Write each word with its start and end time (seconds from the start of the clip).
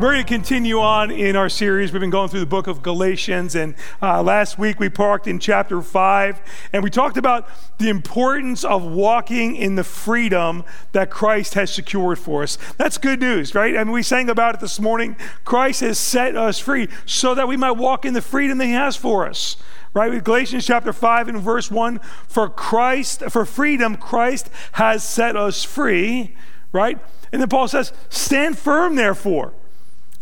We're 0.00 0.14
going 0.14 0.24
to 0.24 0.28
continue 0.28 0.80
on 0.80 1.12
in 1.12 1.36
our 1.36 1.48
series. 1.48 1.92
We've 1.92 2.00
been 2.00 2.10
going 2.10 2.28
through 2.28 2.40
the 2.40 2.46
book 2.46 2.66
of 2.66 2.82
Galatians, 2.82 3.54
and 3.54 3.76
uh, 4.00 4.20
last 4.20 4.58
week 4.58 4.80
we 4.80 4.88
parked 4.88 5.28
in 5.28 5.38
chapter 5.38 5.80
5, 5.80 6.40
and 6.72 6.82
we 6.82 6.90
talked 6.90 7.16
about 7.16 7.48
the 7.78 7.88
importance 7.88 8.64
of 8.64 8.84
walking 8.84 9.54
in 9.54 9.76
the 9.76 9.84
freedom 9.84 10.64
that 10.90 11.10
Christ 11.10 11.54
has 11.54 11.72
secured 11.72 12.18
for 12.18 12.42
us. 12.42 12.58
That's 12.78 12.98
good 12.98 13.20
news, 13.20 13.54
right? 13.54 13.76
I 13.76 13.84
mean, 13.84 13.92
we 13.92 14.02
sang 14.02 14.28
about 14.28 14.56
it 14.56 14.60
this 14.60 14.80
morning. 14.80 15.14
Christ 15.44 15.82
has 15.82 16.00
set 16.00 16.36
us 16.36 16.58
free 16.58 16.88
so 17.06 17.36
that 17.36 17.46
we 17.46 17.56
might 17.56 17.72
walk 17.72 18.04
in 18.04 18.12
the 18.12 18.22
freedom 18.22 18.58
that 18.58 18.66
He 18.66 18.72
has 18.72 18.96
for 18.96 19.26
us 19.26 19.56
right? 19.94 20.10
With 20.10 20.24
Galatians 20.24 20.66
chapter 20.66 20.92
5 20.92 21.28
and 21.28 21.38
verse 21.38 21.70
1 21.70 22.00
for 22.26 22.48
Christ, 22.48 23.24
for 23.28 23.44
freedom, 23.44 23.96
Christ 23.96 24.48
has 24.72 25.04
set 25.04 25.36
us 25.36 25.64
free, 25.64 26.34
right? 26.72 26.98
And 27.30 27.42
then 27.42 27.48
Paul 27.50 27.68
says, 27.68 27.92
Stand 28.08 28.58
firm, 28.58 28.96
therefore. 28.96 29.52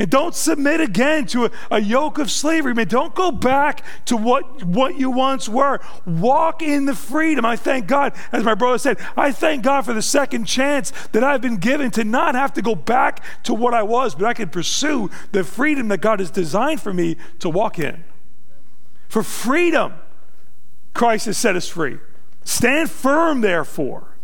And 0.00 0.08
don't 0.08 0.34
submit 0.34 0.80
again 0.80 1.26
to 1.26 1.44
a, 1.44 1.50
a, 1.72 1.78
yoke 1.78 2.18
of 2.18 2.30
slavery. 2.30 2.72
Man, 2.72 2.88
don't 2.88 3.14
go 3.14 3.30
back 3.30 3.84
to 4.06 4.16
what, 4.16 4.64
what 4.64 4.98
you 4.98 5.10
once 5.10 5.46
were. 5.46 5.78
Walk 6.06 6.62
in 6.62 6.86
the 6.86 6.94
freedom. 6.94 7.44
I 7.44 7.56
thank 7.56 7.86
God, 7.86 8.14
as 8.32 8.42
my 8.42 8.54
brother 8.54 8.78
said, 8.78 8.96
I 9.14 9.30
thank 9.30 9.62
God 9.62 9.82
for 9.82 9.92
the 9.92 10.00
second 10.00 10.46
chance 10.46 10.90
that 11.12 11.22
I've 11.22 11.42
been 11.42 11.58
given 11.58 11.90
to 11.90 12.04
not 12.04 12.34
have 12.34 12.54
to 12.54 12.62
go 12.62 12.74
back 12.74 13.22
to 13.42 13.52
what 13.52 13.74
I 13.74 13.82
was, 13.82 14.14
but 14.14 14.24
I 14.24 14.32
can 14.32 14.48
pursue 14.48 15.10
the 15.32 15.44
freedom 15.44 15.88
that 15.88 16.00
God 16.00 16.20
has 16.20 16.30
designed 16.30 16.80
for 16.80 16.94
me 16.94 17.18
to 17.40 17.50
walk 17.50 17.78
in. 17.78 18.02
For 19.06 19.22
freedom, 19.22 19.92
Christ 20.94 21.26
has 21.26 21.36
set 21.36 21.56
us 21.56 21.68
free. 21.68 21.98
Stand 22.42 22.90
firm, 22.90 23.42
therefore. 23.42 24.16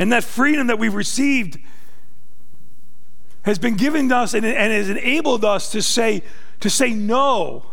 And 0.00 0.12
that 0.12 0.24
freedom 0.24 0.66
that 0.66 0.80
we've 0.80 0.96
received 0.96 1.58
has 3.48 3.58
been 3.58 3.76
given 3.76 4.12
us 4.12 4.34
and, 4.34 4.44
and 4.44 4.72
has 4.72 4.90
enabled 4.90 5.44
us 5.44 5.72
to 5.72 5.82
say, 5.82 6.22
to 6.60 6.68
say 6.68 6.92
no 6.92 7.66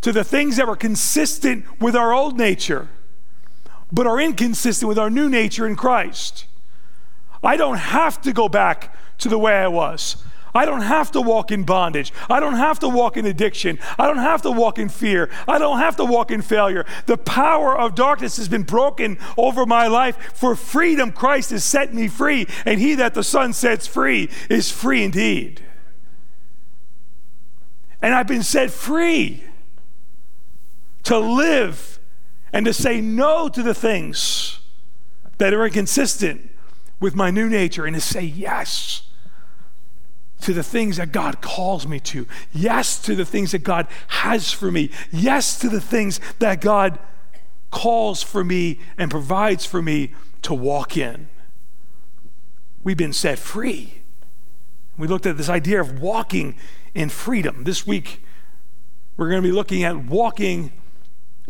to 0.00 0.12
the 0.12 0.24
things 0.24 0.56
that 0.56 0.66
were 0.66 0.76
consistent 0.76 1.64
with 1.80 1.96
our 1.96 2.12
old 2.12 2.36
nature, 2.36 2.88
but 3.90 4.06
are 4.06 4.20
inconsistent 4.20 4.88
with 4.88 4.98
our 4.98 5.08
new 5.08 5.30
nature 5.30 5.66
in 5.66 5.76
Christ. 5.76 6.46
I 7.42 7.56
don't 7.56 7.78
have 7.78 8.20
to 8.22 8.32
go 8.32 8.48
back 8.48 8.94
to 9.18 9.28
the 9.28 9.38
way 9.38 9.54
I 9.54 9.68
was. 9.68 10.22
I 10.54 10.64
don't 10.64 10.82
have 10.82 11.10
to 11.12 11.20
walk 11.20 11.50
in 11.50 11.64
bondage. 11.64 12.12
I 12.30 12.38
don't 12.38 12.54
have 12.54 12.78
to 12.80 12.88
walk 12.88 13.16
in 13.16 13.26
addiction. 13.26 13.80
I 13.98 14.06
don't 14.06 14.18
have 14.18 14.42
to 14.42 14.52
walk 14.52 14.78
in 14.78 14.88
fear. 14.88 15.28
I 15.48 15.58
don't 15.58 15.78
have 15.78 15.96
to 15.96 16.04
walk 16.04 16.30
in 16.30 16.42
failure. 16.42 16.86
The 17.06 17.16
power 17.16 17.76
of 17.76 17.96
darkness 17.96 18.36
has 18.36 18.48
been 18.48 18.62
broken 18.62 19.18
over 19.36 19.66
my 19.66 19.88
life. 19.88 20.16
For 20.34 20.54
freedom, 20.54 21.10
Christ 21.10 21.50
has 21.50 21.64
set 21.64 21.92
me 21.92 22.06
free, 22.06 22.46
and 22.64 22.80
he 22.80 22.94
that 22.94 23.14
the 23.14 23.24
Son 23.24 23.52
sets 23.52 23.88
free 23.88 24.30
is 24.48 24.70
free 24.70 25.02
indeed. 25.02 25.60
And 28.00 28.14
I've 28.14 28.28
been 28.28 28.42
set 28.44 28.70
free 28.70 29.42
to 31.02 31.18
live 31.18 31.98
and 32.52 32.64
to 32.66 32.72
say 32.72 33.00
no 33.00 33.48
to 33.48 33.62
the 33.62 33.74
things 33.74 34.60
that 35.38 35.52
are 35.52 35.66
inconsistent 35.66 36.50
with 37.00 37.16
my 37.16 37.30
new 37.30 37.48
nature 37.48 37.86
and 37.86 37.96
to 37.96 38.00
say 38.00 38.20
yes 38.20 39.03
to 40.44 40.52
the 40.52 40.62
things 40.62 40.98
that 40.98 41.10
God 41.10 41.40
calls 41.40 41.86
me 41.86 41.98
to. 42.00 42.26
Yes 42.52 43.00
to 43.02 43.14
the 43.14 43.24
things 43.24 43.52
that 43.52 43.64
God 43.64 43.86
has 44.08 44.52
for 44.52 44.70
me. 44.70 44.90
Yes 45.10 45.58
to 45.60 45.70
the 45.70 45.80
things 45.80 46.20
that 46.38 46.60
God 46.60 46.98
calls 47.70 48.22
for 48.22 48.44
me 48.44 48.78
and 48.98 49.10
provides 49.10 49.64
for 49.64 49.80
me 49.80 50.12
to 50.42 50.52
walk 50.52 50.98
in. 50.98 51.28
We've 52.82 52.96
been 52.96 53.14
set 53.14 53.38
free. 53.38 54.02
We 54.98 55.08
looked 55.08 55.24
at 55.24 55.38
this 55.38 55.48
idea 55.48 55.80
of 55.80 56.02
walking 56.02 56.56
in 56.94 57.08
freedom. 57.08 57.64
This 57.64 57.86
week, 57.86 58.22
we're 59.16 59.30
going 59.30 59.42
to 59.42 59.48
be 59.48 59.52
looking 59.52 59.82
at 59.82 59.96
walking 59.96 60.72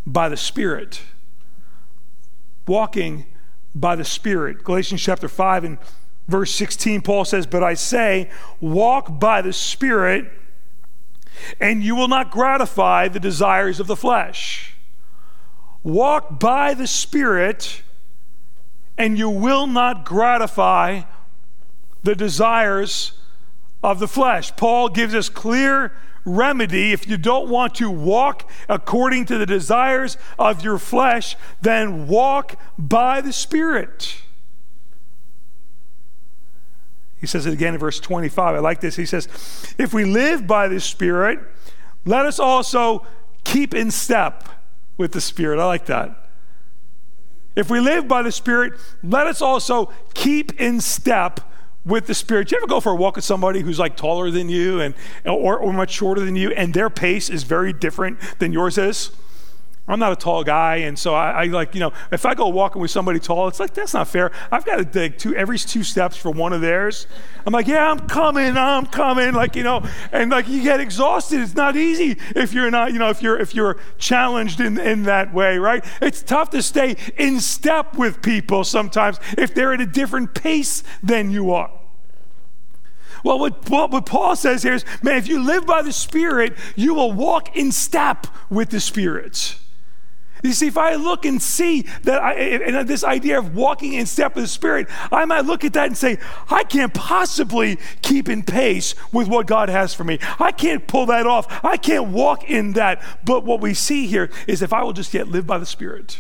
by 0.07 0.29
the 0.29 0.37
Spirit. 0.37 1.03
Walking 2.69 3.27
by 3.75 3.97
the 3.97 4.05
Spirit. 4.05 4.63
Galatians 4.63 5.03
chapter 5.03 5.27
5 5.27 5.65
and 5.65 5.79
Verse 6.27 6.55
16, 6.55 7.03
Paul 7.03 7.25
says, 7.25 7.47
But 7.47 7.63
I 7.63 7.75
say, 7.75 8.31
walk 8.61 9.19
by 9.21 9.43
the 9.43 9.53
Spirit, 9.53 10.31
and 11.61 11.83
you 11.83 11.95
will 11.95 12.09
not 12.09 12.31
gratify 12.31 13.09
the 13.09 13.21
desires 13.21 13.79
of 13.79 13.87
the 13.87 13.97
flesh. 13.97 14.75
Walk 15.83 16.41
by 16.41 16.73
the 16.73 16.87
Spirit, 16.87 17.83
and 18.97 19.19
you 19.19 19.29
will 19.29 19.67
not 19.67 20.05
gratify 20.05 21.03
the 22.03 22.15
desires 22.15 23.13
of 23.83 23.99
the 23.99 24.09
flesh. 24.09 24.57
Paul 24.57 24.89
gives 24.89 25.15
us 25.15 25.29
clear 25.29 25.93
remedy 26.25 26.93
if 26.93 27.07
you 27.07 27.19
don't 27.19 27.51
want 27.51 27.75
to 27.75 27.91
walk 27.91 28.51
according 28.67 29.27
to 29.27 29.37
the 29.37 29.45
desires 29.45 30.17
of 30.39 30.65
your 30.65 30.79
flesh, 30.79 31.37
then 31.61 32.09
walk 32.09 32.59
by 32.79 33.21
the 33.21 33.33
Spirit. 33.33 34.23
He 37.25 37.27
says 37.27 37.47
it 37.47 37.55
again 37.55 37.73
in 37.73 37.81
verse 37.81 38.01
25. 38.01 38.55
I 38.55 38.59
like 38.59 38.83
this. 38.83 38.97
He 38.97 39.07
says, 39.07 39.29
If 39.79 39.95
we 39.95 40.05
live 40.05 40.47
by 40.47 40.69
the 40.69 40.79
Spirit, 40.79 41.39
let 42.05 42.27
us 42.27 42.39
also 42.39 43.07
keep 43.45 43.73
in 43.73 43.91
step 43.91 44.47
with 44.99 45.13
the 45.13 45.23
Spirit. 45.23 45.59
I 45.59 45.65
like 45.65 45.87
that. 45.87 46.29
If 47.57 47.71
we 47.71 47.81
live 47.81 48.07
by 48.07 48.21
the 48.21 48.31
Spirit, 48.31 48.75
let 49.03 49.27
us 49.27 49.41
also 49.41 49.91
keep 50.13 50.61
in 50.61 50.83
step 50.83 51.41
with 51.87 52.09
the 52.09 52.15
Spirit. 52.15 52.49
Do 52.49 52.57
you 52.57 52.59
ever 52.59 52.67
go 52.67 52.79
for 52.79 52.93
a 52.93 52.95
walk 52.95 53.17
with 53.17 53.25
somebody 53.25 53.61
who's 53.61 53.79
like 53.79 53.97
taller 53.97 54.31
than 54.31 54.51
you 54.51 54.83
and 54.83 54.95
or, 55.25 55.57
or 55.57 55.73
much 55.73 55.93
shorter 55.93 56.21
than 56.21 56.37
you, 56.37 56.51
and 56.51 56.75
their 56.75 56.91
pace 56.91 57.31
is 57.31 57.45
very 57.45 57.73
different 57.73 58.21
than 58.39 58.53
yours 58.53 58.77
is? 58.77 59.13
I'm 59.87 59.99
not 59.99 60.13
a 60.13 60.17
tall 60.17 60.45
guy, 60.45 60.77
and 60.77 60.99
so 60.99 61.15
I, 61.15 61.43
I, 61.43 61.45
like, 61.45 61.75
you 61.75 61.81
know, 61.81 61.93
if 62.11 62.25
I 62.25 62.33
go 62.33 62.49
walking 62.49 62.81
with 62.81 62.91
somebody 62.91 63.21
tall, 63.21 63.49
it's 63.49 63.61
like, 63.61 63.75
that's 63.75 63.93
not 63.93 64.09
fair. 64.09 64.33
I've 64.51 64.65
got 64.65 64.77
to 64.77 64.85
take 64.87 65.19
two, 65.19 65.37
every 65.37 65.59
two 65.59 65.83
steps 65.83 66.17
for 66.17 66.31
one 66.31 66.55
of 66.55 66.63
theirs. 66.63 67.07
I'm 67.45 67.53
like, 67.53 67.67
yeah, 67.67 67.91
I'm 67.91 68.09
coming, 68.09 68.57
I'm 68.57 68.87
coming, 68.87 69.35
like, 69.35 69.55
you 69.57 69.63
know, 69.63 69.87
and 70.11 70.31
like 70.31 70.49
you 70.49 70.63
get 70.63 70.81
exhausted. 70.81 71.41
It's 71.41 71.55
not 71.55 71.77
easy 71.77 72.17
if 72.35 72.55
you're 72.55 72.71
not, 72.71 72.95
you 72.95 72.99
know, 72.99 73.11
if 73.11 73.21
you're, 73.21 73.39
if 73.39 73.55
you're 73.55 73.77
challenged 73.99 74.59
in, 74.59 74.79
in 74.79 75.03
that 75.03 75.35
way, 75.35 75.59
right? 75.59 75.85
It's 76.01 76.23
tough 76.23 76.49
to 76.51 76.63
stay 76.63 76.97
in 77.19 77.39
step 77.41 77.99
with 77.99 78.23
people 78.23 78.65
sometimes 78.65 79.21
if 79.37 79.55
they're 79.55 79.75
at 79.75 79.83
a 79.83 79.87
different 79.87 80.33
pace 80.33 80.83
than 81.03 81.31
you 81.31 81.53
are. 81.53 81.71
Well, 83.23 83.39
what, 83.39 83.69
what, 83.69 84.07
Paul 84.07 84.35
says 84.35 84.63
here 84.63 84.75
is, 84.75 84.85
man, 85.03 85.19
if 85.19 85.29
you 85.29 85.43
live 85.43 85.67
by 85.67 85.83
the 85.83 85.93
Spirit, 85.93 86.57
you 86.75 86.95
will 86.95 87.13
walk 87.13 87.55
in 87.55 87.71
step 87.71 88.27
with 88.49 88.71
the 88.71 88.81
Spirit. 88.81 89.57
You 90.45 90.53
see, 90.53 90.67
if 90.67 90.77
I 90.77 90.97
look 90.97 91.25
and 91.25 91.41
see 91.41 91.87
that 92.03 92.23
I, 92.23 92.35
and 92.35 92.87
this 92.87 93.03
idea 93.03 93.39
of 93.39 93.57
walking 93.57 93.95
in 93.95 94.05
step 94.05 94.35
with 94.35 94.45
the 94.45 94.49
Spirit, 94.49 94.89
I 95.11 95.25
might 95.25 95.47
look 95.47 95.65
at 95.65 95.73
that 95.73 95.87
and 95.87 95.97
say, 95.97 96.19
I 96.51 96.65
can't 96.65 96.93
possibly 96.93 97.79
keep 98.03 98.29
in 98.29 98.43
pace 98.43 98.95
with 99.11 99.27
what 99.27 99.47
God 99.47 99.71
has 99.71 99.95
for 99.95 100.05
me. 100.05 100.19
I 100.39 100.53
can't 100.53 100.87
pull 100.87 101.07
that 101.07 101.27
off. 101.27 101.65
I 101.65 101.79
can't 101.79 102.09
walk 102.09 102.45
in 102.51 102.75
that. 102.75 103.03
But 103.25 103.47
what 103.47 103.63
we 103.63 103.73
see 103.73 104.07
here 104.07 104.31
is 104.47 104.61
if 104.61 104.75
I 104.75 104.83
will 104.83 104.93
just 104.93 105.15
yet 105.15 105.29
live 105.29 105.47
by 105.47 105.57
the 105.57 105.65
Spirit, 105.65 106.19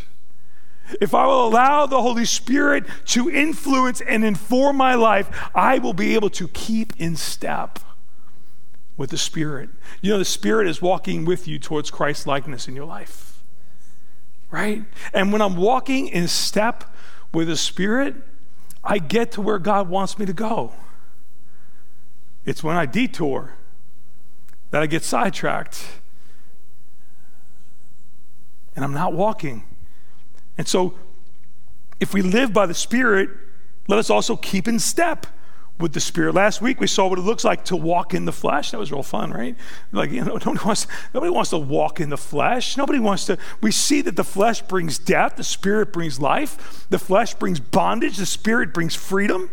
if 1.02 1.12
I 1.12 1.26
will 1.26 1.46
allow 1.46 1.84
the 1.84 2.00
Holy 2.00 2.24
Spirit 2.24 2.86
to 3.08 3.28
influence 3.28 4.00
and 4.00 4.24
inform 4.24 4.76
my 4.76 4.94
life, 4.94 5.50
I 5.54 5.78
will 5.78 5.92
be 5.92 6.14
able 6.14 6.30
to 6.30 6.48
keep 6.48 6.94
in 6.96 7.16
step 7.16 7.78
with 8.96 9.10
the 9.10 9.18
Spirit. 9.18 9.68
You 10.00 10.12
know, 10.12 10.18
the 10.18 10.24
Spirit 10.24 10.66
is 10.66 10.80
walking 10.80 11.26
with 11.26 11.46
you 11.46 11.58
towards 11.58 11.90
Christ 11.90 12.26
likeness 12.26 12.66
in 12.66 12.74
your 12.74 12.86
life 12.86 13.33
right? 14.54 14.84
And 15.12 15.32
when 15.32 15.42
I'm 15.42 15.56
walking 15.56 16.06
in 16.06 16.28
step 16.28 16.84
with 17.32 17.48
the 17.48 17.56
Spirit, 17.56 18.14
I 18.84 18.98
get 18.98 19.32
to 19.32 19.42
where 19.42 19.58
God 19.58 19.88
wants 19.88 20.16
me 20.16 20.26
to 20.26 20.32
go. 20.32 20.72
It's 22.44 22.62
when 22.62 22.76
I 22.76 22.86
detour 22.86 23.54
that 24.70 24.80
I 24.80 24.86
get 24.86 25.02
sidetracked 25.02 25.84
and 28.76 28.84
I'm 28.84 28.94
not 28.94 29.12
walking. 29.12 29.64
And 30.56 30.68
so, 30.68 30.94
if 31.98 32.14
we 32.14 32.22
live 32.22 32.52
by 32.52 32.66
the 32.66 32.74
Spirit, 32.74 33.30
let 33.88 33.98
us 33.98 34.08
also 34.08 34.36
keep 34.36 34.68
in 34.68 34.78
step 34.78 35.26
with 35.78 35.92
the 35.92 36.00
Spirit. 36.00 36.34
Last 36.34 36.62
week 36.62 36.80
we 36.80 36.86
saw 36.86 37.08
what 37.08 37.18
it 37.18 37.22
looks 37.22 37.44
like 37.44 37.64
to 37.64 37.76
walk 37.76 38.14
in 38.14 38.24
the 38.24 38.32
flesh. 38.32 38.70
That 38.70 38.78
was 38.78 38.92
real 38.92 39.02
fun, 39.02 39.32
right? 39.32 39.56
Like, 39.92 40.10
you 40.10 40.24
know, 40.24 40.34
nobody 40.44 40.64
wants, 40.64 40.86
nobody 41.12 41.30
wants 41.30 41.50
to 41.50 41.58
walk 41.58 42.00
in 42.00 42.10
the 42.10 42.16
flesh. 42.16 42.76
Nobody 42.76 43.00
wants 43.00 43.26
to. 43.26 43.38
We 43.60 43.70
see 43.70 44.00
that 44.02 44.16
the 44.16 44.24
flesh 44.24 44.62
brings 44.62 44.98
death, 44.98 45.36
the 45.36 45.44
Spirit 45.44 45.92
brings 45.92 46.20
life, 46.20 46.86
the 46.90 46.98
flesh 46.98 47.34
brings 47.34 47.58
bondage, 47.58 48.18
the 48.18 48.26
Spirit 48.26 48.72
brings 48.72 48.94
freedom. 48.94 49.50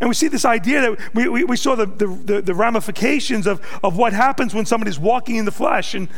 And 0.00 0.08
we 0.08 0.14
see 0.14 0.28
this 0.28 0.44
idea 0.44 0.80
that 0.80 1.14
we, 1.14 1.28
we, 1.28 1.44
we 1.44 1.56
saw 1.56 1.76
the, 1.76 1.86
the, 1.86 2.42
the, 2.42 2.54
ramifications 2.54 3.46
of, 3.46 3.60
of 3.84 3.96
what 3.96 4.12
happens 4.12 4.52
when 4.52 4.66
somebody's 4.66 4.98
walking 4.98 5.36
in 5.36 5.44
the 5.44 5.52
flesh. 5.52 5.94
And 5.94 6.08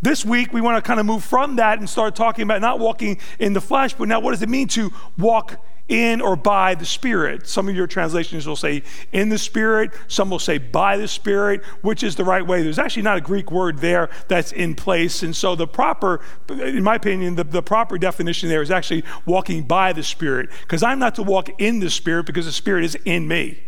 This 0.00 0.24
week, 0.24 0.52
we 0.52 0.62
want 0.62 0.82
to 0.82 0.86
kind 0.86 0.98
of 0.98 1.04
move 1.04 1.24
from 1.24 1.56
that 1.56 1.78
and 1.78 1.90
start 1.90 2.16
talking 2.16 2.44
about 2.44 2.62
not 2.62 2.78
walking 2.78 3.18
in 3.38 3.52
the 3.52 3.60
flesh, 3.60 3.92
but 3.92 4.08
now 4.08 4.20
what 4.20 4.30
does 4.30 4.40
it 4.40 4.48
mean 4.48 4.68
to 4.68 4.92
walk 5.18 5.60
in 5.88 6.20
or 6.20 6.36
by 6.36 6.74
the 6.74 6.86
Spirit? 6.86 7.48
Some 7.48 7.68
of 7.68 7.74
your 7.74 7.86
translations 7.86 8.46
will 8.46 8.56
say 8.56 8.82
in 9.12 9.28
the 9.28 9.38
Spirit, 9.38 9.90
some 10.06 10.30
will 10.30 10.38
say 10.38 10.58
by 10.58 10.96
the 10.96 11.08
Spirit, 11.08 11.64
which 11.82 12.02
is 12.02 12.16
the 12.16 12.24
right 12.24 12.46
way. 12.46 12.62
There's 12.62 12.78
actually 12.78 13.02
not 13.02 13.18
a 13.18 13.20
Greek 13.20 13.50
word 13.50 13.78
there 13.78 14.10
that's 14.28 14.52
in 14.52 14.74
place. 14.74 15.22
And 15.22 15.34
so 15.34 15.54
the 15.54 15.66
proper, 15.66 16.20
in 16.48 16.82
my 16.82 16.96
opinion, 16.96 17.34
the, 17.34 17.44
the 17.44 17.62
proper 17.62 17.98
definition 17.98 18.48
there 18.48 18.62
is 18.62 18.70
actually 18.70 19.04
walking 19.26 19.62
by 19.62 19.92
the 19.92 20.02
Spirit, 20.02 20.50
because 20.62 20.82
I'm 20.82 20.98
not 20.98 21.14
to 21.16 21.22
walk 21.22 21.48
in 21.58 21.80
the 21.80 21.90
Spirit 21.90 22.26
because 22.26 22.46
the 22.46 22.52
Spirit 22.52 22.84
is 22.84 22.96
in 23.04 23.26
me, 23.26 23.58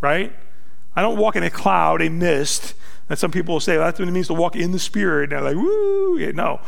right? 0.00 0.32
I 0.94 1.02
don't 1.02 1.18
walk 1.18 1.36
in 1.36 1.42
a 1.42 1.50
cloud, 1.50 2.00
a 2.00 2.08
mist. 2.08 2.74
And 3.08 3.18
some 3.18 3.30
people 3.30 3.54
will 3.54 3.60
say, 3.60 3.76
well, 3.76 3.86
that's 3.86 3.98
what 4.00 4.08
it 4.08 4.12
means 4.12 4.26
to 4.28 4.34
walk 4.34 4.56
in 4.56 4.72
the 4.72 4.78
Spirit. 4.78 5.32
And 5.32 5.32
they're 5.32 5.54
like, 5.54 5.62
woo, 5.62 6.18
yeah, 6.18 6.32
no. 6.32 6.60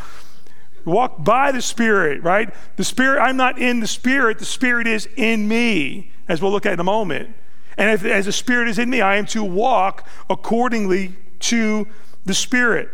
Walk 0.84 1.24
by 1.24 1.52
the 1.52 1.62
Spirit, 1.62 2.22
right? 2.22 2.52
The 2.76 2.84
Spirit, 2.84 3.20
I'm 3.20 3.36
not 3.36 3.58
in 3.58 3.80
the 3.80 3.86
Spirit, 3.86 4.38
the 4.38 4.44
Spirit 4.44 4.86
is 4.86 5.08
in 5.16 5.48
me, 5.48 6.12
as 6.28 6.40
we'll 6.40 6.52
look 6.52 6.66
at 6.66 6.72
in 6.72 6.80
a 6.80 6.84
moment. 6.84 7.34
And 7.76 7.90
if, 7.90 8.04
as 8.04 8.26
the 8.26 8.32
Spirit 8.32 8.68
is 8.68 8.78
in 8.78 8.90
me, 8.90 9.00
I 9.00 9.16
am 9.16 9.26
to 9.26 9.44
walk 9.44 10.08
accordingly 10.28 11.14
to 11.40 11.86
the 12.24 12.34
Spirit. 12.34 12.88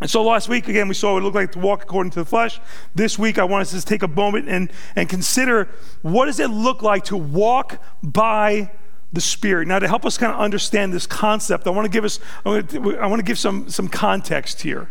And 0.00 0.10
so 0.10 0.24
last 0.24 0.48
week, 0.48 0.68
again, 0.68 0.88
we 0.88 0.94
saw 0.94 1.12
what 1.12 1.20
it 1.20 1.24
looked 1.24 1.36
like 1.36 1.52
to 1.52 1.60
walk 1.60 1.84
according 1.84 2.10
to 2.12 2.18
the 2.18 2.24
flesh. 2.24 2.60
This 2.94 3.18
week, 3.18 3.38
I 3.38 3.44
want 3.44 3.62
us 3.62 3.70
to 3.70 3.80
take 3.80 4.02
a 4.02 4.08
moment 4.08 4.48
and, 4.48 4.70
and 4.96 5.08
consider 5.08 5.68
what 6.02 6.26
does 6.26 6.40
it 6.40 6.50
look 6.50 6.82
like 6.82 7.04
to 7.04 7.16
walk 7.16 7.80
by 8.02 8.72
the 9.12 9.20
Spirit. 9.20 9.68
Now, 9.68 9.78
to 9.78 9.86
help 9.86 10.04
us 10.04 10.18
kind 10.18 10.32
of 10.32 10.40
understand 10.40 10.92
this 10.92 11.06
concept, 11.06 11.68
I 11.68 11.70
want 11.70 11.84
to 11.86 11.90
give 11.90 12.04
us, 12.04 12.18
I 12.44 12.50
want 12.50 12.70
to, 12.70 13.22
give 13.22 13.38
some, 13.38 13.70
some 13.70 13.86
context 13.88 14.62
here. 14.62 14.90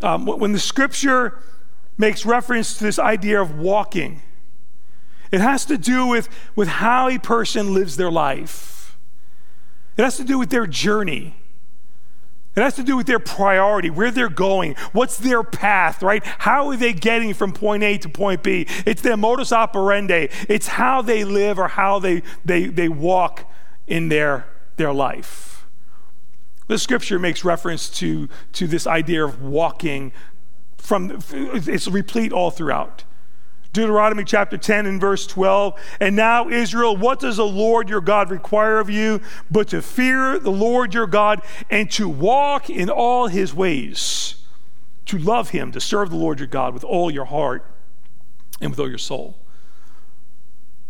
Um, 0.00 0.26
when 0.26 0.52
the 0.52 0.58
scripture 0.58 1.38
makes 1.96 2.24
reference 2.24 2.78
to 2.78 2.84
this 2.84 2.98
idea 2.98 3.40
of 3.40 3.58
walking, 3.58 4.22
it 5.30 5.40
has 5.40 5.64
to 5.66 5.76
do 5.76 6.06
with, 6.06 6.28
with 6.54 6.68
how 6.68 7.08
a 7.08 7.18
person 7.18 7.74
lives 7.74 7.96
their 7.96 8.10
life. 8.10 8.96
It 9.96 10.02
has 10.02 10.16
to 10.16 10.24
do 10.24 10.38
with 10.38 10.50
their 10.50 10.66
journey. 10.66 11.34
It 12.56 12.62
has 12.62 12.74
to 12.76 12.82
do 12.82 12.96
with 12.96 13.06
their 13.06 13.18
priority, 13.18 13.90
where 13.90 14.10
they're 14.10 14.28
going, 14.28 14.74
what's 14.92 15.16
their 15.16 15.42
path, 15.42 16.02
right? 16.02 16.24
How 16.24 16.68
are 16.68 16.76
they 16.76 16.92
getting 16.92 17.34
from 17.34 17.52
point 17.52 17.82
A 17.82 17.98
to 17.98 18.08
point 18.08 18.42
B? 18.42 18.66
It's 18.86 19.02
their 19.02 19.16
modus 19.16 19.52
operandi. 19.52 20.28
It's 20.48 20.68
how 20.68 21.02
they 21.02 21.24
live 21.24 21.58
or 21.58 21.68
how 21.68 21.98
they, 21.98 22.22
they, 22.44 22.66
they 22.66 22.88
walk 22.88 23.48
in 23.86 24.08
their, 24.08 24.46
their 24.76 24.92
life. 24.92 25.57
The 26.68 26.78
scripture 26.78 27.18
makes 27.18 27.44
reference 27.44 27.88
to, 27.98 28.28
to 28.52 28.66
this 28.66 28.86
idea 28.86 29.24
of 29.24 29.42
walking 29.42 30.12
from, 30.76 31.18
it's 31.32 31.88
replete 31.88 32.32
all 32.32 32.50
throughout. 32.50 33.04
Deuteronomy 33.72 34.24
chapter 34.24 34.56
10 34.56 34.86
and 34.86 35.00
verse 35.00 35.26
12. 35.26 35.78
And 36.00 36.16
now, 36.16 36.48
Israel, 36.48 36.96
what 36.96 37.20
does 37.20 37.36
the 37.36 37.46
Lord 37.46 37.88
your 37.88 38.00
God 38.00 38.30
require 38.30 38.78
of 38.78 38.88
you 38.88 39.20
but 39.50 39.68
to 39.68 39.82
fear 39.82 40.38
the 40.38 40.50
Lord 40.50 40.94
your 40.94 41.06
God 41.06 41.42
and 41.70 41.90
to 41.92 42.08
walk 42.08 42.70
in 42.70 42.88
all 42.88 43.28
his 43.28 43.54
ways, 43.54 44.36
to 45.06 45.18
love 45.18 45.50
him, 45.50 45.72
to 45.72 45.80
serve 45.80 46.10
the 46.10 46.16
Lord 46.16 46.38
your 46.38 46.48
God 46.48 46.74
with 46.74 46.84
all 46.84 47.10
your 47.10 47.26
heart 47.26 47.64
and 48.60 48.70
with 48.70 48.80
all 48.80 48.88
your 48.88 48.98
soul? 48.98 49.36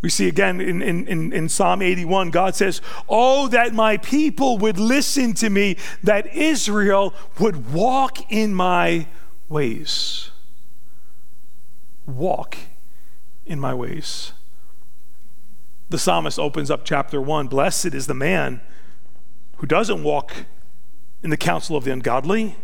We 0.01 0.09
see 0.09 0.27
again 0.27 0.61
in, 0.61 0.81
in, 0.81 1.33
in, 1.33 1.49
Psalm 1.49 1.81
81, 1.81 2.29
God 2.29 2.55
says, 2.55 2.81
Oh, 3.09 3.49
that 3.49 3.73
my 3.73 3.97
people 3.97 4.57
would 4.57 4.79
listen 4.79 5.33
to 5.35 5.49
me, 5.49 5.75
that 6.03 6.33
Israel 6.33 7.13
would 7.37 7.73
walk 7.73 8.31
in 8.31 8.53
my 8.53 9.07
ways. 9.49 10.31
Walk 12.05 12.57
in 13.45 13.59
my 13.59 13.73
ways. 13.73 14.31
The 15.89 15.97
psalmist 15.99 16.39
opens 16.39 16.71
up 16.71 16.85
chapter 16.85 17.19
1 17.19 17.47
Blessed 17.47 17.87
is 17.87 18.07
the 18.07 18.13
man 18.13 18.61
who 19.57 19.67
doesn't 19.67 20.01
walk 20.01 20.45
in 21.21 21.29
the 21.29 21.37
counsel 21.37 21.75
of 21.75 21.83
the 21.83 21.91
ungodly, 21.91 22.55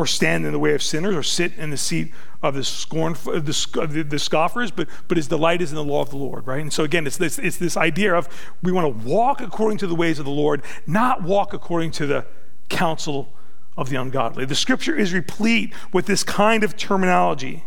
or 0.00 0.06
stand 0.06 0.46
in 0.46 0.52
the 0.52 0.58
way 0.58 0.72
of 0.72 0.82
sinners, 0.82 1.14
or 1.14 1.22
sit 1.22 1.52
in 1.58 1.68
the 1.68 1.76
seat 1.76 2.10
of 2.42 2.54
the 2.54 2.64
scorn 2.64 3.12
of 3.12 3.44
the, 3.44 3.80
of 3.82 4.08
the, 4.08 4.18
scoffers, 4.18 4.70
but, 4.70 4.88
but 5.08 5.18
his 5.18 5.28
delight 5.28 5.60
is 5.60 5.70
in 5.70 5.76
the 5.76 5.84
law 5.84 6.00
of 6.00 6.08
the 6.08 6.16
Lord, 6.16 6.46
right? 6.46 6.62
And 6.62 6.72
so 6.72 6.84
again, 6.84 7.06
it's 7.06 7.18
this, 7.18 7.38
it's 7.38 7.58
this 7.58 7.76
idea 7.76 8.14
of 8.14 8.28
we 8.62 8.72
want 8.72 8.86
to 8.86 9.06
walk 9.06 9.42
according 9.42 9.76
to 9.78 9.86
the 9.86 9.94
ways 9.94 10.18
of 10.18 10.24
the 10.24 10.30
Lord, 10.30 10.62
not 10.86 11.22
walk 11.22 11.52
according 11.52 11.90
to 11.92 12.06
the 12.06 12.24
counsel 12.70 13.34
of 13.76 13.90
the 13.90 13.96
ungodly. 13.96 14.46
The 14.46 14.54
scripture 14.54 14.96
is 14.96 15.12
replete 15.12 15.74
with 15.92 16.06
this 16.06 16.22
kind 16.22 16.64
of 16.64 16.78
terminology 16.78 17.64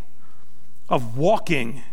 of 0.89 1.15
walking 1.15 1.83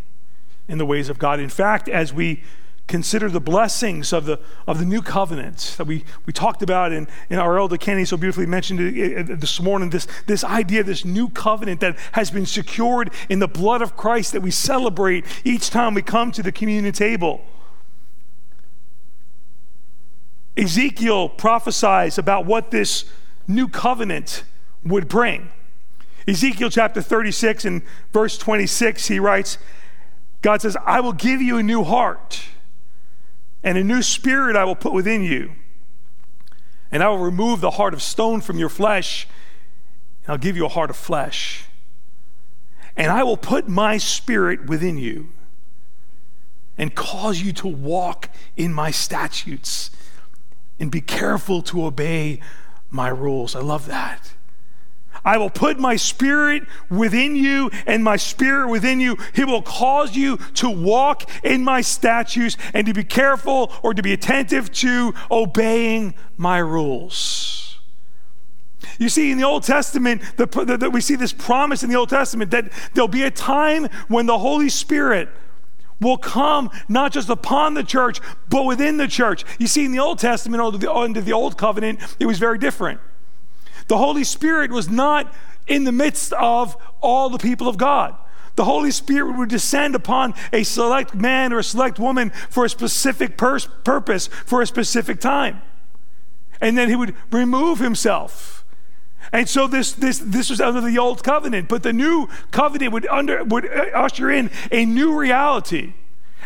in 0.66 0.78
the 0.78 0.86
ways 0.86 1.10
of 1.10 1.18
God. 1.18 1.38
In 1.38 1.50
fact, 1.50 1.86
as 1.86 2.14
we 2.14 2.42
consider 2.90 3.28
the 3.30 3.40
blessings 3.40 4.12
of 4.12 4.26
the, 4.26 4.38
of 4.66 4.80
the 4.80 4.84
new 4.84 5.00
covenant 5.00 5.76
that 5.78 5.86
we, 5.86 6.04
we 6.26 6.32
talked 6.32 6.60
about 6.60 6.92
in, 6.92 7.06
in 7.30 7.38
our 7.38 7.56
elder 7.56 7.78
Kenny 7.78 8.04
so 8.04 8.16
beautifully 8.16 8.46
mentioned 8.46 8.80
it, 8.80 9.40
this 9.40 9.60
morning, 9.60 9.90
this, 9.90 10.08
this 10.26 10.42
idea, 10.42 10.82
this 10.82 11.04
new 11.04 11.28
covenant 11.28 11.80
that 11.80 11.96
has 12.12 12.32
been 12.32 12.44
secured 12.44 13.12
in 13.28 13.38
the 13.38 13.46
blood 13.46 13.80
of 13.80 13.96
Christ 13.96 14.32
that 14.32 14.42
we 14.42 14.50
celebrate 14.50 15.24
each 15.44 15.70
time 15.70 15.94
we 15.94 16.02
come 16.02 16.32
to 16.32 16.42
the 16.42 16.50
communion 16.50 16.92
table. 16.92 17.44
Ezekiel 20.56 21.28
prophesies 21.28 22.18
about 22.18 22.44
what 22.44 22.72
this 22.72 23.04
new 23.46 23.68
covenant 23.68 24.42
would 24.84 25.06
bring. 25.06 25.48
Ezekiel 26.26 26.70
chapter 26.70 27.00
36 27.00 27.64
and 27.64 27.82
verse 28.12 28.36
26, 28.36 29.06
he 29.06 29.20
writes, 29.20 29.58
God 30.42 30.60
says, 30.60 30.76
I 30.84 31.00
will 31.00 31.12
give 31.12 31.40
you 31.40 31.56
a 31.56 31.62
new 31.62 31.84
heart, 31.84 32.42
and 33.62 33.76
a 33.76 33.84
new 33.84 34.02
spirit 34.02 34.56
I 34.56 34.64
will 34.64 34.76
put 34.76 34.92
within 34.92 35.22
you. 35.22 35.52
And 36.90 37.02
I 37.02 37.08
will 37.08 37.18
remove 37.18 37.60
the 37.60 37.72
heart 37.72 37.94
of 37.94 38.02
stone 38.02 38.40
from 38.40 38.58
your 38.58 38.68
flesh, 38.68 39.28
and 40.24 40.32
I'll 40.32 40.38
give 40.38 40.56
you 40.56 40.66
a 40.66 40.70
heart 40.70 40.90
of 40.90 40.96
flesh. 40.96 41.64
And 42.96 43.12
I 43.12 43.22
will 43.22 43.36
put 43.36 43.68
my 43.68 43.96
spirit 43.96 44.66
within 44.66 44.98
you 44.98 45.28
and 46.76 46.94
cause 46.94 47.40
you 47.40 47.52
to 47.52 47.68
walk 47.68 48.30
in 48.56 48.72
my 48.72 48.90
statutes 48.90 49.90
and 50.78 50.90
be 50.90 51.00
careful 51.00 51.62
to 51.62 51.84
obey 51.84 52.40
my 52.90 53.08
rules. 53.08 53.54
I 53.54 53.60
love 53.60 53.86
that. 53.86 54.32
I 55.24 55.38
will 55.38 55.50
put 55.50 55.78
my 55.78 55.96
spirit 55.96 56.64
within 56.88 57.36
you, 57.36 57.70
and 57.86 58.02
my 58.02 58.16
spirit 58.16 58.68
within 58.68 59.00
you. 59.00 59.16
He 59.34 59.44
will 59.44 59.62
cause 59.62 60.16
you 60.16 60.38
to 60.54 60.70
walk 60.70 61.28
in 61.44 61.64
my 61.64 61.80
statutes 61.80 62.56
and 62.74 62.86
to 62.86 62.94
be 62.94 63.04
careful 63.04 63.72
or 63.82 63.94
to 63.94 64.02
be 64.02 64.12
attentive 64.12 64.72
to 64.72 65.14
obeying 65.30 66.14
my 66.36 66.58
rules. 66.58 67.78
You 68.98 69.08
see, 69.08 69.30
in 69.30 69.38
the 69.38 69.44
Old 69.44 69.62
Testament, 69.62 70.22
the, 70.36 70.46
the, 70.46 70.76
the, 70.76 70.90
we 70.90 71.00
see 71.00 71.16
this 71.16 71.32
promise 71.32 71.82
in 71.82 71.90
the 71.90 71.96
Old 71.96 72.10
Testament 72.10 72.50
that 72.50 72.70
there'll 72.94 73.08
be 73.08 73.22
a 73.22 73.30
time 73.30 73.86
when 74.08 74.26
the 74.26 74.38
Holy 74.38 74.68
Spirit 74.68 75.28
will 76.00 76.18
come 76.18 76.70
not 76.88 77.12
just 77.12 77.28
upon 77.28 77.74
the 77.74 77.84
church, 77.84 78.20
but 78.48 78.64
within 78.64 78.96
the 78.96 79.08
church. 79.08 79.44
You 79.58 79.66
see, 79.66 79.84
in 79.84 79.92
the 79.92 79.98
Old 79.98 80.18
Testament, 80.18 80.62
under 80.62 80.78
the, 80.78 80.92
under 80.92 81.20
the 81.20 81.32
Old 81.32 81.58
Covenant, 81.58 82.00
it 82.18 82.26
was 82.26 82.38
very 82.38 82.58
different. 82.58 83.00
The 83.90 83.98
Holy 83.98 84.22
Spirit 84.22 84.70
was 84.70 84.88
not 84.88 85.34
in 85.66 85.82
the 85.82 85.90
midst 85.90 86.32
of 86.34 86.76
all 87.00 87.28
the 87.28 87.38
people 87.38 87.66
of 87.66 87.76
God. 87.76 88.14
The 88.54 88.64
Holy 88.64 88.92
Spirit 88.92 89.36
would 89.36 89.48
descend 89.48 89.96
upon 89.96 90.34
a 90.52 90.62
select 90.62 91.12
man 91.12 91.52
or 91.52 91.58
a 91.58 91.64
select 91.64 91.98
woman 91.98 92.30
for 92.50 92.64
a 92.64 92.68
specific 92.68 93.36
pers- 93.36 93.66
purpose, 93.82 94.28
for 94.46 94.62
a 94.62 94.66
specific 94.68 95.18
time. 95.18 95.60
And 96.60 96.78
then 96.78 96.88
he 96.88 96.94
would 96.94 97.16
remove 97.32 97.80
himself. 97.80 98.64
And 99.32 99.48
so 99.48 99.66
this, 99.66 99.90
this, 99.90 100.20
this 100.20 100.50
was 100.50 100.60
under 100.60 100.80
the 100.80 100.96
old 100.96 101.24
covenant, 101.24 101.68
but 101.68 101.82
the 101.82 101.92
new 101.92 102.28
covenant 102.52 102.92
would, 102.92 103.08
under, 103.08 103.42
would 103.42 103.66
uh, 103.66 103.86
usher 103.92 104.30
in 104.30 104.52
a 104.70 104.84
new 104.84 105.18
reality. 105.18 105.94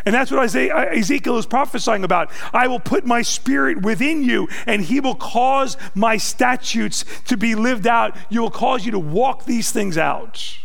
And 0.05 0.13
that's 0.13 0.29
what 0.29 0.39
Isaiah, 0.39 0.91
Ezekiel 0.91 1.37
is 1.37 1.47
prophesying 1.47 2.03
about. 2.03 2.31
I 2.53 2.67
will 2.67 2.79
put 2.79 3.05
my 3.05 3.23
spirit 3.23 3.81
within 3.81 4.23
you, 4.23 4.47
and 4.67 4.83
he 4.83 4.99
will 4.99 5.15
cause 5.15 5.77
my 5.95 6.17
statutes 6.17 7.05
to 7.25 7.37
be 7.37 7.55
lived 7.55 7.87
out. 7.87 8.15
You 8.29 8.41
will 8.41 8.51
cause 8.51 8.85
you 8.85 8.91
to 8.91 8.99
walk 8.99 9.45
these 9.45 9.71
things 9.71 9.97
out. 9.97 10.59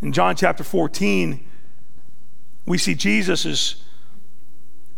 In 0.00 0.12
John 0.12 0.36
chapter 0.36 0.64
14, 0.64 1.44
we 2.66 2.78
see 2.78 2.94
Jesus 2.94 3.44
is 3.44 3.84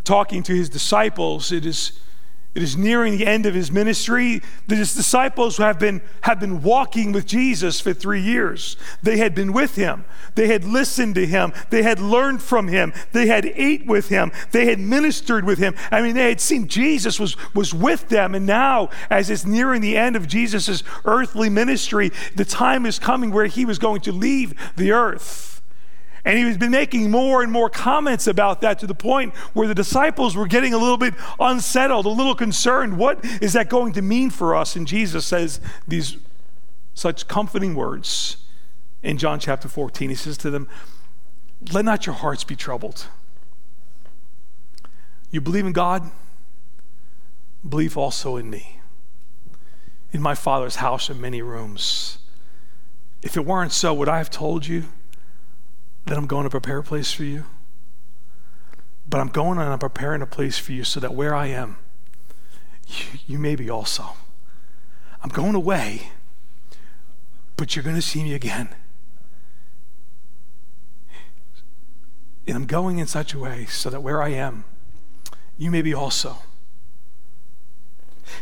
talking 0.04 0.44
to 0.44 0.54
his 0.54 0.68
disciples. 0.68 1.50
It 1.50 1.66
is 1.66 1.98
It 2.56 2.62
is 2.62 2.74
nearing 2.74 3.18
the 3.18 3.26
end 3.26 3.44
of 3.44 3.52
his 3.52 3.70
ministry. 3.70 4.40
His 4.66 4.94
disciples 4.94 5.58
have 5.58 5.78
been, 5.78 6.00
have 6.22 6.40
been 6.40 6.62
walking 6.62 7.12
with 7.12 7.26
Jesus 7.26 7.82
for 7.82 7.92
three 7.92 8.22
years. 8.22 8.78
They 9.02 9.18
had 9.18 9.34
been 9.34 9.52
with 9.52 9.74
him. 9.74 10.06
They 10.36 10.48
had 10.48 10.64
listened 10.64 11.16
to 11.16 11.26
him. 11.26 11.52
They 11.68 11.82
had 11.82 12.00
learned 12.00 12.40
from 12.40 12.68
him. 12.68 12.94
They 13.12 13.26
had 13.26 13.44
ate 13.44 13.84
with 13.84 14.08
him. 14.08 14.32
They 14.52 14.64
had 14.64 14.80
ministered 14.80 15.44
with 15.44 15.58
him. 15.58 15.74
I 15.90 16.00
mean, 16.00 16.14
they 16.14 16.30
had 16.30 16.40
seen 16.40 16.66
Jesus 16.66 17.20
was, 17.20 17.36
was 17.54 17.74
with 17.74 18.08
them. 18.08 18.34
And 18.34 18.46
now, 18.46 18.88
as 19.10 19.28
it's 19.28 19.44
nearing 19.44 19.82
the 19.82 19.98
end 19.98 20.16
of 20.16 20.26
Jesus' 20.26 20.82
earthly 21.04 21.50
ministry, 21.50 22.10
the 22.36 22.46
time 22.46 22.86
is 22.86 22.98
coming 22.98 23.32
where 23.32 23.44
he 23.44 23.66
was 23.66 23.78
going 23.78 24.00
to 24.00 24.12
leave 24.12 24.54
the 24.76 24.92
earth. 24.92 25.55
And 26.26 26.36
he's 26.36 26.58
been 26.58 26.72
making 26.72 27.08
more 27.08 27.44
and 27.44 27.52
more 27.52 27.70
comments 27.70 28.26
about 28.26 28.60
that 28.62 28.80
to 28.80 28.86
the 28.88 28.96
point 28.96 29.32
where 29.54 29.68
the 29.68 29.76
disciples 29.76 30.34
were 30.34 30.48
getting 30.48 30.74
a 30.74 30.78
little 30.78 30.96
bit 30.96 31.14
unsettled, 31.38 32.04
a 32.04 32.08
little 32.08 32.34
concerned. 32.34 32.98
What 32.98 33.24
is 33.40 33.52
that 33.52 33.70
going 33.70 33.92
to 33.92 34.02
mean 34.02 34.30
for 34.30 34.56
us? 34.56 34.74
And 34.74 34.88
Jesus 34.88 35.24
says 35.24 35.60
these 35.86 36.16
such 36.94 37.28
comforting 37.28 37.76
words 37.76 38.38
in 39.04 39.18
John 39.18 39.38
chapter 39.38 39.68
14. 39.68 40.08
He 40.08 40.16
says 40.16 40.36
to 40.38 40.50
them, 40.50 40.68
Let 41.72 41.84
not 41.84 42.06
your 42.06 42.16
hearts 42.16 42.42
be 42.42 42.56
troubled. 42.56 43.06
You 45.30 45.40
believe 45.40 45.64
in 45.64 45.72
God, 45.72 46.10
believe 47.66 47.96
also 47.96 48.36
in 48.36 48.50
me. 48.50 48.80
In 50.10 50.20
my 50.20 50.34
Father's 50.34 50.76
house 50.76 51.08
are 51.08 51.14
many 51.14 51.40
rooms. 51.40 52.18
If 53.22 53.36
it 53.36 53.46
weren't 53.46 53.72
so, 53.72 53.94
would 53.94 54.08
I 54.08 54.18
have 54.18 54.30
told 54.30 54.66
you? 54.66 54.86
That 56.06 56.16
I'm 56.16 56.26
going 56.26 56.44
to 56.44 56.50
prepare 56.50 56.78
a 56.78 56.82
place 56.82 57.12
for 57.12 57.24
you. 57.24 57.44
But 59.08 59.20
I'm 59.20 59.28
going 59.28 59.58
and 59.58 59.68
I'm 59.68 59.78
preparing 59.78 60.22
a 60.22 60.26
place 60.26 60.58
for 60.58 60.72
you 60.72 60.84
so 60.84 60.98
that 61.00 61.14
where 61.14 61.34
I 61.34 61.46
am, 61.46 61.76
you, 62.88 63.04
you 63.26 63.38
may 63.38 63.54
be 63.54 63.68
also. 63.68 64.16
I'm 65.22 65.30
going 65.30 65.54
away, 65.54 66.10
but 67.56 67.74
you're 67.74 67.82
going 67.82 67.96
to 67.96 68.02
see 68.02 68.22
me 68.22 68.34
again. 68.34 68.68
And 72.46 72.56
I'm 72.56 72.66
going 72.66 72.98
in 72.98 73.06
such 73.06 73.34
a 73.34 73.38
way 73.38 73.66
so 73.66 73.90
that 73.90 74.02
where 74.02 74.22
I 74.22 74.28
am, 74.28 74.64
you 75.58 75.70
may 75.70 75.82
be 75.82 75.92
also. 75.92 76.38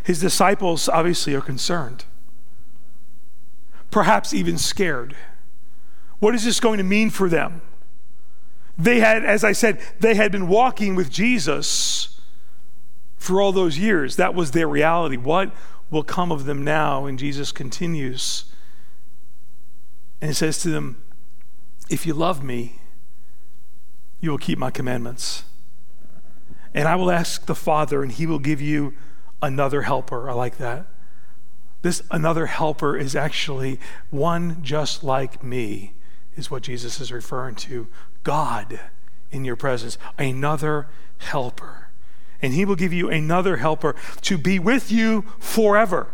His 0.02 0.20
disciples 0.20 0.88
obviously 0.88 1.34
are 1.34 1.40
concerned, 1.40 2.04
perhaps 3.90 4.34
even 4.34 4.58
scared. 4.58 5.14
What 6.24 6.34
is 6.34 6.46
this 6.46 6.58
going 6.58 6.78
to 6.78 6.84
mean 6.84 7.10
for 7.10 7.28
them? 7.28 7.60
They 8.78 9.00
had, 9.00 9.26
as 9.26 9.44
I 9.44 9.52
said, 9.52 9.78
they 10.00 10.14
had 10.14 10.32
been 10.32 10.48
walking 10.48 10.94
with 10.94 11.10
Jesus 11.10 12.18
for 13.18 13.42
all 13.42 13.52
those 13.52 13.76
years. 13.76 14.16
That 14.16 14.34
was 14.34 14.52
their 14.52 14.66
reality. 14.66 15.18
What 15.18 15.52
will 15.90 16.02
come 16.02 16.32
of 16.32 16.46
them 16.46 16.64
now? 16.64 17.04
And 17.04 17.18
Jesus 17.18 17.52
continues 17.52 18.46
and 20.22 20.30
he 20.30 20.34
says 20.34 20.62
to 20.62 20.70
them, 20.70 21.04
If 21.90 22.06
you 22.06 22.14
love 22.14 22.42
me, 22.42 22.80
you 24.18 24.30
will 24.30 24.38
keep 24.38 24.58
my 24.58 24.70
commandments. 24.70 25.44
And 26.72 26.88
I 26.88 26.96
will 26.96 27.10
ask 27.10 27.44
the 27.44 27.54
Father, 27.54 28.02
and 28.02 28.10
he 28.10 28.24
will 28.24 28.38
give 28.38 28.62
you 28.62 28.94
another 29.42 29.82
helper. 29.82 30.30
I 30.30 30.32
like 30.32 30.56
that. 30.56 30.86
This 31.82 32.02
another 32.10 32.46
helper 32.46 32.96
is 32.96 33.14
actually 33.14 33.78
one 34.08 34.62
just 34.62 35.04
like 35.04 35.44
me 35.44 35.92
is 36.36 36.50
what 36.50 36.62
Jesus 36.62 37.00
is 37.00 37.12
referring 37.12 37.54
to 37.56 37.86
God 38.22 38.80
in 39.30 39.44
your 39.44 39.56
presence, 39.56 39.98
another 40.18 40.88
helper. 41.18 41.88
And 42.40 42.52
he 42.52 42.64
will 42.64 42.76
give 42.76 42.92
you 42.92 43.10
another 43.10 43.56
helper 43.56 43.94
to 44.22 44.38
be 44.38 44.58
with 44.58 44.92
you 44.92 45.24
forever. 45.38 46.08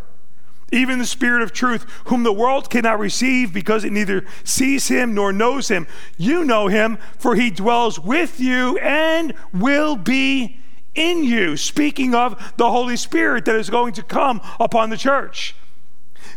Even 0.72 1.00
the 1.00 1.06
Spirit 1.06 1.42
of 1.42 1.52
truth, 1.52 1.84
whom 2.04 2.22
the 2.22 2.32
world 2.32 2.70
cannot 2.70 3.00
receive 3.00 3.52
because 3.52 3.84
it 3.84 3.92
neither 3.92 4.24
sees 4.44 4.86
him 4.86 5.14
nor 5.14 5.32
knows 5.32 5.68
him. 5.68 5.86
You 6.16 6.44
know 6.44 6.68
him, 6.68 6.98
for 7.18 7.34
he 7.34 7.50
dwells 7.50 7.98
with 7.98 8.38
you 8.38 8.78
and 8.78 9.34
will 9.52 9.96
be 9.96 10.60
in 10.94 11.24
you. 11.24 11.56
Speaking 11.56 12.14
of 12.14 12.54
the 12.56 12.70
Holy 12.70 12.96
Spirit 12.96 13.44
that 13.46 13.56
is 13.56 13.70
going 13.70 13.94
to 13.94 14.02
come 14.02 14.40
upon 14.60 14.90
the 14.90 14.96
church. 14.96 15.56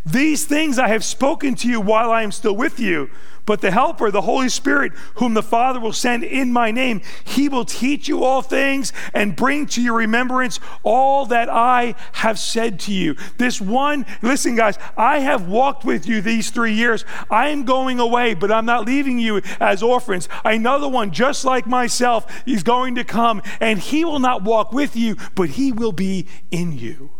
These 0.06 0.46
things 0.46 0.80
I 0.80 0.88
have 0.90 1.04
spoken 1.04 1.56
to 1.56 1.68
you 1.68 1.80
while 1.80 2.12
I 2.12 2.24
am 2.24 2.32
still 2.32 2.56
with 2.56 2.80
you. 2.80 3.10
But 3.46 3.60
the 3.60 3.72
Helper, 3.72 4.10
the 4.10 4.22
Holy 4.22 4.48
Spirit, 4.48 4.94
whom 5.16 5.34
the 5.34 5.44
Father 5.44 5.80
will 5.80 5.94
send 5.94 6.24
in 6.24 6.54
my 6.54 6.72
name, 6.72 7.02
he 7.26 7.50
will 7.50 7.66
teach 7.66 8.08
you 8.08 8.24
all 8.24 8.42
things 8.42 8.94
and 9.14 9.36
bring 9.36 9.66
to 9.68 9.82
your 9.82 9.96
remembrance 9.96 10.62
all 10.82 11.26
that 11.26 11.50
I 11.50 11.96
have 12.14 12.40
said 12.40 12.80
to 12.82 12.94
you. 12.94 13.16
This 13.38 13.60
one, 13.60 14.06
listen, 14.22 14.56
guys, 14.56 14.78
I 14.96 15.20
have 15.20 15.48
walked 15.48 15.84
with 15.84 16.08
you 16.08 16.22
these 16.22 16.52
three 16.52 16.74
years. 16.74 17.04
I 17.30 17.50
am 17.50 17.66
going 17.66 18.00
away, 18.00 18.34
but 18.34 18.52
I'm 18.52 18.66
not 18.66 18.86
leaving 18.86 19.20
you 19.20 19.42
as 19.60 19.84
orphans. 19.84 20.30
Another 20.46 20.88
one, 20.88 21.12
just 21.12 21.44
like 21.44 21.68
myself, 21.68 22.44
is 22.46 22.64
going 22.64 22.96
to 22.96 23.04
come, 23.04 23.42
and 23.60 23.78
he 23.78 24.06
will 24.06 24.20
not 24.20 24.44
walk 24.44 24.72
with 24.72 24.96
you, 24.96 25.18
but 25.36 25.50
he 25.50 25.74
will 25.74 25.92
be 25.92 26.28
in 26.50 26.78
you. 26.78 27.12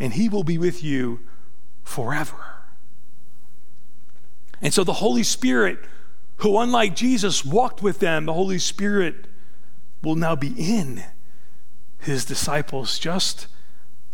And 0.00 0.14
he 0.14 0.30
will 0.30 0.44
be 0.44 0.56
with 0.56 0.82
you 0.82 1.20
forever. 1.82 2.57
And 4.60 4.74
so 4.74 4.84
the 4.84 4.94
Holy 4.94 5.22
Spirit, 5.22 5.78
who 6.36 6.58
unlike 6.58 6.96
Jesus 6.96 7.44
walked 7.44 7.82
with 7.82 7.98
them, 8.00 8.26
the 8.26 8.34
Holy 8.34 8.58
Spirit 8.58 9.26
will 10.02 10.16
now 10.16 10.36
be 10.36 10.54
in 10.56 11.04
his 12.00 12.24
disciples, 12.24 12.98
just 12.98 13.46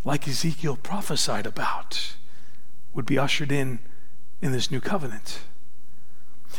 like 0.04 0.28
Ezekiel 0.28 0.76
prophesied 0.76 1.46
about, 1.46 2.16
would 2.92 3.06
be 3.06 3.18
ushered 3.18 3.52
in 3.52 3.78
in 4.40 4.52
this 4.52 4.70
new 4.70 4.80
covenant. 4.80 5.40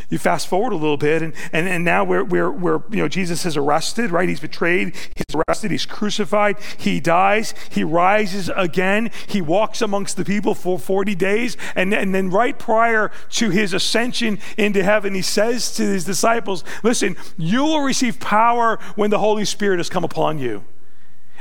You 0.09 0.17
fast 0.17 0.47
forward 0.47 0.73
a 0.73 0.75
little 0.75 0.97
bit, 0.97 1.21
and, 1.21 1.33
and, 1.51 1.67
and 1.67 1.83
now 1.83 2.03
we're, 2.03 2.23
we're, 2.23 2.51
we're, 2.51 2.81
you 2.89 2.97
know, 2.97 3.07
Jesus 3.07 3.45
is 3.45 3.57
arrested, 3.57 4.11
right? 4.11 4.27
He's 4.27 4.39
betrayed, 4.39 4.95
he's 5.15 5.35
arrested, 5.35 5.71
he's 5.71 5.85
crucified, 5.85 6.57
he 6.77 6.99
dies, 6.99 7.53
he 7.69 7.83
rises 7.83 8.49
again, 8.55 9.11
he 9.27 9.41
walks 9.41 9.81
amongst 9.81 10.17
the 10.17 10.25
people 10.25 10.55
for 10.55 10.77
40 10.79 11.15
days, 11.15 11.57
and, 11.75 11.93
and 11.93 12.13
then 12.13 12.29
right 12.29 12.57
prior 12.57 13.11
to 13.31 13.49
his 13.49 13.73
ascension 13.73 14.39
into 14.57 14.83
heaven, 14.83 15.13
he 15.13 15.21
says 15.21 15.73
to 15.75 15.83
his 15.83 16.05
disciples, 16.05 16.63
Listen, 16.83 17.15
you 17.37 17.63
will 17.63 17.81
receive 17.81 18.19
power 18.19 18.79
when 18.95 19.09
the 19.09 19.19
Holy 19.19 19.45
Spirit 19.45 19.77
has 19.77 19.89
come 19.89 20.03
upon 20.03 20.39
you. 20.39 20.63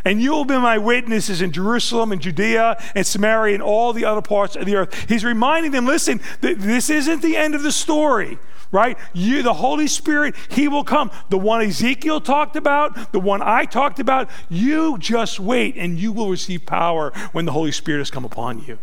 And 0.04 0.20
you 0.20 0.32
will 0.32 0.44
be 0.44 0.58
my 0.58 0.76
witnesses 0.76 1.40
in 1.40 1.50
Jerusalem 1.50 2.12
and 2.12 2.20
Judea 2.20 2.82
and 2.94 3.06
Samaria 3.06 3.54
and 3.54 3.62
all 3.62 3.92
the 3.92 4.04
other 4.04 4.20
parts 4.20 4.54
of 4.54 4.66
the 4.66 4.76
earth. 4.76 5.08
He's 5.08 5.24
reminding 5.24 5.72
them 5.72 5.86
listen, 5.86 6.20
this 6.40 6.90
isn't 6.90 7.22
the 7.22 7.36
end 7.36 7.54
of 7.54 7.62
the 7.62 7.72
story 7.72 8.38
right? 8.74 8.98
You, 9.12 9.44
the 9.44 9.54
Holy 9.54 9.86
Spirit, 9.86 10.34
He 10.48 10.66
will 10.66 10.82
come. 10.82 11.12
The 11.28 11.38
one 11.38 11.62
Ezekiel 11.62 12.20
talked 12.20 12.56
about, 12.56 13.12
the 13.12 13.20
one 13.20 13.40
I 13.40 13.66
talked 13.66 14.00
about, 14.00 14.28
you 14.50 14.98
just 14.98 15.38
wait 15.38 15.76
and 15.76 15.96
you 15.96 16.10
will 16.10 16.28
receive 16.28 16.66
power 16.66 17.12
when 17.30 17.44
the 17.44 17.52
Holy 17.52 17.70
Spirit 17.70 17.98
has 17.98 18.10
come 18.10 18.24
upon 18.24 18.64
you. 18.64 18.80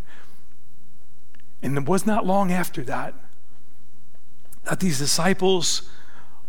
And 1.62 1.78
it 1.78 1.86
was 1.86 2.06
not 2.06 2.26
long 2.26 2.54
after 2.54 2.84
that 2.84 3.14
that 4.64 4.80
these 4.80 5.00
disciples 5.00 5.90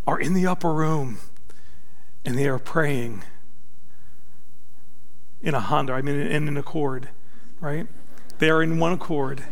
are 0.07 0.21
in 0.21 0.35
the 0.35 0.47
upper 0.47 0.73
room 0.73 1.19
and 2.25 2.39
they 2.39 2.47
are 2.47 2.59
praying 2.59 3.25
in 5.43 5.55
a 5.55 5.61
Honda, 5.61 5.93
I 5.93 6.03
mean, 6.03 6.17
in 6.17 6.49
an 6.49 6.57
accord, 6.57 7.09
right? 7.61 7.87
They 8.39 8.51
are 8.51 8.63
in 8.63 8.79
one 8.79 8.93
accord. 8.93 9.43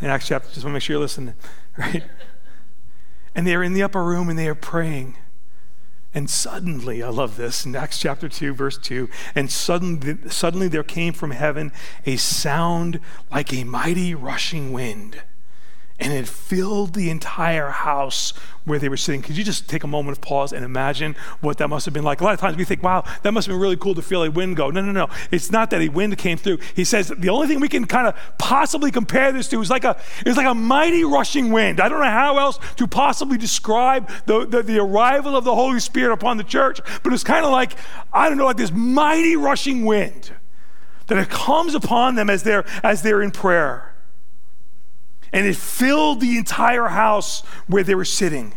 In 0.00 0.08
Acts 0.08 0.28
chapter, 0.28 0.48
just 0.48 0.64
want 0.64 0.72
to 0.72 0.74
make 0.74 0.82
sure 0.82 0.94
you're 0.94 1.00
listening, 1.00 1.34
right? 1.78 2.04
And 3.34 3.46
they 3.46 3.54
are 3.54 3.62
in 3.62 3.72
the 3.72 3.82
upper 3.82 4.04
room 4.04 4.28
and 4.28 4.38
they 4.38 4.48
are 4.48 4.54
praying. 4.54 5.16
And 6.12 6.30
suddenly, 6.30 7.02
I 7.02 7.08
love 7.08 7.36
this, 7.36 7.66
in 7.66 7.74
Acts 7.74 7.98
chapter 7.98 8.28
2, 8.28 8.54
verse 8.54 8.78
2, 8.78 9.08
and 9.34 9.50
suddenly, 9.50 10.16
suddenly 10.28 10.68
there 10.68 10.84
came 10.84 11.12
from 11.12 11.32
heaven 11.32 11.72
a 12.06 12.16
sound 12.16 13.00
like 13.32 13.52
a 13.52 13.64
mighty 13.64 14.14
rushing 14.14 14.72
wind 14.72 15.22
and 16.00 16.12
it 16.12 16.26
filled 16.26 16.94
the 16.94 17.08
entire 17.08 17.70
house 17.70 18.32
where 18.64 18.80
they 18.80 18.88
were 18.88 18.96
sitting. 18.96 19.22
Could 19.22 19.36
you 19.36 19.44
just 19.44 19.68
take 19.68 19.84
a 19.84 19.86
moment 19.86 20.18
of 20.18 20.22
pause 20.22 20.52
and 20.52 20.64
imagine 20.64 21.14
what 21.40 21.58
that 21.58 21.68
must 21.68 21.84
have 21.84 21.94
been 21.94 22.02
like? 22.02 22.20
A 22.20 22.24
lot 22.24 22.34
of 22.34 22.40
times 22.40 22.56
we 22.56 22.64
think, 22.64 22.82
wow, 22.82 23.04
that 23.22 23.32
must 23.32 23.46
have 23.46 23.52
been 23.52 23.60
really 23.60 23.76
cool 23.76 23.94
to 23.94 24.02
feel 24.02 24.24
a 24.24 24.30
wind 24.30 24.56
go. 24.56 24.70
No, 24.70 24.80
no, 24.80 24.90
no. 24.90 25.08
It's 25.30 25.52
not 25.52 25.70
that 25.70 25.80
a 25.80 25.88
wind 25.88 26.18
came 26.18 26.36
through. 26.36 26.58
He 26.74 26.84
says 26.84 27.12
the 27.16 27.28
only 27.28 27.46
thing 27.46 27.60
we 27.60 27.68
can 27.68 27.84
kind 27.84 28.08
of 28.08 28.16
possibly 28.38 28.90
compare 28.90 29.30
this 29.30 29.48
to 29.50 29.60
is 29.60 29.70
like 29.70 29.84
a 29.84 30.00
is 30.26 30.36
like 30.36 30.46
a 30.46 30.54
mighty 30.54 31.04
rushing 31.04 31.52
wind. 31.52 31.80
I 31.80 31.88
don't 31.88 32.00
know 32.00 32.10
how 32.10 32.38
else 32.38 32.58
to 32.76 32.88
possibly 32.88 33.38
describe 33.38 34.10
the, 34.26 34.46
the, 34.46 34.62
the 34.62 34.78
arrival 34.80 35.36
of 35.36 35.44
the 35.44 35.54
Holy 35.54 35.78
Spirit 35.78 36.12
upon 36.12 36.38
the 36.38 36.44
church, 36.44 36.80
but 37.04 37.12
it's 37.12 37.24
kind 37.24 37.44
of 37.44 37.52
like, 37.52 37.76
I 38.12 38.28
don't 38.28 38.38
know, 38.38 38.46
like 38.46 38.56
this 38.56 38.72
mighty 38.72 39.36
rushing 39.36 39.84
wind 39.84 40.32
that 41.06 41.18
it 41.18 41.28
comes 41.28 41.74
upon 41.74 42.16
them 42.16 42.28
as 42.28 42.42
they're 42.42 42.64
as 42.82 43.02
they're 43.02 43.22
in 43.22 43.30
prayer 43.30 43.93
and 45.34 45.46
it 45.46 45.56
filled 45.56 46.20
the 46.20 46.38
entire 46.38 46.86
house 46.86 47.40
where 47.66 47.82
they 47.82 47.94
were 47.94 48.06
sitting. 48.06 48.54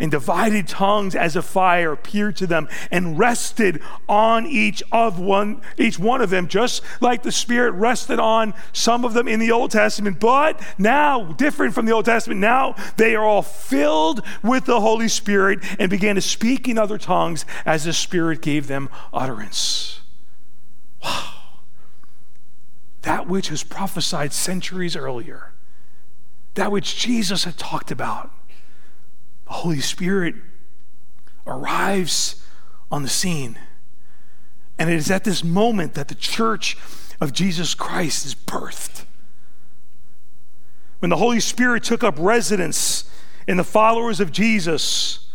and 0.00 0.10
divided 0.10 0.66
tongues 0.66 1.14
as 1.14 1.36
a 1.36 1.42
fire 1.42 1.92
appeared 1.92 2.34
to 2.34 2.46
them 2.46 2.66
and 2.90 3.18
rested 3.18 3.82
on 4.08 4.46
each 4.46 4.82
of 4.90 5.20
one 5.20 5.60
each 5.76 5.98
one 5.98 6.22
of 6.22 6.30
them 6.30 6.48
just 6.48 6.82
like 7.02 7.22
the 7.22 7.30
spirit 7.30 7.72
rested 7.72 8.18
on 8.18 8.54
some 8.72 9.04
of 9.04 9.12
them 9.12 9.28
in 9.28 9.38
the 9.38 9.52
old 9.52 9.70
testament. 9.70 10.18
But 10.18 10.58
now 10.78 11.32
different 11.32 11.74
from 11.74 11.84
the 11.84 11.92
old 11.92 12.06
testament 12.06 12.40
now 12.40 12.76
they 12.96 13.14
are 13.14 13.22
all 13.22 13.42
filled 13.42 14.22
with 14.42 14.64
the 14.64 14.80
holy 14.80 15.08
spirit 15.08 15.58
and 15.78 15.90
began 15.90 16.14
to 16.14 16.22
speak 16.22 16.66
in 16.66 16.78
other 16.78 16.96
tongues 16.96 17.44
as 17.66 17.84
the 17.84 17.92
spirit 17.92 18.40
gave 18.40 18.68
them 18.68 18.88
utterance. 19.12 20.00
Wow 21.04 21.39
that 23.02 23.26
which 23.26 23.50
was 23.50 23.62
prophesied 23.62 24.32
centuries 24.32 24.96
earlier 24.96 25.52
that 26.54 26.72
which 26.72 26.96
jesus 26.96 27.44
had 27.44 27.56
talked 27.56 27.90
about 27.90 28.32
the 29.50 29.56
Holy 29.56 29.80
Spirit 29.80 30.36
arrives 31.44 32.40
on 32.88 33.02
the 33.02 33.08
scene. 33.08 33.58
And 34.78 34.88
it 34.88 34.94
is 34.94 35.10
at 35.10 35.24
this 35.24 35.42
moment 35.42 35.94
that 35.94 36.06
the 36.06 36.14
church 36.14 36.76
of 37.20 37.32
Jesus 37.32 37.74
Christ 37.74 38.24
is 38.24 38.34
birthed. 38.34 39.04
When 41.00 41.10
the 41.10 41.16
Holy 41.16 41.40
Spirit 41.40 41.82
took 41.82 42.04
up 42.04 42.14
residence 42.16 43.10
in 43.48 43.56
the 43.56 43.64
followers 43.64 44.20
of 44.20 44.30
Jesus, 44.30 45.26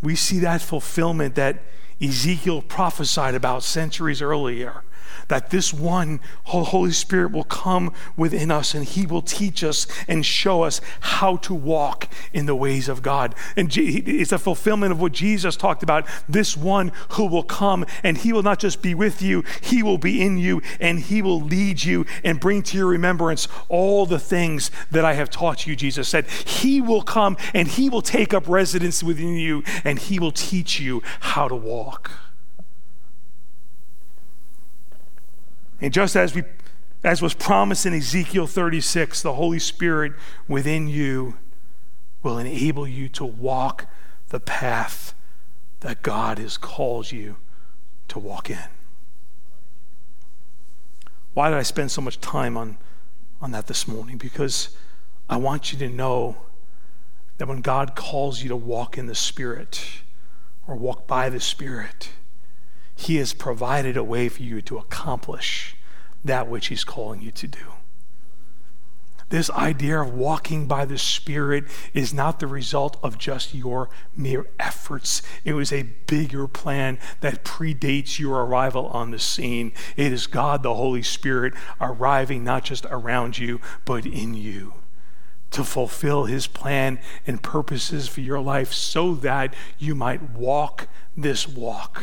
we 0.00 0.14
see 0.14 0.38
that 0.38 0.62
fulfillment 0.62 1.34
that 1.34 1.62
Ezekiel 2.00 2.62
prophesied 2.62 3.34
about 3.34 3.64
centuries 3.64 4.22
earlier 4.22 4.84
that 5.28 5.50
this 5.50 5.72
one 5.72 6.20
Holy 6.44 6.92
Spirit 6.92 7.32
will 7.32 7.44
come 7.44 7.92
within 8.16 8.50
us 8.50 8.74
and 8.74 8.84
he 8.84 9.06
will 9.06 9.22
teach 9.22 9.64
us 9.64 9.86
and 10.08 10.24
show 10.24 10.62
us 10.62 10.80
how 11.00 11.36
to 11.38 11.54
walk 11.54 12.08
in 12.32 12.46
the 12.46 12.54
ways 12.54 12.88
of 12.88 13.02
God. 13.02 13.34
And 13.56 13.70
it's 13.76 14.32
a 14.32 14.38
fulfillment 14.38 14.92
of 14.92 15.00
what 15.00 15.12
Jesus 15.12 15.56
talked 15.56 15.82
about 15.82 16.06
this 16.28 16.56
one 16.56 16.92
who 17.10 17.26
will 17.26 17.42
come 17.42 17.84
and 18.02 18.18
he 18.18 18.32
will 18.32 18.42
not 18.42 18.58
just 18.58 18.82
be 18.82 18.94
with 18.94 19.22
you, 19.22 19.44
he 19.60 19.82
will 19.82 19.98
be 19.98 20.22
in 20.22 20.38
you 20.38 20.62
and 20.80 21.00
he 21.00 21.22
will 21.22 21.40
lead 21.40 21.82
you 21.82 22.06
and 22.24 22.40
bring 22.40 22.62
to 22.62 22.76
your 22.76 22.86
remembrance 22.86 23.48
all 23.68 24.06
the 24.06 24.18
things 24.18 24.70
that 24.90 25.04
I 25.04 25.14
have 25.14 25.30
taught 25.30 25.66
you, 25.66 25.76
Jesus 25.76 26.08
said. 26.08 26.28
He 26.28 26.80
will 26.80 27.02
come 27.02 27.36
and 27.54 27.68
he 27.68 27.88
will 27.88 28.02
take 28.02 28.34
up 28.34 28.48
residence 28.48 29.02
within 29.02 29.36
you 29.36 29.62
and 29.84 29.98
he 29.98 30.18
will 30.18 30.32
teach 30.32 30.80
you 30.80 31.02
how 31.20 31.48
to 31.48 31.56
walk. 31.56 32.10
And 35.82 35.92
just 35.92 36.16
as 36.16 36.34
we 36.34 36.44
as 37.04 37.20
was 37.20 37.34
promised 37.34 37.84
in 37.84 37.92
Ezekiel 37.92 38.46
36, 38.46 39.22
the 39.22 39.34
Holy 39.34 39.58
Spirit 39.58 40.12
within 40.46 40.86
you 40.86 41.34
will 42.22 42.38
enable 42.38 42.86
you 42.86 43.08
to 43.08 43.24
walk 43.24 43.88
the 44.28 44.38
path 44.38 45.12
that 45.80 46.02
God 46.02 46.38
has 46.38 46.56
called 46.56 47.10
you 47.10 47.38
to 48.06 48.20
walk 48.20 48.48
in. 48.48 48.68
Why 51.34 51.50
did 51.50 51.58
I 51.58 51.62
spend 51.62 51.90
so 51.90 52.00
much 52.00 52.20
time 52.20 52.56
on, 52.56 52.78
on 53.40 53.50
that 53.50 53.66
this 53.66 53.88
morning? 53.88 54.16
Because 54.16 54.76
I 55.28 55.38
want 55.38 55.72
you 55.72 55.78
to 55.80 55.88
know 55.88 56.36
that 57.38 57.48
when 57.48 57.60
God 57.60 57.96
calls 57.96 58.44
you 58.44 58.48
to 58.50 58.56
walk 58.56 58.96
in 58.96 59.06
the 59.06 59.14
Spirit 59.16 60.02
or 60.68 60.76
walk 60.76 61.08
by 61.08 61.28
the 61.28 61.40
Spirit, 61.40 62.10
he 63.02 63.16
has 63.16 63.32
provided 63.32 63.96
a 63.96 64.04
way 64.04 64.28
for 64.28 64.42
you 64.42 64.62
to 64.62 64.78
accomplish 64.78 65.76
that 66.24 66.48
which 66.48 66.68
He's 66.68 66.84
calling 66.84 67.20
you 67.20 67.32
to 67.32 67.48
do. 67.48 67.72
This 69.28 69.50
idea 69.50 70.02
of 70.02 70.12
walking 70.12 70.66
by 70.66 70.84
the 70.84 70.98
Spirit 70.98 71.64
is 71.94 72.12
not 72.12 72.38
the 72.38 72.46
result 72.46 72.98
of 73.02 73.16
just 73.16 73.54
your 73.54 73.88
mere 74.14 74.46
efforts. 74.60 75.22
It 75.42 75.54
was 75.54 75.72
a 75.72 75.84
bigger 76.06 76.46
plan 76.46 76.98
that 77.20 77.42
predates 77.42 78.18
your 78.18 78.44
arrival 78.44 78.88
on 78.88 79.10
the 79.10 79.18
scene. 79.18 79.72
It 79.96 80.12
is 80.12 80.26
God, 80.26 80.62
the 80.62 80.74
Holy 80.74 81.02
Spirit, 81.02 81.54
arriving 81.80 82.44
not 82.44 82.64
just 82.64 82.84
around 82.90 83.38
you, 83.38 83.58
but 83.86 84.04
in 84.04 84.34
you 84.34 84.74
to 85.50 85.64
fulfill 85.64 86.24
his 86.24 86.46
plan 86.46 86.98
and 87.26 87.42
purposes 87.42 88.08
for 88.08 88.20
your 88.20 88.40
life 88.40 88.72
so 88.72 89.14
that 89.14 89.54
you 89.78 89.94
might 89.94 90.30
walk 90.30 90.88
this 91.16 91.48
walk 91.48 92.02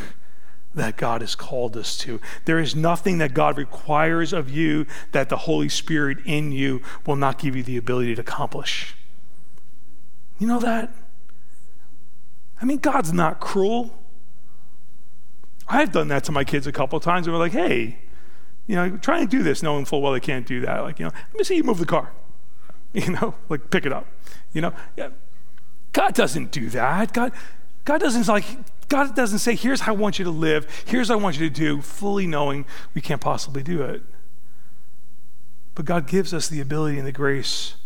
that 0.74 0.96
God 0.96 1.20
has 1.20 1.34
called 1.34 1.76
us 1.76 1.96
to. 1.98 2.20
There 2.44 2.58
is 2.58 2.76
nothing 2.76 3.18
that 3.18 3.34
God 3.34 3.58
requires 3.58 4.32
of 4.32 4.50
you 4.50 4.86
that 5.12 5.28
the 5.28 5.38
Holy 5.38 5.68
Spirit 5.68 6.18
in 6.24 6.52
you 6.52 6.80
will 7.06 7.16
not 7.16 7.38
give 7.38 7.56
you 7.56 7.62
the 7.62 7.76
ability 7.76 8.14
to 8.14 8.20
accomplish. 8.20 8.94
You 10.38 10.46
know 10.46 10.60
that? 10.60 10.92
I 12.60 12.64
mean, 12.64 12.78
God's 12.78 13.12
not 13.12 13.40
cruel. 13.40 13.94
I've 15.68 15.92
done 15.92 16.08
that 16.08 16.24
to 16.24 16.32
my 16.32 16.44
kids 16.44 16.66
a 16.66 16.72
couple 16.72 16.96
of 16.96 17.02
times. 17.02 17.26
And 17.26 17.34
we're 17.34 17.40
like, 17.40 17.52
hey, 17.52 17.98
you 18.66 18.76
know, 18.76 18.96
try 18.98 19.20
and 19.20 19.28
do 19.28 19.42
this, 19.42 19.62
knowing 19.62 19.84
full 19.84 20.02
well 20.02 20.12
they 20.12 20.20
can't 20.20 20.46
do 20.46 20.60
that. 20.60 20.80
Like, 20.80 20.98
you 20.98 21.06
know, 21.06 21.12
let 21.14 21.38
me 21.38 21.44
see 21.44 21.56
you 21.56 21.64
move 21.64 21.78
the 21.78 21.86
car. 21.86 22.12
You 22.92 23.12
know, 23.12 23.36
like 23.48 23.70
pick 23.70 23.86
it 23.86 23.92
up. 23.92 24.08
You 24.52 24.62
know. 24.62 24.72
God 25.92 26.12
doesn't 26.12 26.50
do 26.50 26.68
that. 26.70 27.12
God, 27.12 27.30
God 27.84 28.00
doesn't 28.00 28.26
like 28.26 28.44
God 28.90 29.14
doesn't 29.14 29.38
say, 29.38 29.54
here's 29.54 29.82
how 29.82 29.94
I 29.94 29.96
want 29.96 30.18
you 30.18 30.24
to 30.24 30.32
live, 30.32 30.66
here's 30.84 31.08
what 31.08 31.18
I 31.18 31.22
want 31.22 31.38
you 31.38 31.48
to 31.48 31.54
do, 31.54 31.80
fully 31.80 32.26
knowing 32.26 32.66
we 32.92 33.00
can't 33.00 33.20
possibly 33.20 33.62
do 33.62 33.82
it. 33.82 34.02
But 35.76 35.84
God 35.84 36.08
gives 36.08 36.34
us 36.34 36.48
the 36.48 36.60
ability 36.60 36.98
and 36.98 37.06
the 37.06 37.12
grace 37.12 37.76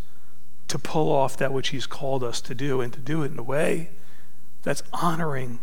to 0.68 0.78
pull 0.78 1.12
off 1.12 1.36
that 1.36 1.52
which 1.52 1.68
He's 1.68 1.86
called 1.86 2.24
us 2.24 2.40
to 2.40 2.54
do 2.54 2.80
and 2.80 2.90
to 2.94 3.00
do 3.00 3.22
it 3.22 3.30
in 3.30 3.38
a 3.38 3.42
way 3.42 3.90
that's 4.62 4.82
honoring 4.94 5.60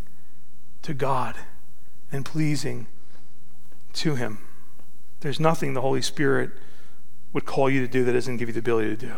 to 0.84 0.94
God 0.94 1.36
and 2.12 2.24
pleasing 2.24 2.86
to 3.94 4.14
Him. 4.14 4.38
There's 5.22 5.40
nothing 5.40 5.74
the 5.74 5.82
Holy 5.82 6.04
Spirit 6.04 6.52
would 7.34 7.46
call 7.46 7.68
you 7.68 7.82
to 7.82 7.88
do 7.88 8.06
that 8.06 8.14
doesn't 8.14 8.38
give 8.38 8.48
you 8.48 8.54
the 8.54 8.60
ability 8.60 8.90
to 8.90 9.08
do. 9.08 9.14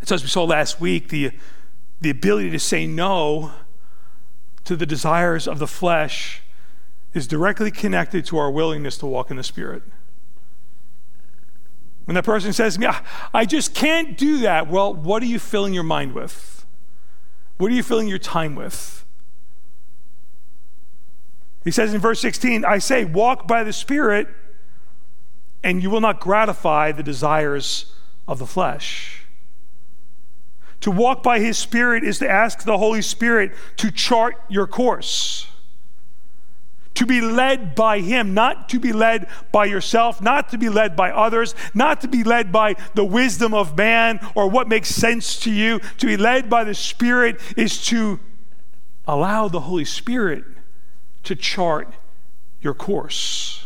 And 0.00 0.08
so, 0.08 0.16
as 0.16 0.22
we 0.22 0.28
saw 0.28 0.42
last 0.42 0.80
week, 0.80 1.08
the, 1.10 1.30
the 2.00 2.10
ability 2.10 2.50
to 2.50 2.58
say 2.58 2.84
no 2.84 3.52
to 4.64 4.76
the 4.76 4.86
desires 4.86 5.48
of 5.48 5.58
the 5.58 5.66
flesh 5.66 6.42
is 7.12 7.26
directly 7.26 7.70
connected 7.70 8.24
to 8.26 8.38
our 8.38 8.50
willingness 8.50 8.96
to 8.98 9.06
walk 9.06 9.30
in 9.30 9.36
the 9.36 9.42
Spirit. 9.42 9.82
When 12.04 12.14
that 12.14 12.24
person 12.24 12.52
says 12.52 12.78
me, 12.78 12.86
I 13.32 13.44
just 13.44 13.74
can't 13.74 14.16
do 14.16 14.38
that, 14.40 14.68
well, 14.68 14.92
what 14.92 15.22
are 15.22 15.26
you 15.26 15.38
filling 15.38 15.74
your 15.74 15.82
mind 15.82 16.12
with? 16.12 16.66
What 17.58 17.70
are 17.70 17.74
you 17.74 17.82
filling 17.82 18.08
your 18.08 18.18
time 18.18 18.54
with? 18.54 19.04
He 21.62 21.70
says 21.70 21.92
in 21.92 22.00
verse 22.00 22.20
16, 22.20 22.64
I 22.64 22.78
say, 22.78 23.04
walk 23.04 23.46
by 23.46 23.64
the 23.64 23.72
Spirit, 23.72 24.28
and 25.62 25.82
you 25.82 25.90
will 25.90 26.00
not 26.00 26.20
gratify 26.20 26.92
the 26.92 27.02
desires 27.02 27.92
of 28.26 28.38
the 28.38 28.46
flesh. 28.46 29.19
To 30.80 30.90
walk 30.90 31.22
by 31.22 31.40
His 31.40 31.58
Spirit 31.58 32.04
is 32.04 32.18
to 32.18 32.28
ask 32.28 32.64
the 32.64 32.78
Holy 32.78 33.02
Spirit 33.02 33.52
to 33.76 33.90
chart 33.90 34.36
your 34.48 34.66
course. 34.66 35.46
To 36.94 37.06
be 37.06 37.20
led 37.20 37.74
by 37.74 38.00
Him, 38.00 38.34
not 38.34 38.68
to 38.70 38.80
be 38.80 38.92
led 38.92 39.26
by 39.52 39.66
yourself, 39.66 40.20
not 40.20 40.48
to 40.50 40.58
be 40.58 40.68
led 40.68 40.96
by 40.96 41.10
others, 41.10 41.54
not 41.74 42.00
to 42.00 42.08
be 42.08 42.24
led 42.24 42.50
by 42.50 42.76
the 42.94 43.04
wisdom 43.04 43.54
of 43.54 43.76
man 43.76 44.20
or 44.34 44.48
what 44.48 44.68
makes 44.68 44.88
sense 44.88 45.38
to 45.40 45.50
you. 45.50 45.80
To 45.98 46.06
be 46.06 46.16
led 46.16 46.50
by 46.50 46.64
the 46.64 46.74
Spirit 46.74 47.40
is 47.56 47.84
to 47.86 48.20
allow 49.06 49.48
the 49.48 49.60
Holy 49.60 49.84
Spirit 49.84 50.44
to 51.24 51.36
chart 51.36 51.94
your 52.60 52.74
course 52.74 53.59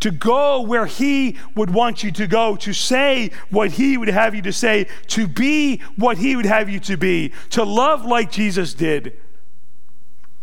to 0.00 0.10
go 0.10 0.60
where 0.60 0.86
He 0.86 1.36
would 1.54 1.70
want 1.70 2.02
you 2.02 2.10
to 2.12 2.26
go, 2.26 2.56
to 2.56 2.72
say 2.72 3.30
what 3.50 3.72
He 3.72 3.96
would 3.96 4.08
have 4.08 4.34
you 4.34 4.42
to 4.42 4.52
say, 4.52 4.86
to 5.08 5.26
be 5.26 5.78
what 5.96 6.18
He 6.18 6.36
would 6.36 6.46
have 6.46 6.68
you 6.68 6.80
to 6.80 6.96
be, 6.96 7.32
to 7.50 7.64
love 7.64 8.04
like 8.04 8.30
Jesus 8.30 8.74
did, 8.74 9.18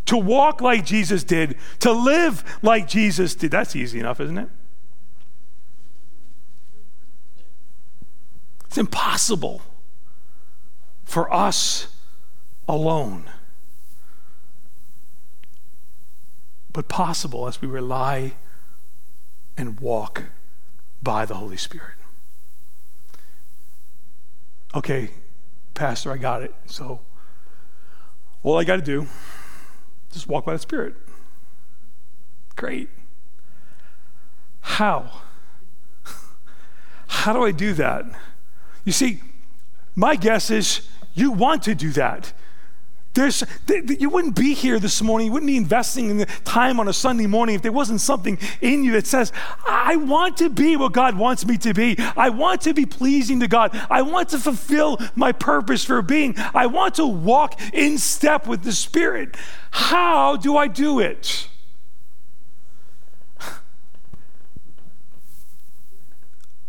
to 0.06 0.18
walk 0.18 0.62
like 0.62 0.86
Jesus 0.86 1.24
did, 1.24 1.58
to 1.80 1.92
live 1.92 2.60
like 2.62 2.88
Jesus 2.88 3.36
did. 3.36 3.52
That's 3.52 3.76
easy 3.76 4.00
enough, 4.00 4.20
isn't 4.20 4.38
it? 4.38 4.50
It's 8.66 8.78
impossible 8.78 9.62
for 11.06 11.34
us 11.34 11.88
alone. 12.68 13.30
But 16.74 16.90
possible 16.90 17.48
as 17.48 17.62
we 17.62 17.70
rely 17.70 18.34
and 19.58 19.80
walk 19.80 20.24
by 21.02 21.26
the 21.26 21.36
Holy 21.36 21.58
Spirit. 21.58 21.96
Okay, 24.74 25.10
Pastor, 25.74 26.12
I 26.12 26.18
got 26.18 26.44
it. 26.44 26.54
So, 26.66 27.00
all 28.44 28.58
I 28.58 28.64
got 28.64 28.76
to 28.76 28.82
do, 28.82 29.08
just 30.12 30.28
walk 30.28 30.46
by 30.46 30.54
the 30.54 30.60
Spirit. 30.60 30.96
Great. 32.56 32.90
How? 34.62 35.22
How 37.08 37.34
do 37.34 37.44
I 37.44 37.52
do 37.52 37.74
that? 37.74 38.06
You 38.84 38.92
see, 38.92 39.22
my 39.96 40.16
guess 40.16 40.52
is 40.52 40.88
You 41.16 41.32
want 41.32 41.64
to 41.64 41.74
do 41.74 41.92
that. 41.92 42.34
There's, 43.16 43.44
you 43.88 44.10
wouldn't 44.10 44.36
be 44.36 44.54
here 44.54 44.78
this 44.78 45.02
morning. 45.02 45.28
You 45.28 45.32
wouldn't 45.32 45.48
be 45.48 45.56
investing 45.56 46.10
in 46.10 46.18
the 46.18 46.26
time 46.44 46.82
on 46.82 46.90
a 46.90 46.94
Sunday 46.94 47.28
morning 47.28 47.56
if 47.56 47.62
there 47.62 47.72
wasn't 47.72 48.02
something 48.02 48.38
in 48.60 48.84
you 48.84 48.92
that 48.92 49.08
says, 49.08 49.32
I 49.66 49.96
want 49.96 50.36
to 50.38 50.50
be 50.50 50.76
what 50.76 50.92
God 50.92 51.18
wants 51.18 51.46
me 51.46 51.58
to 51.60 51.74
be. 51.74 51.96
I 52.18 52.28
want 52.28 52.60
to 52.62 52.74
be 52.74 52.86
pleasing 52.86 53.40
to 53.40 53.48
God. 53.48 53.72
I 53.90 54.02
want 54.02 54.30
to 54.30 54.38
fulfill 54.38 55.00
my 55.16 55.32
purpose 55.32 55.86
for 55.86 56.02
being. 56.02 56.36
I 56.54 56.66
want 56.66 56.96
to 56.96 57.08
walk 57.08 57.58
in 57.74 57.98
step 57.98 58.48
with 58.48 58.64
the 58.64 58.74
Spirit. 58.74 59.38
How 59.72 60.36
do 60.36 60.58
I 60.58 60.68
do 60.68 61.00
it? 61.00 61.48
I 63.40 63.54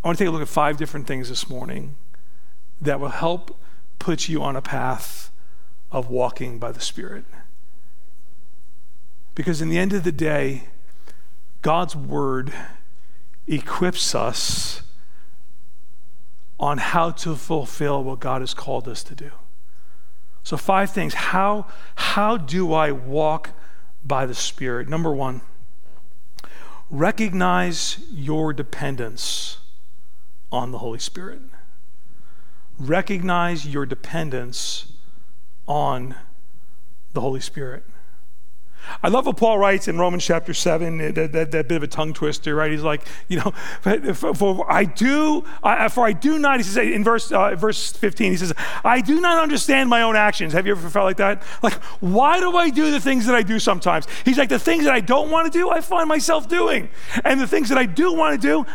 want 0.04 0.18
to 0.18 0.24
take 0.24 0.28
a 0.28 0.30
look 0.30 0.42
at 0.42 0.48
five 0.48 0.76
different 0.76 1.08
things 1.08 1.28
this 1.28 1.50
morning 1.50 1.96
that 2.80 3.00
will 3.00 3.08
help 3.08 3.58
put 3.98 4.28
you 4.28 4.44
on 4.44 4.54
a 4.54 4.62
path 4.62 5.32
of 5.90 6.10
walking 6.10 6.58
by 6.58 6.72
the 6.72 6.80
Spirit. 6.80 7.24
Because 9.34 9.60
in 9.60 9.68
the 9.68 9.78
end 9.78 9.92
of 9.92 10.04
the 10.04 10.12
day, 10.12 10.64
God's 11.62 11.94
Word 11.94 12.52
equips 13.46 14.14
us 14.14 14.82
on 16.58 16.78
how 16.78 17.10
to 17.10 17.36
fulfill 17.36 18.02
what 18.02 18.18
God 18.18 18.40
has 18.40 18.54
called 18.54 18.88
us 18.88 19.02
to 19.04 19.14
do. 19.14 19.30
So, 20.42 20.56
five 20.56 20.90
things. 20.90 21.14
How, 21.14 21.66
how 21.96 22.36
do 22.36 22.72
I 22.72 22.92
walk 22.92 23.50
by 24.04 24.26
the 24.26 24.34
Spirit? 24.34 24.88
Number 24.88 25.12
one, 25.12 25.40
recognize 26.88 27.98
your 28.12 28.52
dependence 28.52 29.58
on 30.52 30.70
the 30.70 30.78
Holy 30.78 31.00
Spirit. 31.00 31.40
Recognize 32.78 33.66
your 33.66 33.86
dependence 33.86 34.92
on 35.66 36.14
the 37.12 37.20
Holy 37.20 37.40
Spirit. 37.40 37.84
I 39.02 39.08
love 39.08 39.26
what 39.26 39.36
Paul 39.36 39.58
writes 39.58 39.88
in 39.88 39.98
Romans 39.98 40.24
chapter 40.24 40.54
7, 40.54 40.98
that, 40.98 41.32
that, 41.32 41.50
that, 41.50 41.68
bit 41.68 41.76
of 41.76 41.82
a 41.82 41.86
tongue 41.86 42.12
twister, 42.12 42.54
right? 42.54 42.70
He's 42.70 42.82
like, 42.82 43.06
you 43.28 43.38
know, 43.38 43.50
for, 44.14 44.34
for 44.34 44.70
I 44.70 44.84
do, 44.84 45.44
I, 45.62 45.88
for 45.88 46.06
I 46.06 46.12
do 46.12 46.38
not, 46.38 46.58
he 46.58 46.62
says 46.62 46.76
in 46.76 47.02
verse, 47.02 47.32
uh, 47.32 47.54
verse 47.56 47.92
15, 47.92 48.32
he 48.32 48.36
says, 48.36 48.52
I 48.84 49.00
do 49.00 49.20
not 49.20 49.42
understand 49.42 49.90
my 49.90 50.02
own 50.02 50.16
actions. 50.16 50.52
Have 50.52 50.66
you 50.66 50.72
ever 50.72 50.88
felt 50.88 51.04
like 51.04 51.16
that? 51.18 51.42
Like, 51.62 51.74
why 52.00 52.40
do 52.40 52.56
I 52.56 52.70
do 52.70 52.90
the 52.90 53.00
things 53.00 53.26
that 53.26 53.34
I 53.34 53.42
do 53.42 53.58
sometimes? 53.58 54.06
He's 54.24 54.38
like, 54.38 54.48
the 54.48 54.58
things 54.58 54.84
that 54.84 54.94
I 54.94 55.00
don't 55.00 55.30
want 55.30 55.52
to 55.52 55.58
do, 55.58 55.70
I 55.70 55.80
find 55.80 56.08
myself 56.08 56.48
doing. 56.48 56.88
And 57.24 57.40
the 57.40 57.46
things 57.46 57.68
that 57.70 57.78
I 57.78 57.86
do 57.86 58.12
want 58.12 58.40
to 58.40 58.46
do, 58.46 58.66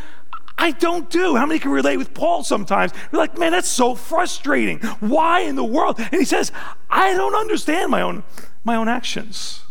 I 0.62 0.69
don't 0.69 1.10
do. 1.10 1.36
How 1.36 1.47
many 1.47 1.60
can 1.60 1.71
relate 1.71 1.97
with 1.97 2.13
Paul 2.13 2.43
sometimes? 2.43 2.91
You're 3.12 3.19
like, 3.19 3.36
man, 3.36 3.52
that's 3.52 3.67
so 3.67 3.95
frustrating. 3.95 4.78
Why 5.00 5.39
in 5.39 5.56
the 5.56 5.63
world? 5.63 5.97
And 5.97 6.13
he 6.13 6.24
says, 6.24 6.52
I 6.88 7.15
don't 7.15 7.34
understand 7.34 7.89
my 7.89 8.04
own, 8.04 8.24
my 8.63 8.76
own 8.76 8.88
actions. 8.88 9.63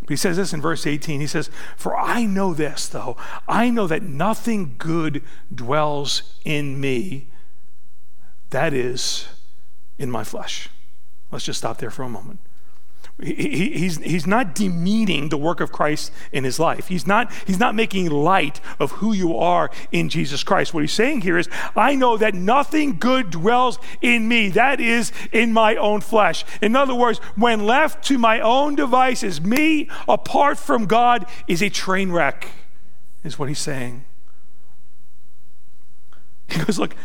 But 0.00 0.10
he 0.10 0.16
says 0.16 0.36
this 0.36 0.52
in 0.52 0.60
verse 0.60 0.86
18. 0.86 1.22
He 1.22 1.26
says, 1.26 1.48
For 1.78 1.96
I 1.96 2.26
know 2.26 2.52
this, 2.52 2.86
though. 2.86 3.16
I 3.48 3.70
know 3.70 3.86
that 3.86 4.02
nothing 4.02 4.74
good 4.76 5.22
dwells 5.52 6.34
in 6.44 6.78
me, 6.78 7.28
that 8.50 8.74
is, 8.74 9.26
in 9.98 10.10
my 10.10 10.22
flesh. 10.22 10.68
Let's 11.30 11.46
just 11.46 11.60
stop 11.60 11.78
there 11.78 11.90
for 11.90 12.02
a 12.02 12.10
moment. 12.10 12.40
He, 13.22 13.70
he's, 13.70 13.98
he's 13.98 14.26
not 14.26 14.56
demeaning 14.56 15.28
the 15.28 15.36
work 15.36 15.60
of 15.60 15.70
Christ 15.70 16.10
in 16.32 16.42
his 16.42 16.58
life. 16.58 16.88
He's 16.88 17.06
not, 17.06 17.32
he's 17.46 17.60
not 17.60 17.76
making 17.76 18.10
light 18.10 18.60
of 18.80 18.90
who 18.92 19.12
you 19.12 19.36
are 19.36 19.70
in 19.92 20.08
Jesus 20.08 20.42
Christ. 20.42 20.74
What 20.74 20.80
he's 20.80 20.92
saying 20.92 21.20
here 21.20 21.38
is, 21.38 21.48
I 21.76 21.94
know 21.94 22.16
that 22.16 22.34
nothing 22.34 22.98
good 22.98 23.30
dwells 23.30 23.78
in 24.02 24.26
me, 24.26 24.48
that 24.50 24.80
is, 24.80 25.12
in 25.30 25.52
my 25.52 25.76
own 25.76 26.00
flesh. 26.00 26.44
In 26.60 26.74
other 26.74 26.94
words, 26.94 27.18
when 27.36 27.64
left 27.64 28.04
to 28.06 28.18
my 28.18 28.40
own 28.40 28.74
devices, 28.74 29.40
me 29.40 29.88
apart 30.08 30.58
from 30.58 30.86
God 30.86 31.24
is 31.46 31.62
a 31.62 31.70
train 31.70 32.10
wreck, 32.10 32.48
is 33.22 33.38
what 33.38 33.48
he's 33.48 33.60
saying. 33.60 34.04
He 36.48 36.62
goes, 36.64 36.80
Look, 36.80 36.96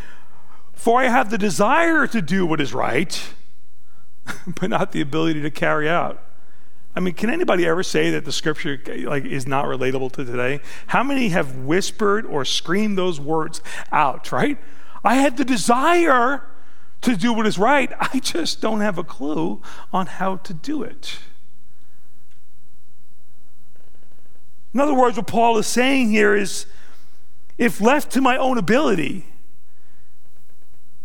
for 0.74 1.02
I 1.02 1.08
have 1.08 1.30
the 1.30 1.38
desire 1.38 2.08
to 2.08 2.22
do 2.22 2.48
what 2.48 2.60
is 2.60 2.74
right 2.74 3.34
but 4.60 4.70
not 4.70 4.92
the 4.92 5.02
ability 5.02 5.42
to 5.42 5.52
carry 5.52 5.90
out. 5.90 6.24
I 6.96 7.02
mean, 7.02 7.14
can 7.14 7.30
anybody 7.30 7.66
ever 7.66 7.84
say 7.84 8.10
that 8.12 8.26
the 8.26 8.32
scripture 8.32 8.82
like 9.06 9.24
is 9.24 9.48
not 9.48 9.66
relatable 9.66 10.12
to 10.14 10.26
today? 10.26 10.60
How 10.88 11.04
many 11.04 11.30
have 11.30 11.56
whispered 11.56 12.26
or 12.26 12.44
screamed 12.44 12.98
those 12.98 13.20
words 13.20 13.62
out, 13.92 14.32
right? 14.32 14.58
I 15.04 15.16
had 15.16 15.38
the 15.38 15.46
desire 15.46 16.44
to 17.02 17.16
do 17.16 17.32
what 17.32 17.48
is 17.48 17.58
right. 17.58 17.92
I 18.00 18.20
just 18.20 18.60
don't 18.60 18.82
have 18.82 18.98
a 18.98 19.04
clue 19.04 19.62
on 19.94 20.08
how 20.08 20.38
to 20.38 20.54
do 20.54 20.84
it. 20.84 21.20
In 24.74 24.80
other 24.80 24.94
words, 24.94 25.18
what 25.18 25.28
Paul 25.28 25.58
is 25.58 25.68
saying 25.68 26.12
here 26.12 26.36
is 26.36 26.66
if 27.58 27.82
left 27.82 28.12
to 28.12 28.22
my 28.22 28.38
own 28.38 28.58
ability, 28.58 29.26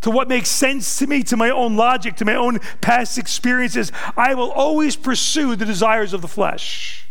to 0.04 0.10
what 0.10 0.28
makes 0.28 0.50
sense 0.50 0.98
to 0.98 1.06
me, 1.06 1.22
to 1.22 1.34
my 1.34 1.48
own 1.48 1.76
logic, 1.76 2.14
to 2.16 2.26
my 2.26 2.34
own 2.34 2.58
past 2.82 3.16
experiences, 3.16 3.90
I 4.18 4.34
will 4.34 4.52
always 4.52 4.96
pursue 4.96 5.56
the 5.56 5.64
desires 5.64 6.12
of 6.12 6.20
the 6.20 6.28
flesh. 6.28 7.08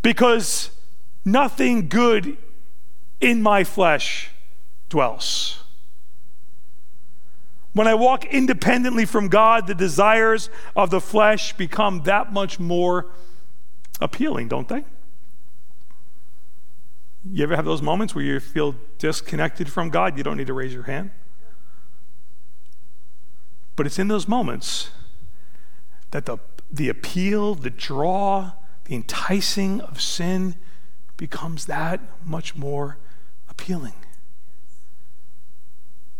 Because 0.00 0.70
nothing 1.22 1.90
good 1.90 2.38
in 3.20 3.42
my 3.42 3.62
flesh 3.62 4.30
dwells. 4.88 5.64
When 7.74 7.86
I 7.86 7.92
walk 7.92 8.24
independently 8.24 9.04
from 9.04 9.28
God, 9.28 9.66
the 9.66 9.74
desires 9.74 10.48
of 10.74 10.88
the 10.88 11.02
flesh 11.02 11.52
become 11.58 12.04
that 12.04 12.32
much 12.32 12.58
more 12.58 13.08
appealing, 14.00 14.48
don't 14.48 14.68
they? 14.68 14.82
You 17.30 17.42
ever 17.42 17.54
have 17.54 17.66
those 17.66 17.82
moments 17.82 18.14
where 18.14 18.24
you 18.24 18.40
feel 18.40 18.76
disconnected 18.96 19.70
from 19.70 19.90
God? 19.90 20.16
You 20.16 20.24
don't 20.24 20.38
need 20.38 20.46
to 20.46 20.54
raise 20.54 20.72
your 20.72 20.84
hand. 20.84 21.10
But 23.76 23.86
it's 23.86 23.98
in 23.98 24.08
those 24.08 24.26
moments 24.26 24.90
that 26.10 26.24
the, 26.24 26.38
the 26.70 26.88
appeal, 26.88 27.54
the 27.54 27.70
draw, 27.70 28.52
the 28.84 28.94
enticing 28.94 29.80
of 29.82 30.00
sin 30.00 30.56
becomes 31.16 31.66
that 31.66 32.00
much 32.24 32.56
more 32.56 32.98
appealing. 33.48 33.94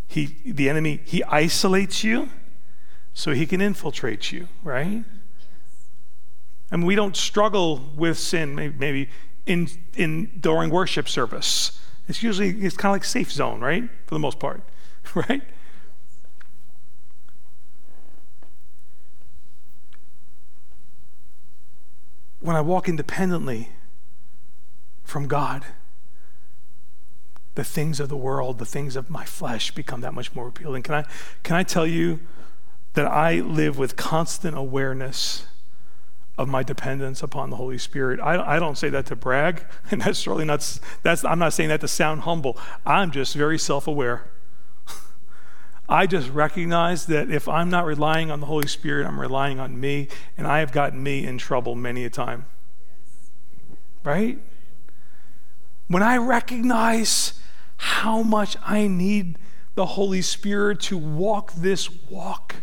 He, 0.06 0.36
the 0.44 0.68
enemy, 0.68 1.00
he 1.04 1.24
isolates 1.24 2.04
you 2.04 2.28
so 3.14 3.32
he 3.32 3.46
can 3.46 3.60
infiltrate 3.60 4.30
you, 4.30 4.48
right? 4.62 5.04
Mean, 6.70 6.86
we 6.86 6.94
don't 6.94 7.16
struggle 7.16 7.90
with 7.96 8.18
sin 8.18 8.54
maybe, 8.54 8.74
maybe 8.78 9.08
in, 9.46 9.68
in 9.94 10.30
during 10.40 10.70
worship 10.70 11.08
service. 11.08 11.80
It's 12.08 12.22
usually 12.22 12.50
it's 12.50 12.76
kind 12.76 12.90
of 12.90 12.94
like 12.94 13.04
safe 13.04 13.32
zone, 13.32 13.60
right? 13.60 13.84
For 14.06 14.14
the 14.14 14.18
most 14.18 14.38
part, 14.38 14.62
right? 15.14 15.42
When 22.40 22.56
I 22.56 22.60
walk 22.60 22.88
independently 22.88 23.70
from 25.04 25.26
God, 25.26 25.64
the 27.54 27.64
things 27.64 28.00
of 28.00 28.08
the 28.08 28.16
world, 28.16 28.58
the 28.58 28.66
things 28.66 28.96
of 28.96 29.10
my 29.10 29.24
flesh 29.24 29.70
become 29.70 30.02
that 30.02 30.14
much 30.14 30.34
more 30.34 30.48
appealing. 30.48 30.82
Can 30.82 30.94
I, 30.94 31.04
can 31.42 31.56
I 31.56 31.62
tell 31.62 31.86
you 31.86 32.20
that 32.92 33.06
I 33.06 33.40
live 33.40 33.78
with 33.78 33.96
constant 33.96 34.56
awareness 34.56 35.46
of 36.38 36.48
my 36.48 36.62
dependence 36.62 37.22
upon 37.22 37.48
the 37.48 37.56
Holy 37.56 37.78
Spirit? 37.78 38.20
I, 38.20 38.56
I 38.56 38.58
don't 38.58 38.76
say 38.76 38.90
that 38.90 39.06
to 39.06 39.16
brag, 39.16 39.64
and 39.90 40.02
that's 40.02 40.18
certainly 40.18 40.44
not, 40.44 40.80
that's, 41.02 41.24
I'm 41.24 41.38
not 41.38 41.54
saying 41.54 41.70
that 41.70 41.80
to 41.80 41.88
sound 41.88 42.22
humble. 42.22 42.58
I'm 42.84 43.10
just 43.10 43.34
very 43.34 43.58
self 43.58 43.86
aware. 43.86 44.30
I 45.88 46.06
just 46.06 46.30
recognize 46.30 47.06
that 47.06 47.30
if 47.30 47.48
I'm 47.48 47.70
not 47.70 47.86
relying 47.86 48.30
on 48.30 48.40
the 48.40 48.46
Holy 48.46 48.66
Spirit, 48.66 49.06
I'm 49.06 49.20
relying 49.20 49.60
on 49.60 49.78
me, 49.78 50.08
and 50.36 50.46
I 50.46 50.58
have 50.58 50.72
gotten 50.72 51.02
me 51.02 51.24
in 51.24 51.38
trouble 51.38 51.74
many 51.74 52.04
a 52.04 52.10
time. 52.10 52.46
Right? 54.02 54.38
When 55.88 56.02
I 56.02 56.16
recognize 56.16 57.34
how 57.76 58.22
much 58.22 58.56
I 58.64 58.88
need 58.88 59.38
the 59.74 59.86
Holy 59.86 60.22
Spirit 60.22 60.80
to 60.80 60.98
walk 60.98 61.52
this 61.54 61.88
walk, 62.08 62.56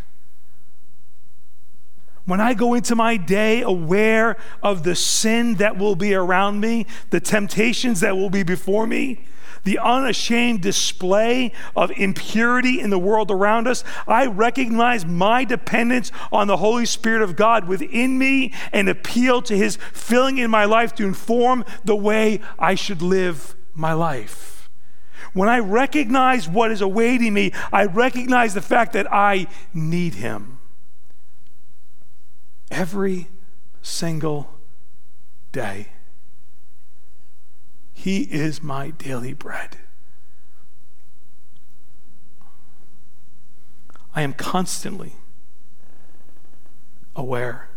when 2.26 2.40
I 2.40 2.54
go 2.54 2.74
into 2.74 2.94
my 2.94 3.16
day 3.16 3.60
aware 3.62 4.36
of 4.62 4.82
the 4.82 4.94
sin 4.94 5.56
that 5.56 5.76
will 5.76 5.94
be 5.94 6.14
around 6.14 6.60
me, 6.60 6.86
the 7.10 7.20
temptations 7.20 8.00
that 8.00 8.16
will 8.16 8.30
be 8.30 8.42
before 8.42 8.86
me, 8.86 9.26
the 9.64 9.78
unashamed 9.78 10.60
display 10.62 11.52
of 11.74 11.90
impurity 11.92 12.80
in 12.80 12.90
the 12.90 12.98
world 12.98 13.30
around 13.30 13.66
us, 13.66 13.82
I 14.06 14.26
recognize 14.26 15.04
my 15.04 15.44
dependence 15.44 16.12
on 16.30 16.46
the 16.46 16.58
Holy 16.58 16.86
Spirit 16.86 17.22
of 17.22 17.36
God 17.36 17.66
within 17.66 18.18
me 18.18 18.52
and 18.72 18.88
appeal 18.88 19.42
to 19.42 19.56
His 19.56 19.76
filling 19.92 20.38
in 20.38 20.50
my 20.50 20.64
life 20.64 20.94
to 20.96 21.04
inform 21.04 21.64
the 21.84 21.96
way 21.96 22.40
I 22.58 22.74
should 22.74 23.02
live 23.02 23.56
my 23.74 23.92
life. 23.92 24.70
When 25.32 25.48
I 25.48 25.58
recognize 25.58 26.48
what 26.48 26.70
is 26.70 26.80
awaiting 26.80 27.34
me, 27.34 27.52
I 27.72 27.86
recognize 27.86 28.54
the 28.54 28.62
fact 28.62 28.92
that 28.92 29.12
I 29.12 29.48
need 29.72 30.14
Him. 30.14 30.58
Every 32.70 33.28
single 33.82 34.48
day. 35.52 35.88
He 38.04 38.24
is 38.24 38.62
my 38.62 38.90
daily 38.90 39.32
bread. 39.32 39.78
I 44.14 44.20
am 44.20 44.34
constantly 44.34 45.14
aware 47.16 47.70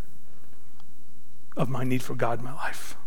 of 1.55 1.69
my 1.69 1.85
need 1.85 2.03
for 2.03 2.13
God 2.13 2.39
in 2.39 2.43
my 2.43 2.53
life. 2.53 2.97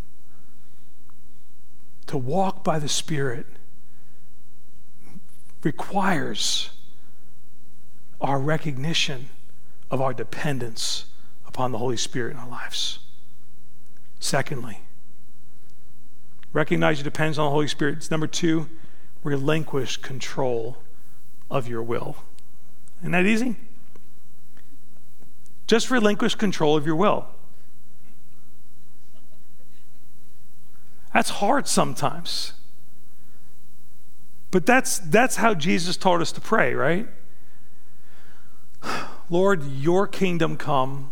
To 2.06 2.16
walk 2.16 2.64
by 2.64 2.78
the 2.78 2.88
Spirit 2.88 3.44
requires 5.62 6.70
our 8.18 8.38
recognition 8.38 9.28
of 9.90 10.00
our 10.00 10.14
dependence 10.14 11.04
upon 11.46 11.70
the 11.72 11.76
Holy 11.76 11.98
Spirit 11.98 12.30
in 12.30 12.38
our 12.38 12.48
lives. 12.48 13.00
Secondly, 14.20 14.84
recognize 16.52 16.98
your 16.98 17.04
dependence 17.04 17.38
on 17.38 17.46
the 17.46 17.50
Holy 17.50 17.68
Spirit. 17.68 17.98
It's 17.98 18.10
number 18.10 18.26
two, 18.26 18.68
relinquish 19.22 19.98
control 19.98 20.78
of 21.50 21.68
your 21.68 21.82
will. 21.82 22.16
Isn't 23.00 23.12
that 23.12 23.26
easy? 23.26 23.56
Just 25.66 25.90
relinquish 25.90 26.34
control 26.34 26.76
of 26.76 26.86
your 26.86 26.96
will. 26.96 27.26
That's 31.14 31.30
hard 31.30 31.66
sometimes. 31.66 32.52
But 34.50 34.66
that's, 34.66 34.98
that's 34.98 35.36
how 35.36 35.54
Jesus 35.54 35.96
taught 35.96 36.20
us 36.20 36.32
to 36.32 36.40
pray, 36.40 36.74
right? 36.74 37.06
Lord, 39.30 39.64
your 39.64 40.06
kingdom 40.06 40.56
come, 40.56 41.10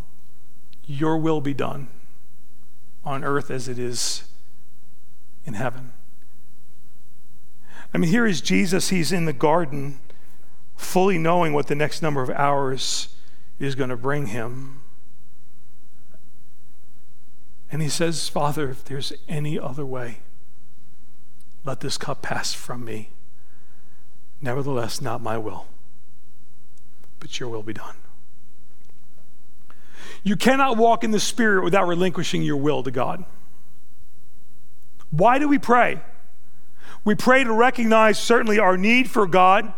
your 0.87 1.19
will 1.19 1.41
be 1.41 1.55
done 1.55 1.89
on 3.05 3.23
earth 3.23 3.51
as 3.51 3.69
it 3.69 3.79
is 3.79 4.28
in 5.49 5.55
heaven. 5.55 5.93
I 7.93 7.99
mean, 7.99 8.11
here 8.11 8.27
is 8.27 8.41
Jesus, 8.43 8.91
he's 8.91 9.11
in 9.11 9.25
the 9.25 9.33
garden, 9.33 9.99
fully 10.77 11.17
knowing 11.17 11.55
what 11.55 11.67
the 11.67 11.75
next 11.75 12.03
number 12.03 12.23
of 12.23 12.31
hours 12.31 13.17
is 13.59 13.75
going 13.75 13.89
to 13.89 13.97
bring 13.97 14.27
him. 14.27 14.83
And 17.73 17.83
he 17.83 17.89
says, 17.89 18.29
Father, 18.29 18.71
if 18.71 18.85
there's 18.85 19.13
any 19.27 19.59
other 19.59 19.87
way, 19.87 20.19
let 21.65 21.81
this 21.81 21.97
cup 21.97 22.23
pass 22.23 22.53
from 22.53 22.85
me. 22.85 23.11
Nevertheless, 24.41 25.01
not 25.01 25.23
my 25.23 25.39
will, 25.39 25.67
but 27.21 27.41
your 27.41 27.49
will 27.49 27.63
be 27.63 27.73
done. 27.73 27.97
You 30.23 30.37
cannot 30.37 30.77
walk 30.77 31.05
in 31.05 31.11
the 31.11 31.21
Spirit 31.21 31.65
without 31.65 31.89
relinquishing 31.89 32.43
your 32.43 32.57
will 32.57 32.83
to 32.83 32.91
God. 32.91 33.25
Why 35.11 35.39
do 35.39 35.49
we 35.49 35.59
pray? 35.59 36.01
We 37.05 37.15
pray 37.15 37.45
to 37.45 37.53
recognize 37.53 38.19
certainly 38.19 38.59
our 38.59 38.77
need 38.77 39.11
for 39.11 39.27
God, 39.27 39.73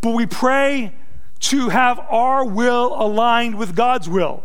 but 0.00 0.10
we 0.10 0.26
pray 0.26 0.94
to 1.40 1.68
have 1.68 1.98
our 2.10 2.44
will 2.44 2.94
aligned 3.00 3.56
with 3.56 3.76
God's 3.76 4.08
will. 4.08 4.42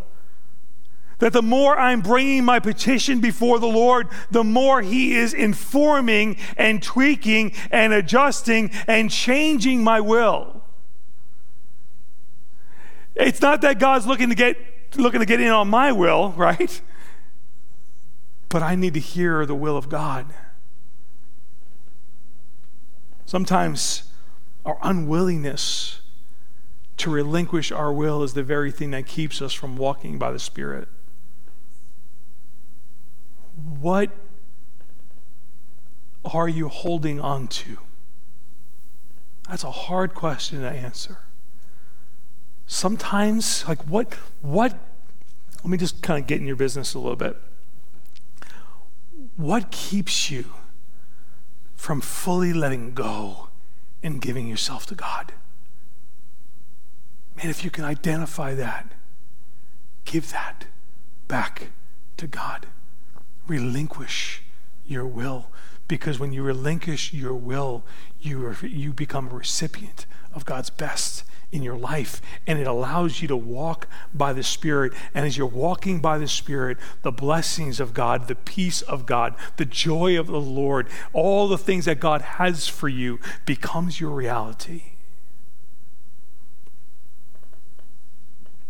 That 1.19 1.33
the 1.33 1.41
more 1.41 1.77
I'm 1.77 2.01
bringing 2.01 2.45
my 2.45 2.59
petition 2.59 3.19
before 3.19 3.59
the 3.59 3.67
Lord, 3.67 4.07
the 4.31 4.43
more 4.43 4.81
He 4.81 5.15
is 5.15 5.33
informing 5.33 6.37
and 6.57 6.81
tweaking 6.81 7.53
and 7.71 7.91
adjusting 7.91 8.71
and 8.87 9.11
changing 9.11 9.83
my 9.83 9.99
will. 9.99 10.61
It's 13.15 13.41
not 13.41 13.61
that 13.61 13.79
God's 13.79 14.07
looking 14.07 14.29
to 14.29 14.35
get 14.35 14.57
looking 14.95 15.19
to 15.19 15.25
get 15.25 15.41
in 15.41 15.49
on 15.49 15.67
my 15.67 15.91
will, 15.91 16.31
right? 16.37 16.81
But 18.49 18.63
I 18.63 18.75
need 18.75 18.95
to 18.95 18.99
hear 18.99 19.45
the 19.45 19.55
will 19.55 19.77
of 19.77 19.89
God. 19.89 20.33
Sometimes 23.25 24.03
our 24.65 24.79
unwillingness 24.81 26.01
to 26.97 27.09
relinquish 27.09 27.71
our 27.71 27.93
will 27.93 28.23
is 28.23 28.33
the 28.33 28.43
very 28.43 28.71
thing 28.71 28.91
that 28.91 29.05
keeps 29.05 29.41
us 29.41 29.53
from 29.53 29.77
walking 29.77 30.17
by 30.17 30.31
the 30.31 30.39
Spirit. 30.39 30.87
What 33.55 34.11
are 36.25 36.49
you 36.49 36.67
holding 36.67 37.21
on 37.21 37.47
to? 37.47 37.77
That's 39.47 39.63
a 39.63 39.71
hard 39.71 40.13
question 40.13 40.61
to 40.61 40.69
answer. 40.69 41.19
Sometimes, 42.67 43.67
like 43.67 43.81
what, 43.83 44.13
what, 44.41 44.77
let 45.57 45.65
me 45.65 45.77
just 45.77 46.01
kind 46.01 46.21
of 46.21 46.27
get 46.27 46.39
in 46.39 46.45
your 46.45 46.55
business 46.55 46.93
a 46.93 46.99
little 46.99 47.15
bit. 47.15 47.37
What 49.39 49.71
keeps 49.71 50.29
you 50.29 50.43
from 51.77 52.01
fully 52.01 52.51
letting 52.51 52.93
go 52.93 53.47
and 54.03 54.21
giving 54.21 54.49
yourself 54.49 54.85
to 54.87 54.95
God? 54.95 55.31
Man, 57.37 57.49
if 57.49 57.63
you 57.63 57.71
can 57.71 57.85
identify 57.85 58.53
that, 58.55 58.91
give 60.03 60.33
that 60.33 60.65
back 61.29 61.69
to 62.17 62.27
God 62.27 62.67
relinquish 63.47 64.43
your 64.85 65.05
will. 65.05 65.47
Because 65.87 66.19
when 66.19 66.33
you 66.33 66.43
relinquish 66.43 67.13
your 67.13 67.33
will, 67.33 67.85
you, 68.19 68.53
you 68.61 68.91
become 68.91 69.29
a 69.29 69.35
recipient 69.35 70.05
of 70.33 70.43
God's 70.43 70.69
best 70.69 71.23
in 71.51 71.63
your 71.63 71.77
life. 71.77 72.21
And 72.45 72.59
it 72.59 72.67
allows 72.67 73.21
you 73.21 73.27
to 73.29 73.37
walk 73.37 73.87
by 74.13 74.33
the 74.33 74.43
Spirit. 74.43 74.93
And 75.13 75.25
as 75.25 75.37
you're 75.37 75.47
walking 75.47 75.99
by 75.99 76.17
the 76.17 76.27
Spirit, 76.27 76.77
the 77.01 77.11
blessings 77.11 77.79
of 77.79 77.93
God, 77.93 78.27
the 78.27 78.35
peace 78.35 78.81
of 78.81 79.05
God, 79.05 79.35
the 79.57 79.65
joy 79.65 80.19
of 80.19 80.27
the 80.27 80.41
Lord, 80.41 80.87
all 81.13 81.47
the 81.47 81.57
things 81.57 81.85
that 81.85 81.99
God 81.99 82.21
has 82.21 82.67
for 82.67 82.89
you 82.89 83.19
becomes 83.45 83.99
your 83.99 84.11
reality. 84.11 84.98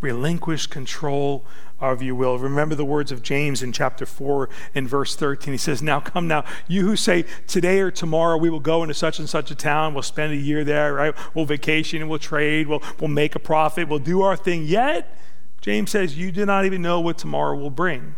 Relinquish 0.01 0.67
control 0.67 1.45
of 1.79 2.01
you 2.01 2.15
will. 2.15 2.37
Remember 2.37 2.75
the 2.75 2.85
words 2.85 3.11
of 3.11 3.21
James 3.21 3.63
in 3.63 3.71
chapter 3.71 4.05
4 4.05 4.49
and 4.75 4.87
verse 4.87 5.15
13. 5.15 5.53
He 5.53 5.57
says, 5.57 5.81
Now 5.81 5.99
come 5.99 6.27
now, 6.27 6.45
you 6.67 6.85
who 6.85 6.95
say, 6.95 7.25
Today 7.47 7.79
or 7.79 7.91
tomorrow 7.91 8.37
we 8.37 8.49
will 8.49 8.59
go 8.59 8.81
into 8.81 8.93
such 8.93 9.19
and 9.19 9.29
such 9.29 9.51
a 9.51 9.55
town, 9.55 9.93
we'll 9.93 10.03
spend 10.03 10.33
a 10.33 10.37
year 10.37 10.63
there, 10.63 10.93
right? 10.93 11.15
We'll 11.33 11.45
vacation 11.45 12.07
we'll 12.07 12.19
trade, 12.19 12.67
we'll, 12.67 12.83
we'll 12.99 13.09
make 13.09 13.35
a 13.35 13.39
profit, 13.39 13.87
we'll 13.87 13.99
do 13.99 14.21
our 14.21 14.35
thing. 14.35 14.65
Yet, 14.65 15.17
James 15.61 15.91
says, 15.91 16.17
You 16.17 16.31
do 16.31 16.45
not 16.45 16.65
even 16.65 16.81
know 16.81 16.99
what 16.99 17.17
tomorrow 17.17 17.57
will 17.57 17.69
bring. 17.69 18.15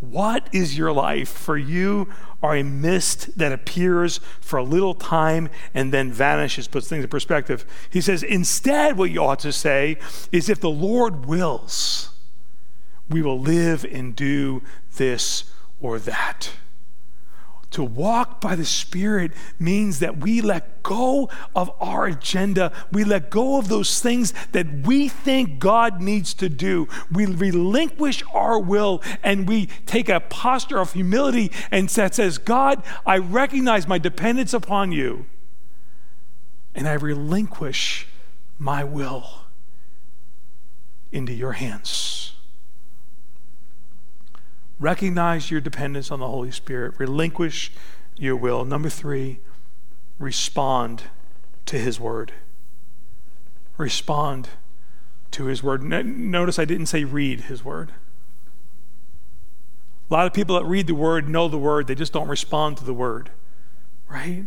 What 0.00 0.48
is 0.50 0.78
your 0.78 0.92
life? 0.92 1.28
For 1.28 1.58
you 1.58 2.08
are 2.42 2.56
a 2.56 2.62
mist 2.62 3.36
that 3.38 3.52
appears 3.52 4.18
for 4.40 4.58
a 4.58 4.62
little 4.64 4.94
time 4.94 5.50
and 5.74 5.92
then 5.92 6.10
vanishes, 6.10 6.66
puts 6.68 6.88
things 6.88 7.04
in 7.04 7.10
perspective. 7.10 7.66
He 7.90 8.00
says, 8.00 8.22
instead, 8.22 8.96
what 8.96 9.10
you 9.10 9.22
ought 9.22 9.40
to 9.40 9.52
say 9.52 9.98
is, 10.32 10.48
if 10.48 10.60
the 10.60 10.70
Lord 10.70 11.26
wills, 11.26 12.10
we 13.10 13.20
will 13.20 13.38
live 13.38 13.84
and 13.84 14.16
do 14.16 14.62
this 14.96 15.44
or 15.80 15.98
that. 15.98 16.50
To 17.70 17.84
walk 17.84 18.40
by 18.40 18.56
the 18.56 18.64
Spirit 18.64 19.30
means 19.58 20.00
that 20.00 20.18
we 20.18 20.40
let 20.40 20.82
go 20.82 21.30
of 21.54 21.70
our 21.80 22.06
agenda. 22.06 22.72
We 22.90 23.04
let 23.04 23.30
go 23.30 23.58
of 23.58 23.68
those 23.68 24.00
things 24.00 24.34
that 24.50 24.86
we 24.86 25.08
think 25.08 25.60
God 25.60 26.00
needs 26.00 26.34
to 26.34 26.48
do. 26.48 26.88
We 27.12 27.26
relinquish 27.26 28.24
our 28.34 28.58
will 28.58 29.02
and 29.22 29.48
we 29.48 29.66
take 29.86 30.08
a 30.08 30.18
posture 30.18 30.78
of 30.78 30.94
humility 30.94 31.52
and 31.70 31.88
that 31.90 32.16
says, 32.16 32.38
God, 32.38 32.82
I 33.06 33.18
recognize 33.18 33.86
my 33.86 33.98
dependence 33.98 34.52
upon 34.52 34.90
you 34.90 35.26
and 36.74 36.88
I 36.88 36.94
relinquish 36.94 38.08
my 38.58 38.82
will 38.82 39.44
into 41.12 41.32
your 41.32 41.52
hands. 41.52 42.19
Recognize 44.80 45.50
your 45.50 45.60
dependence 45.60 46.10
on 46.10 46.18
the 46.20 46.26
Holy 46.26 46.50
Spirit. 46.50 46.94
Relinquish 46.98 47.70
your 48.16 48.34
will. 48.34 48.64
Number 48.64 48.88
three, 48.88 49.40
respond 50.18 51.04
to 51.66 51.78
His 51.78 52.00
word. 52.00 52.32
Respond 53.76 54.48
to 55.32 55.44
His 55.44 55.62
word. 55.62 55.82
Notice 55.84 56.58
I 56.58 56.64
didn't 56.64 56.86
say 56.86 57.04
read 57.04 57.42
His 57.42 57.64
word. 57.64 57.92
A 60.10 60.14
lot 60.14 60.26
of 60.26 60.32
people 60.32 60.58
that 60.58 60.64
read 60.64 60.88
the 60.88 60.94
word 60.94 61.28
know 61.28 61.46
the 61.46 61.58
word, 61.58 61.86
they 61.86 61.94
just 61.94 62.12
don't 62.12 62.26
respond 62.26 62.78
to 62.78 62.84
the 62.84 62.94
word, 62.94 63.30
right? 64.08 64.46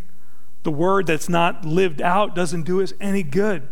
The 0.64 0.72
word 0.72 1.08
that's 1.08 1.30
not 1.30 1.64
lived 1.64 2.02
out 2.02 2.36
doesn't 2.36 2.64
do 2.64 2.82
us 2.82 2.92
any 3.00 3.24
good. 3.24 3.70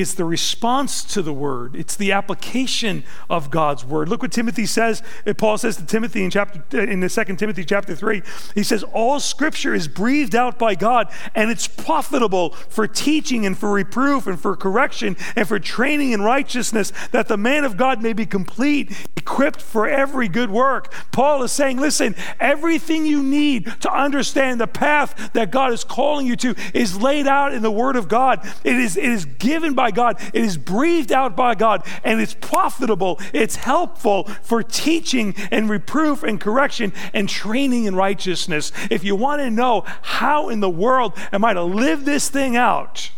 It's 0.00 0.14
the 0.14 0.24
response 0.24 1.02
to 1.14 1.22
the 1.22 1.32
word. 1.32 1.74
It's 1.74 1.96
the 1.96 2.12
application 2.12 3.02
of 3.28 3.50
God's 3.50 3.84
word. 3.84 4.08
Look 4.08 4.22
what 4.22 4.30
Timothy 4.30 4.64
says. 4.64 5.02
Uh, 5.26 5.34
Paul 5.34 5.58
says 5.58 5.76
to 5.78 5.84
Timothy 5.84 6.22
in 6.22 6.30
chapter 6.30 6.62
uh, 6.78 6.82
in 6.84 7.00
the 7.00 7.08
second 7.08 7.38
Timothy 7.38 7.64
chapter 7.64 7.96
three. 7.96 8.22
He 8.54 8.62
says, 8.62 8.84
"All 8.84 9.18
Scripture 9.18 9.74
is 9.74 9.88
breathed 9.88 10.36
out 10.36 10.56
by 10.56 10.76
God, 10.76 11.10
and 11.34 11.50
it's 11.50 11.66
profitable 11.66 12.50
for 12.50 12.86
teaching 12.86 13.44
and 13.44 13.58
for 13.58 13.72
reproof 13.72 14.28
and 14.28 14.40
for 14.40 14.54
correction 14.54 15.16
and 15.34 15.48
for 15.48 15.58
training 15.58 16.12
in 16.12 16.22
righteousness, 16.22 16.92
that 17.10 17.26
the 17.26 17.36
man 17.36 17.64
of 17.64 17.76
God 17.76 18.00
may 18.00 18.12
be 18.12 18.24
complete, 18.24 18.92
equipped 19.16 19.60
for 19.60 19.88
every 19.88 20.28
good 20.28 20.50
work." 20.50 20.92
Paul 21.10 21.42
is 21.42 21.50
saying, 21.50 21.78
"Listen, 21.78 22.14
everything 22.38 23.04
you 23.04 23.20
need 23.20 23.66
to 23.80 23.92
understand 23.92 24.60
the 24.60 24.68
path 24.68 25.32
that 25.32 25.50
God 25.50 25.72
is 25.72 25.82
calling 25.82 26.24
you 26.24 26.36
to 26.36 26.54
is 26.72 27.00
laid 27.00 27.26
out 27.26 27.52
in 27.52 27.62
the 27.62 27.70
Word 27.70 27.96
of 27.96 28.06
God. 28.06 28.46
It 28.62 28.76
is 28.76 28.96
it 28.96 29.04
is 29.04 29.24
given 29.24 29.74
by 29.74 29.87
by 29.88 29.90
God, 29.90 30.20
it 30.34 30.44
is 30.44 30.58
breathed 30.58 31.12
out 31.12 31.34
by 31.34 31.54
God, 31.54 31.86
and 32.04 32.20
it's 32.20 32.34
profitable, 32.34 33.18
it's 33.32 33.56
helpful 33.56 34.24
for 34.42 34.62
teaching 34.62 35.34
and 35.50 35.70
reproof 35.70 36.22
and 36.22 36.38
correction 36.38 36.92
and 37.14 37.26
training 37.26 37.84
in 37.84 37.94
righteousness. 37.96 38.70
If 38.90 39.02
you 39.02 39.16
want 39.16 39.40
to 39.40 39.50
know 39.50 39.84
how 40.02 40.50
in 40.50 40.60
the 40.60 40.68
world 40.68 41.14
am 41.32 41.42
I 41.42 41.54
to 41.54 41.62
live 41.62 42.04
this 42.04 42.28
thing 42.28 42.54
out, 42.54 43.10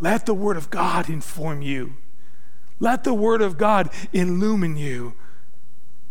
let 0.00 0.26
the 0.26 0.34
Word 0.34 0.56
of 0.56 0.70
God 0.70 1.08
inform 1.08 1.60
you. 1.60 1.94
Let 2.78 3.02
the 3.02 3.14
Word 3.14 3.42
of 3.42 3.58
God 3.58 3.90
illumine 4.12 4.76
you 4.76 5.14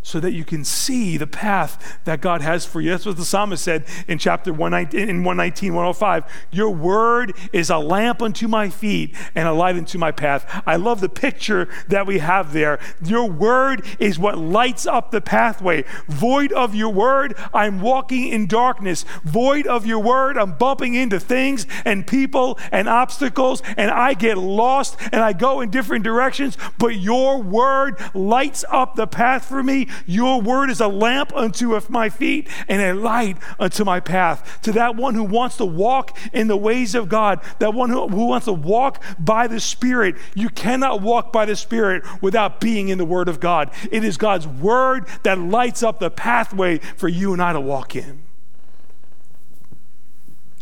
so 0.03 0.19
that 0.19 0.31
you 0.31 0.43
can 0.43 0.63
see 0.63 1.17
the 1.17 1.27
path 1.27 1.99
that 2.05 2.21
God 2.21 2.41
has 2.41 2.65
for 2.65 2.81
you. 2.81 2.89
That's 2.89 3.05
what 3.05 3.17
the 3.17 3.25
psalmist 3.25 3.63
said 3.63 3.85
in 4.07 4.17
chapter 4.17 4.51
119, 4.51 5.09
in 5.09 5.23
119, 5.23 5.73
105. 5.73 6.23
Your 6.51 6.71
word 6.71 7.33
is 7.53 7.69
a 7.69 7.77
lamp 7.77 8.21
unto 8.21 8.47
my 8.47 8.69
feet 8.69 9.15
and 9.35 9.47
a 9.47 9.53
light 9.53 9.75
unto 9.75 9.97
my 9.97 10.11
path. 10.11 10.63
I 10.65 10.77
love 10.77 11.01
the 11.01 11.09
picture 11.09 11.69
that 11.87 12.07
we 12.07 12.19
have 12.19 12.53
there. 12.53 12.79
Your 13.03 13.29
word 13.29 13.85
is 13.99 14.17
what 14.17 14.37
lights 14.37 14.87
up 14.87 15.11
the 15.11 15.21
pathway. 15.21 15.85
Void 16.07 16.51
of 16.51 16.73
your 16.73 16.91
word, 16.91 17.37
I'm 17.53 17.79
walking 17.79 18.27
in 18.27 18.47
darkness. 18.47 19.05
Void 19.23 19.67
of 19.67 19.85
your 19.85 19.99
word, 19.99 20.37
I'm 20.37 20.57
bumping 20.57 20.95
into 20.95 21.19
things 21.19 21.67
and 21.85 22.07
people 22.07 22.57
and 22.71 22.89
obstacles, 22.89 23.61
and 23.77 23.91
I 23.91 24.15
get 24.15 24.37
lost 24.37 24.97
and 25.11 25.21
I 25.21 25.33
go 25.33 25.61
in 25.61 25.69
different 25.69 26.03
directions. 26.03 26.57
But 26.79 26.95
your 26.95 27.41
word 27.41 27.97
lights 28.15 28.65
up 28.69 28.95
the 28.95 29.07
path 29.07 29.45
for 29.45 29.61
me 29.61 29.87
your 30.05 30.41
word 30.41 30.69
is 30.69 30.81
a 30.81 30.87
lamp 30.87 31.35
unto 31.35 31.79
my 31.89 32.09
feet 32.09 32.47
and 32.67 32.81
a 32.81 32.93
light 32.93 33.37
unto 33.59 33.83
my 33.83 33.99
path. 33.99 34.59
To 34.63 34.71
that 34.73 34.95
one 34.95 35.15
who 35.15 35.23
wants 35.23 35.57
to 35.57 35.65
walk 35.65 36.17
in 36.33 36.47
the 36.47 36.57
ways 36.57 36.95
of 36.95 37.09
God, 37.09 37.41
that 37.59 37.73
one 37.73 37.89
who, 37.89 38.07
who 38.07 38.25
wants 38.25 38.45
to 38.45 38.53
walk 38.53 39.03
by 39.19 39.47
the 39.47 39.59
Spirit, 39.59 40.15
you 40.35 40.49
cannot 40.49 41.01
walk 41.01 41.31
by 41.31 41.45
the 41.45 41.55
Spirit 41.55 42.03
without 42.21 42.59
being 42.59 42.89
in 42.89 42.97
the 42.97 43.05
Word 43.05 43.29
of 43.29 43.39
God. 43.39 43.71
It 43.91 44.03
is 44.03 44.17
God's 44.17 44.47
Word 44.47 45.07
that 45.23 45.39
lights 45.39 45.83
up 45.83 45.99
the 45.99 46.09
pathway 46.11 46.77
for 46.77 47.07
you 47.07 47.33
and 47.33 47.41
I 47.41 47.53
to 47.53 47.61
walk 47.61 47.95
in. 47.95 48.23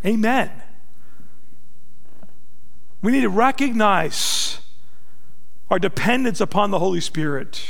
Amen. 0.04 0.50
We 3.02 3.12
need 3.12 3.22
to 3.22 3.28
recognize 3.28 4.60
our 5.70 5.78
dependence 5.78 6.40
upon 6.40 6.70
the 6.70 6.78
Holy 6.78 7.00
Spirit. 7.00 7.64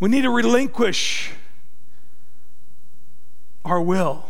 We 0.00 0.08
need 0.08 0.22
to 0.22 0.30
relinquish 0.30 1.30
our 3.64 3.80
will. 3.80 4.24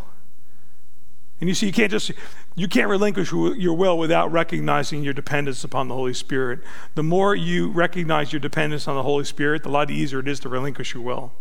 And 1.40 1.48
you 1.48 1.54
see, 1.54 1.66
you 1.66 1.72
can't 1.72 1.90
just 1.90 2.12
you 2.56 2.68
can't 2.68 2.88
relinquish 2.88 3.32
your 3.32 3.74
will 3.74 3.96
without 3.96 4.30
recognizing 4.30 5.02
your 5.02 5.14
dependence 5.14 5.64
upon 5.64 5.88
the 5.88 5.94
Holy 5.94 6.12
Spirit. 6.12 6.60
The 6.94 7.02
more 7.02 7.34
you 7.34 7.70
recognize 7.70 8.32
your 8.32 8.40
dependence 8.40 8.86
on 8.86 8.96
the 8.96 9.04
Holy 9.04 9.24
Spirit, 9.24 9.62
the 9.62 9.70
lot 9.70 9.90
easier 9.90 10.18
it 10.18 10.28
is 10.28 10.40
to 10.40 10.48
relinquish 10.48 10.92
your 10.92 11.02
will. 11.02 11.32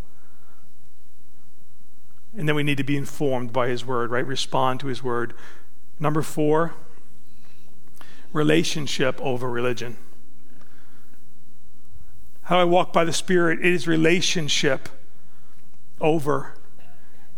And 2.34 2.48
then 2.48 2.54
we 2.54 2.62
need 2.62 2.78
to 2.78 2.84
be 2.84 2.96
informed 2.96 3.52
by 3.52 3.68
His 3.68 3.84
Word, 3.84 4.10
right? 4.10 4.24
Respond 4.24 4.80
to 4.80 4.86
His 4.86 5.02
Word. 5.02 5.34
Number 5.98 6.22
four, 6.22 6.74
relationship 8.32 9.20
over 9.20 9.50
religion. 9.50 9.96
How 12.50 12.58
I 12.58 12.64
walk 12.64 12.92
by 12.92 13.04
the 13.04 13.12
Spirit, 13.12 13.60
it 13.60 13.72
is 13.72 13.86
relationship 13.86 14.88
over 16.00 16.54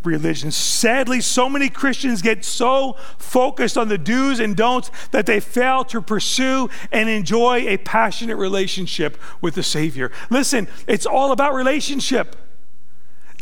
religion. 0.03 0.51
Sadly, 0.51 1.21
so 1.21 1.51
many 1.51 1.69
Christians 1.69 2.23
get 2.23 2.47
so 2.47 2.97
focused 3.19 3.77
on 3.77 3.89
the 3.89 3.99
do's 3.99 4.41
and 4.41 4.57
don'ts 4.57 4.91
that 5.11 5.27
they 5.27 5.39
fail 5.39 5.85
to 5.85 6.01
pursue 6.01 6.71
and 6.91 7.11
enjoy 7.11 7.69
a 7.69 7.77
passionate 7.77 8.37
relationship 8.37 9.19
with 9.43 9.55
the 9.55 9.63
Savior. 9.63 10.11
Listen, 10.31 10.67
it's 10.87 11.05
all 11.05 11.31
about 11.31 11.53
relationship. 11.53 12.35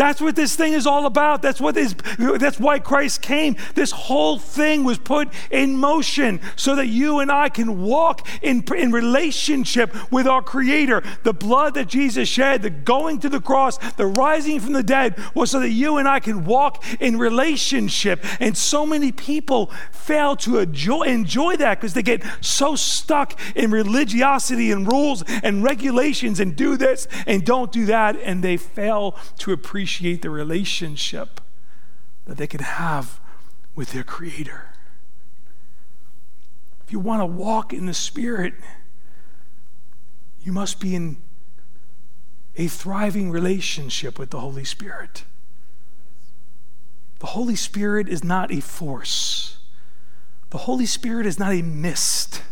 That's 0.00 0.18
what 0.18 0.34
this 0.34 0.56
thing 0.56 0.72
is 0.72 0.86
all 0.86 1.04
about. 1.04 1.42
That's 1.42 1.60
what 1.60 1.76
is 1.76 1.94
that's 2.16 2.58
why 2.58 2.78
Christ 2.78 3.20
came. 3.20 3.56
This 3.74 3.90
whole 3.90 4.38
thing 4.38 4.82
was 4.82 4.96
put 4.96 5.28
in 5.50 5.76
motion 5.76 6.40
so 6.56 6.74
that 6.76 6.86
you 6.86 7.18
and 7.18 7.30
I 7.30 7.50
can 7.50 7.82
walk 7.82 8.26
in, 8.40 8.64
in 8.74 8.92
relationship 8.92 9.94
with 10.10 10.26
our 10.26 10.40
Creator. 10.40 11.02
The 11.22 11.34
blood 11.34 11.74
that 11.74 11.88
Jesus 11.88 12.30
shed, 12.30 12.62
the 12.62 12.70
going 12.70 13.18
to 13.18 13.28
the 13.28 13.42
cross, 13.42 13.76
the 13.96 14.06
rising 14.06 14.58
from 14.58 14.72
the 14.72 14.82
dead 14.82 15.22
was 15.34 15.50
so 15.50 15.60
that 15.60 15.68
you 15.68 15.98
and 15.98 16.08
I 16.08 16.18
can 16.18 16.46
walk 16.46 16.82
in 16.98 17.18
relationship. 17.18 18.24
And 18.40 18.56
so 18.56 18.86
many 18.86 19.12
people 19.12 19.70
fail 19.92 20.34
to 20.36 20.60
enjoy, 20.60 21.02
enjoy 21.02 21.56
that 21.56 21.78
because 21.78 21.92
they 21.92 22.02
get 22.02 22.22
so 22.40 22.74
stuck 22.74 23.38
in 23.54 23.70
religiosity 23.70 24.72
and 24.72 24.90
rules 24.90 25.24
and 25.42 25.62
regulations 25.62 26.40
and 26.40 26.56
do 26.56 26.78
this 26.78 27.06
and 27.26 27.44
don't 27.44 27.70
do 27.70 27.84
that, 27.84 28.16
and 28.16 28.42
they 28.42 28.56
fail 28.56 29.18
to 29.40 29.52
appreciate 29.52 29.89
appreciate 29.90 30.22
the 30.22 30.30
relationship 30.30 31.40
that 32.24 32.36
they 32.36 32.46
can 32.46 32.60
have 32.60 33.18
with 33.74 33.92
their 33.92 34.04
Creator. 34.04 34.68
If 36.86 36.92
you 36.92 37.00
want 37.00 37.22
to 37.22 37.26
walk 37.26 37.72
in 37.72 37.86
the 37.86 37.94
Spirit, 37.94 38.54
you 40.44 40.52
must 40.52 40.78
be 40.78 40.94
in 40.94 41.16
a 42.54 42.68
thriving 42.68 43.32
relationship 43.32 44.16
with 44.16 44.30
the 44.30 44.38
Holy 44.38 44.62
Spirit. 44.62 45.24
The 47.18 47.26
Holy 47.26 47.56
Spirit 47.56 48.08
is 48.08 48.22
not 48.22 48.52
a 48.52 48.60
force. 48.60 49.58
The 50.50 50.58
Holy 50.58 50.86
Spirit 50.86 51.26
is 51.26 51.36
not 51.36 51.52
a 51.52 51.62
mist. 51.62 52.42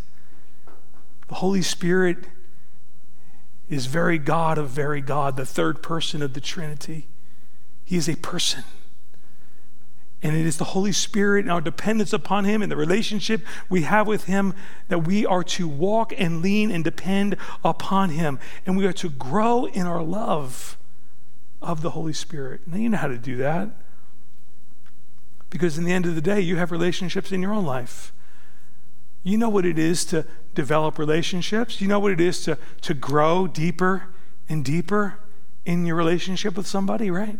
The 1.28 1.36
Holy 1.36 1.62
Spirit 1.62 2.18
is 3.68 3.86
very 3.86 4.18
God 4.18 4.58
of 4.58 4.70
very 4.70 5.00
God, 5.00 5.36
the 5.36 5.46
third 5.46 5.84
person 5.84 6.20
of 6.20 6.32
the 6.32 6.40
Trinity. 6.40 7.06
He 7.88 7.96
is 7.96 8.06
a 8.06 8.16
person. 8.16 8.64
And 10.22 10.36
it 10.36 10.44
is 10.44 10.58
the 10.58 10.64
Holy 10.64 10.92
Spirit 10.92 11.46
and 11.46 11.50
our 11.50 11.62
dependence 11.62 12.12
upon 12.12 12.44
Him 12.44 12.60
and 12.60 12.70
the 12.70 12.76
relationship 12.76 13.40
we 13.70 13.82
have 13.84 14.06
with 14.06 14.24
Him 14.24 14.52
that 14.88 15.06
we 15.06 15.24
are 15.24 15.42
to 15.44 15.66
walk 15.66 16.12
and 16.18 16.42
lean 16.42 16.70
and 16.70 16.84
depend 16.84 17.38
upon 17.64 18.10
Him. 18.10 18.38
And 18.66 18.76
we 18.76 18.84
are 18.84 18.92
to 18.92 19.08
grow 19.08 19.64
in 19.64 19.86
our 19.86 20.02
love 20.02 20.76
of 21.62 21.80
the 21.80 21.92
Holy 21.92 22.12
Spirit. 22.12 22.60
Now, 22.66 22.76
you 22.76 22.90
know 22.90 22.98
how 22.98 23.06
to 23.06 23.16
do 23.16 23.36
that. 23.36 23.70
Because 25.48 25.78
in 25.78 25.84
the 25.84 25.92
end 25.94 26.04
of 26.04 26.14
the 26.14 26.20
day, 26.20 26.42
you 26.42 26.56
have 26.56 26.70
relationships 26.70 27.32
in 27.32 27.40
your 27.40 27.54
own 27.54 27.64
life. 27.64 28.12
You 29.22 29.38
know 29.38 29.48
what 29.48 29.64
it 29.64 29.78
is 29.78 30.04
to 30.06 30.26
develop 30.54 30.98
relationships, 30.98 31.80
you 31.80 31.88
know 31.88 32.00
what 32.00 32.12
it 32.12 32.20
is 32.20 32.42
to, 32.42 32.58
to 32.82 32.92
grow 32.92 33.46
deeper 33.46 34.10
and 34.46 34.62
deeper 34.62 35.20
in 35.64 35.86
your 35.86 35.96
relationship 35.96 36.54
with 36.54 36.66
somebody, 36.66 37.10
right? 37.10 37.38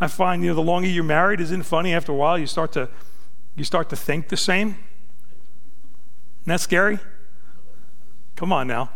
I 0.00 0.06
find, 0.06 0.42
you 0.42 0.48
know, 0.48 0.54
the 0.54 0.62
longer 0.62 0.88
you're 0.88 1.04
married, 1.04 1.40
isn't 1.40 1.62
funny? 1.64 1.92
After 1.92 2.12
a 2.12 2.14
while, 2.14 2.38
you 2.38 2.46
start 2.46 2.72
to, 2.72 2.88
you 3.56 3.64
start 3.64 3.88
to 3.90 3.96
think 3.96 4.28
the 4.28 4.36
same. 4.36 4.68
Isn't 4.68 6.46
that 6.46 6.60
scary? 6.60 6.98
Come 8.36 8.52
on 8.52 8.68
now. 8.68 8.90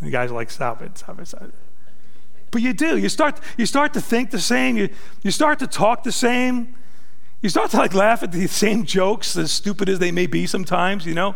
The 0.00 0.10
guys 0.10 0.30
are 0.30 0.34
like, 0.34 0.50
stop 0.50 0.82
it, 0.82 0.96
stop 0.98 1.20
it, 1.20 1.28
stop 1.28 1.42
it. 1.42 1.54
But 2.50 2.62
you 2.62 2.72
do. 2.72 2.96
You 2.96 3.08
start, 3.08 3.40
you 3.56 3.66
start 3.66 3.92
to 3.94 4.00
think 4.00 4.30
the 4.30 4.40
same. 4.40 4.76
You, 4.76 4.88
you 5.22 5.32
start 5.32 5.58
to 5.58 5.66
talk 5.66 6.04
the 6.04 6.12
same. 6.12 6.76
You 7.42 7.48
start 7.48 7.72
to 7.72 7.76
like 7.76 7.94
laugh 7.94 8.22
at 8.22 8.30
the 8.30 8.46
same 8.46 8.84
jokes, 8.84 9.36
as 9.36 9.50
stupid 9.50 9.88
as 9.88 9.98
they 9.98 10.12
may 10.12 10.26
be 10.26 10.46
sometimes, 10.46 11.04
you 11.04 11.14
know 11.14 11.34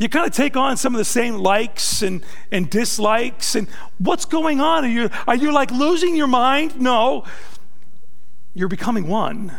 you 0.00 0.08
kind 0.08 0.26
of 0.26 0.32
take 0.32 0.56
on 0.56 0.78
some 0.78 0.94
of 0.94 0.98
the 0.98 1.04
same 1.04 1.34
likes 1.34 2.00
and, 2.00 2.24
and 2.50 2.70
dislikes. 2.70 3.54
And 3.54 3.68
what's 3.98 4.24
going 4.24 4.58
on? 4.58 4.86
Are 4.86 4.88
you, 4.88 5.10
are 5.28 5.36
you 5.36 5.52
like 5.52 5.70
losing 5.70 6.16
your 6.16 6.26
mind? 6.26 6.80
No. 6.80 7.24
You're 8.54 8.68
becoming 8.68 9.08
one. 9.08 9.52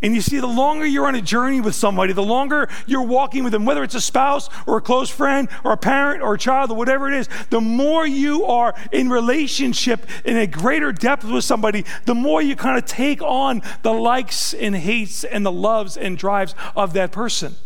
And 0.00 0.14
you 0.14 0.20
see, 0.20 0.38
the 0.38 0.46
longer 0.46 0.86
you're 0.86 1.08
on 1.08 1.16
a 1.16 1.22
journey 1.22 1.60
with 1.60 1.74
somebody, 1.74 2.12
the 2.12 2.22
longer 2.22 2.68
you're 2.86 3.02
walking 3.02 3.42
with 3.42 3.52
them, 3.52 3.64
whether 3.64 3.82
it's 3.82 3.96
a 3.96 4.00
spouse 4.00 4.48
or 4.64 4.76
a 4.76 4.80
close 4.80 5.10
friend 5.10 5.48
or 5.64 5.72
a 5.72 5.76
parent 5.76 6.22
or 6.22 6.34
a 6.34 6.38
child 6.38 6.70
or 6.70 6.76
whatever 6.76 7.08
it 7.08 7.14
is, 7.14 7.28
the 7.50 7.60
more 7.60 8.06
you 8.06 8.44
are 8.44 8.76
in 8.92 9.10
relationship 9.10 10.06
in 10.24 10.36
a 10.36 10.46
greater 10.46 10.92
depth 10.92 11.24
with 11.24 11.42
somebody, 11.42 11.84
the 12.04 12.14
more 12.14 12.40
you 12.40 12.54
kind 12.54 12.78
of 12.78 12.84
take 12.84 13.22
on 13.22 13.60
the 13.82 13.92
likes 13.92 14.54
and 14.54 14.76
hates 14.76 15.24
and 15.24 15.44
the 15.44 15.52
loves 15.52 15.96
and 15.96 16.16
drives 16.16 16.54
of 16.76 16.92
that 16.92 17.10
person. 17.10 17.56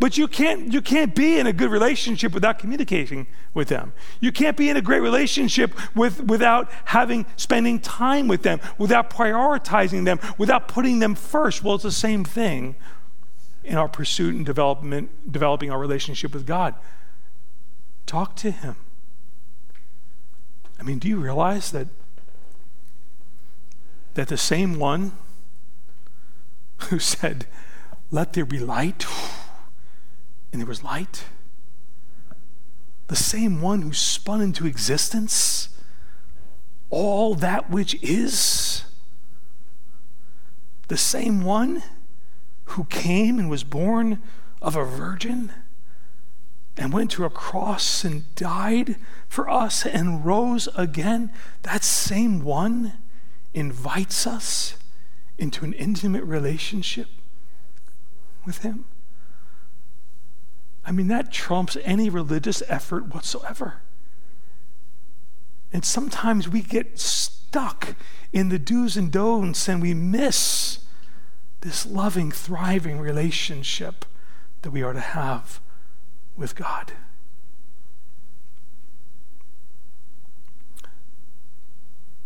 But 0.00 0.18
you 0.18 0.26
can't, 0.26 0.72
you 0.72 0.82
can't 0.82 1.14
be 1.14 1.38
in 1.38 1.46
a 1.46 1.52
good 1.52 1.70
relationship 1.70 2.32
without 2.32 2.58
communicating 2.58 3.26
with 3.52 3.68
them. 3.68 3.92
You 4.20 4.32
can't 4.32 4.56
be 4.56 4.68
in 4.68 4.76
a 4.76 4.82
great 4.82 5.00
relationship 5.00 5.72
with, 5.94 6.20
without 6.24 6.70
having, 6.86 7.26
spending 7.36 7.78
time 7.78 8.26
with 8.26 8.42
them, 8.42 8.60
without 8.76 9.08
prioritizing 9.08 10.04
them, 10.04 10.18
without 10.36 10.66
putting 10.68 10.98
them 10.98 11.14
first. 11.14 11.62
Well, 11.62 11.76
it's 11.76 11.84
the 11.84 11.92
same 11.92 12.24
thing 12.24 12.74
in 13.62 13.76
our 13.76 13.88
pursuit 13.88 14.34
and 14.34 14.44
development, 14.44 15.30
developing 15.30 15.70
our 15.70 15.78
relationship 15.78 16.34
with 16.34 16.46
God. 16.46 16.74
Talk 18.04 18.36
to 18.36 18.50
Him. 18.50 18.76
I 20.78 20.82
mean, 20.82 20.98
do 20.98 21.08
you 21.08 21.16
realize 21.16 21.70
that, 21.70 21.88
that 24.14 24.28
the 24.28 24.36
same 24.36 24.78
one 24.78 25.12
who 26.90 26.98
said, 26.98 27.46
Let 28.10 28.34
there 28.34 28.44
be 28.44 28.58
light, 28.58 29.06
and 30.54 30.60
there 30.60 30.68
was 30.68 30.84
light. 30.84 31.24
The 33.08 33.16
same 33.16 33.60
one 33.60 33.82
who 33.82 33.92
spun 33.92 34.40
into 34.40 34.68
existence 34.68 35.68
all 36.90 37.34
that 37.34 37.68
which 37.70 38.00
is. 38.04 38.84
The 40.86 40.96
same 40.96 41.42
one 41.42 41.82
who 42.66 42.84
came 42.84 43.40
and 43.40 43.50
was 43.50 43.64
born 43.64 44.22
of 44.62 44.76
a 44.76 44.84
virgin 44.84 45.52
and 46.76 46.92
went 46.92 47.10
to 47.12 47.24
a 47.24 47.30
cross 47.30 48.04
and 48.04 48.32
died 48.36 48.94
for 49.28 49.50
us 49.50 49.84
and 49.84 50.24
rose 50.24 50.68
again. 50.76 51.32
That 51.62 51.82
same 51.82 52.44
one 52.44 52.92
invites 53.54 54.24
us 54.24 54.76
into 55.36 55.64
an 55.64 55.72
intimate 55.72 56.22
relationship 56.22 57.08
with 58.46 58.58
Him. 58.58 58.84
I 60.86 60.92
mean, 60.92 61.08
that 61.08 61.32
trumps 61.32 61.76
any 61.82 62.10
religious 62.10 62.62
effort 62.68 63.14
whatsoever. 63.14 63.80
And 65.72 65.84
sometimes 65.84 66.48
we 66.48 66.60
get 66.60 66.98
stuck 66.98 67.94
in 68.32 68.48
the 68.48 68.58
do's 68.58 68.96
and 68.96 69.10
don'ts 69.10 69.68
and 69.68 69.80
we 69.80 69.94
miss 69.94 70.80
this 71.62 71.86
loving, 71.86 72.30
thriving 72.30 73.00
relationship 73.00 74.04
that 74.62 74.70
we 74.70 74.82
are 74.82 74.92
to 74.92 75.00
have 75.00 75.60
with 76.36 76.54
God. 76.54 76.92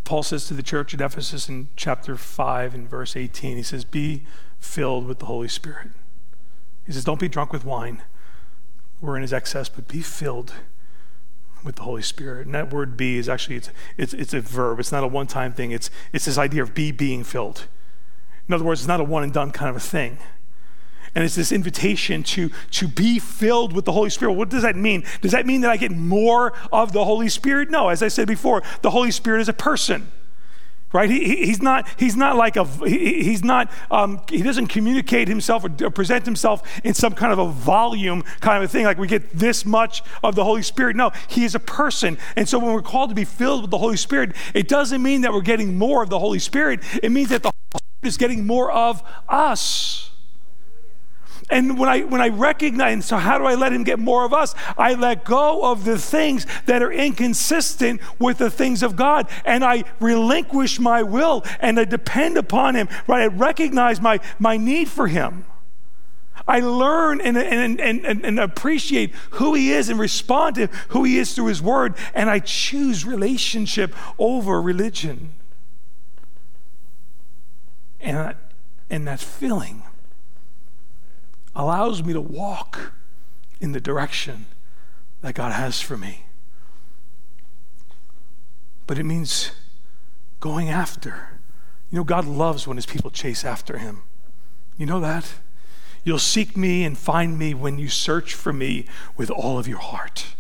Paul 0.05 0.23
says 0.23 0.47
to 0.49 0.55
the 0.55 0.63
church 0.63 0.95
at 0.95 1.01
Ephesus 1.01 1.49
in 1.49 1.69
chapter 1.77 2.17
5 2.17 2.75
and 2.75 2.89
verse 2.89 3.15
18, 3.15 3.59
he 3.59 3.63
says, 3.63 3.85
Be 3.85 4.25
filled 4.59 5.07
with 5.07 5.19
the 5.19 5.27
Holy 5.27 5.49
Spirit. 5.49 5.91
He 6.87 6.93
says, 6.93 7.05
Don't 7.05 7.21
be 7.21 7.29
drunk 7.29 7.53
with 7.53 7.65
wine 7.65 8.03
we're 9.01 9.16
in 9.16 9.22
his 9.22 9.32
excess, 9.32 9.68
but 9.68 9.88
be 9.88 10.01
filled 10.01 10.55
with 11.64 11.76
the 11.76 11.82
Holy 11.82 12.03
Spirit. 12.03 12.46
And 12.46 12.55
that 12.55 12.72
word 12.72 12.96
be 12.96 13.18
is 13.18 13.28
actually, 13.28 13.57
it's, 13.57 13.70
it's, 13.96 14.14
it's 14.14 14.34
a 14.34 14.40
verb. 14.40 14.80
It's 14.80 14.92
not 14.92 15.05
a 15.05 15.09
one-time 15.09 15.53
thing. 15.53 15.70
It's, 15.70 15.90
it's 16.12 16.24
this 16.24 16.38
idea 16.38 16.62
of 16.62 16.74
be 16.74 16.92
being 16.92 17.24
filled. 17.24 17.66
In 18.49 18.55
other 18.55 18.64
words, 18.64 18.80
it's 18.80 18.88
not 18.88 19.01
a 19.01 19.05
one 19.05 19.22
and 19.22 19.32
done 19.32 19.51
kind 19.51 19.70
of 19.70 19.76
a 19.76 19.80
thing. 19.80 20.18
And 21.14 21.24
it's 21.24 21.34
this 21.34 21.53
invitation 21.53 22.22
to, 22.24 22.51
to 22.72 22.88
be 22.88 23.18
filled 23.18 23.72
with 23.72 23.84
the 23.84 23.92
Holy 23.92 24.11
Spirit. 24.11 24.32
What 24.32 24.51
does 24.51 24.62
that 24.62 24.76
mean? 24.76 25.05
Does 25.20 25.32
that 25.32 25.46
mean 25.46 25.62
that 25.62 25.70
I 25.70 25.76
get 25.76 25.90
more 25.90 26.53
of 26.70 26.92
the 26.92 27.05
Holy 27.05 27.28
Spirit? 27.28 27.70
No. 27.70 27.88
As 27.88 28.03
I 28.03 28.09
said 28.09 28.28
before, 28.28 28.62
the 28.82 28.90
Holy 28.90 29.11
Spirit 29.11 29.40
is 29.40 29.49
a 29.49 29.55
person 29.55 30.12
right? 30.93 31.11
He, 31.11 31.47
he's 31.47 31.62
not 31.62 31.86
he's 31.99 32.16
not 32.16 32.36
like 32.36 32.57
a 32.57 32.64
he, 32.64 33.22
he's 33.22 33.45
not 33.45 33.70
um, 33.91 34.20
he 34.28 34.43
doesn't 34.43 34.68
communicate 34.68 35.28
himself 35.28 35.64
or 35.64 35.91
present 35.91 36.24
himself 36.24 36.62
in 36.84 36.95
some 36.95 37.14
kind 37.14 37.32
of 37.32 37.39
a 37.39 37.49
volume 37.49 38.22
kind 38.41 38.62
of 38.62 38.68
a 38.68 38.72
thing 38.72 38.84
like 38.84 38.99
we 38.99 39.07
get 39.07 39.30
this 39.30 39.64
much 39.64 40.03
of 40.22 40.34
the 40.34 40.45
holy 40.45 40.62
spirit. 40.62 40.97
No 40.97 41.11
he 41.28 41.45
is 41.45 41.55
a 41.55 41.61
person. 41.61 42.18
And 42.36 42.49
so 42.49 42.59
when 42.59 42.72
we're 42.72 42.82
called 42.82 43.11
to 43.11 43.14
be 43.14 43.24
filled 43.24 43.62
with 43.62 43.70
the 43.70 43.78
holy 43.78 43.97
spirit 43.97 44.34
it 44.55 44.68
doesn't 44.68 45.03
mean 45.03 45.22
that 45.22 45.32
we're 45.32 45.41
getting 45.41 45.78
more 45.78 46.03
of 46.03 46.11
the 46.11 46.18
holy 46.18 46.39
spirit. 46.39 46.80
It 47.03 47.11
means 47.11 47.28
that 47.30 47.43
the 47.43 47.49
holy 47.51 47.80
spirit 47.80 48.09
is 48.09 48.16
getting 48.16 48.47
more 48.47 48.70
of 48.70 49.03
us 49.28 50.08
and 51.51 51.78
when 51.78 51.88
I 51.88 52.01
when 52.01 52.20
I 52.20 52.28
recognize, 52.28 53.07
so 53.07 53.16
how 53.16 53.38
do 53.38 53.44
I 53.44 53.55
let 53.55 53.72
him 53.72 53.82
get 53.82 53.99
more 53.99 54.24
of 54.24 54.34
us? 54.34 54.55
I 54.76 54.94
let 54.94 55.24
go 55.24 55.70
of 55.70 55.84
the 55.84 55.99
things 55.99 56.46
that 56.66 56.82
are 56.82 56.92
inconsistent 56.92 58.03
with 58.18 58.38
the 58.38 58.51
things 58.51 58.82
of 58.82 58.96
God, 58.96 59.28
and 59.46 59.64
I 59.64 59.84
relinquish 59.99 60.78
my 60.78 61.03
will 61.03 61.44
and 61.61 61.80
I 61.80 61.84
depend 61.84 62.36
upon 62.36 62.74
him. 62.74 62.88
Right? 63.07 63.22
I 63.22 63.26
recognize 63.26 64.01
my 64.01 64.20
my 64.38 64.59
need 64.59 64.88
for 64.88 65.07
him. 65.07 65.46
I 66.46 66.61
learn 66.61 67.20
and, 67.20 67.36
and, 67.36 67.78
and, 67.78 68.24
and, 68.24 68.40
appreciate 68.40 69.14
who 69.32 69.53
he 69.53 69.70
is 69.70 69.90
and 69.90 69.99
respond 69.99 70.55
to 70.55 70.68
who 70.88 71.05
he 71.05 71.18
is 71.18 71.34
through 71.34 71.46
his 71.46 71.61
word, 71.61 71.94
and 72.14 72.30
I 72.30 72.38
choose 72.38 73.05
relationship 73.05 73.94
over 74.18 74.62
religion. 74.62 75.32
And, 78.01 78.34
and 78.88 79.07
that 79.07 79.20
feeling 79.20 79.82
allows 81.59 82.05
me 82.05 82.13
to 82.13 82.21
walk 82.21 82.93
in 83.61 83.73
the 83.73 83.81
direction 83.81 84.47
that 85.21 85.35
God 85.35 85.53
has 85.53 85.81
for 85.81 85.97
me. 85.97 86.25
But 88.87 88.99
it 88.99 89.05
means 89.05 89.51
going 90.41 90.71
after. 90.71 91.41
You 91.91 91.99
know, 91.99 92.05
God 92.05 92.25
loves 92.25 92.67
when 92.67 92.77
his 92.77 92.87
people 92.87 93.11
chase 93.11 93.45
after 93.45 93.79
him. 93.79 94.03
You 94.77 94.87
know 94.87 95.01
that? 95.01 95.35
You'll 96.05 96.21
seek 96.21 96.57
me 96.57 96.85
and 96.85 96.97
find 96.97 97.37
me 97.37 97.53
when 97.53 97.79
you 97.79 97.89
search 97.89 98.33
for 98.33 98.53
me 98.53 98.87
with 99.17 99.31
all 99.31 99.59
of 99.59 99.67
your 99.67 99.79
heart. 99.79 100.37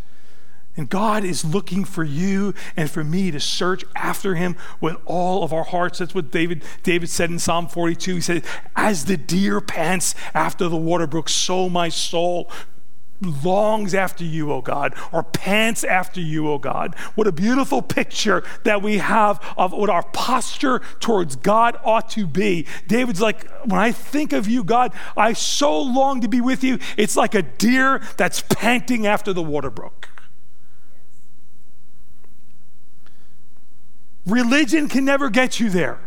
And 0.78 0.88
God 0.88 1.24
is 1.24 1.44
looking 1.44 1.84
for 1.84 2.04
you 2.04 2.54
and 2.76 2.88
for 2.88 3.02
me 3.02 3.32
to 3.32 3.40
search 3.40 3.84
after 3.96 4.36
him 4.36 4.56
with 4.80 4.96
all 5.06 5.42
of 5.42 5.52
our 5.52 5.64
hearts. 5.64 5.98
That's 5.98 6.14
what 6.14 6.30
David, 6.30 6.62
David 6.84 7.10
said 7.10 7.30
in 7.30 7.40
Psalm 7.40 7.66
42. 7.66 8.14
He 8.14 8.20
said, 8.20 8.44
As 8.76 9.06
the 9.06 9.16
deer 9.16 9.60
pants 9.60 10.14
after 10.34 10.68
the 10.68 10.76
water 10.76 11.08
brook, 11.08 11.28
so 11.28 11.68
my 11.68 11.88
soul 11.88 12.48
longs 13.20 13.92
after 13.92 14.22
you, 14.22 14.52
O 14.52 14.60
God, 14.60 14.94
or 15.10 15.24
pants 15.24 15.82
after 15.82 16.20
you, 16.20 16.48
O 16.48 16.58
God. 16.58 16.94
What 17.16 17.26
a 17.26 17.32
beautiful 17.32 17.82
picture 17.82 18.44
that 18.62 18.80
we 18.80 18.98
have 18.98 19.42
of 19.56 19.72
what 19.72 19.90
our 19.90 20.04
posture 20.04 20.80
towards 21.00 21.34
God 21.34 21.76
ought 21.82 22.08
to 22.10 22.24
be. 22.24 22.66
David's 22.86 23.20
like, 23.20 23.50
when 23.64 23.80
I 23.80 23.90
think 23.90 24.32
of 24.32 24.46
you, 24.46 24.62
God, 24.62 24.92
I 25.16 25.32
so 25.32 25.76
long 25.80 26.20
to 26.20 26.28
be 26.28 26.40
with 26.40 26.62
you. 26.62 26.78
It's 26.96 27.16
like 27.16 27.34
a 27.34 27.42
deer 27.42 28.00
that's 28.16 28.44
panting 28.48 29.08
after 29.08 29.32
the 29.32 29.42
water 29.42 29.70
brook. 29.70 30.08
Religion 34.28 34.88
can 34.88 35.06
never 35.06 35.30
get 35.30 35.58
you 35.58 35.70
there. 35.70 35.98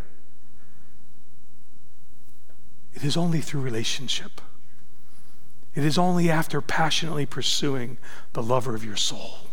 It 2.94 3.04
is 3.04 3.18
only 3.18 3.42
through 3.42 3.62
relationship. 3.62 4.40
It 5.74 5.84
is 5.84 5.98
only 5.98 6.30
after 6.30 6.62
passionately 6.62 7.26
pursuing 7.26 7.98
the 8.34 8.44
lover 8.44 8.76
of 8.76 8.86
your 8.86 8.96
soul. 8.96 9.48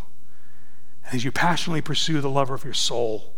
And 1.06 1.14
as 1.14 1.24
you 1.24 1.32
passionately 1.32 1.80
pursue 1.80 2.20
the 2.20 2.28
lover 2.28 2.54
of 2.54 2.64
your 2.64 2.74
soul, 2.74 3.32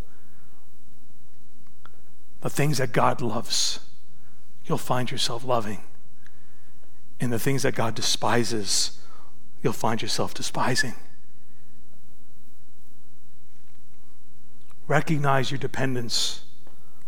the 2.41 2.49
things 2.49 2.79
that 2.79 2.91
God 2.91 3.21
loves, 3.21 3.79
you'll 4.65 4.77
find 4.77 5.11
yourself 5.11 5.45
loving. 5.45 5.81
And 7.21 7.31
the 7.31 7.39
things 7.39 7.63
that 7.63 7.75
God 7.75 7.95
despises, 7.95 8.99
you'll 9.63 9.73
find 9.73 10.01
yourself 10.01 10.33
despising. 10.33 10.95
Recognize 14.91 15.51
your 15.51 15.57
dependence 15.57 16.41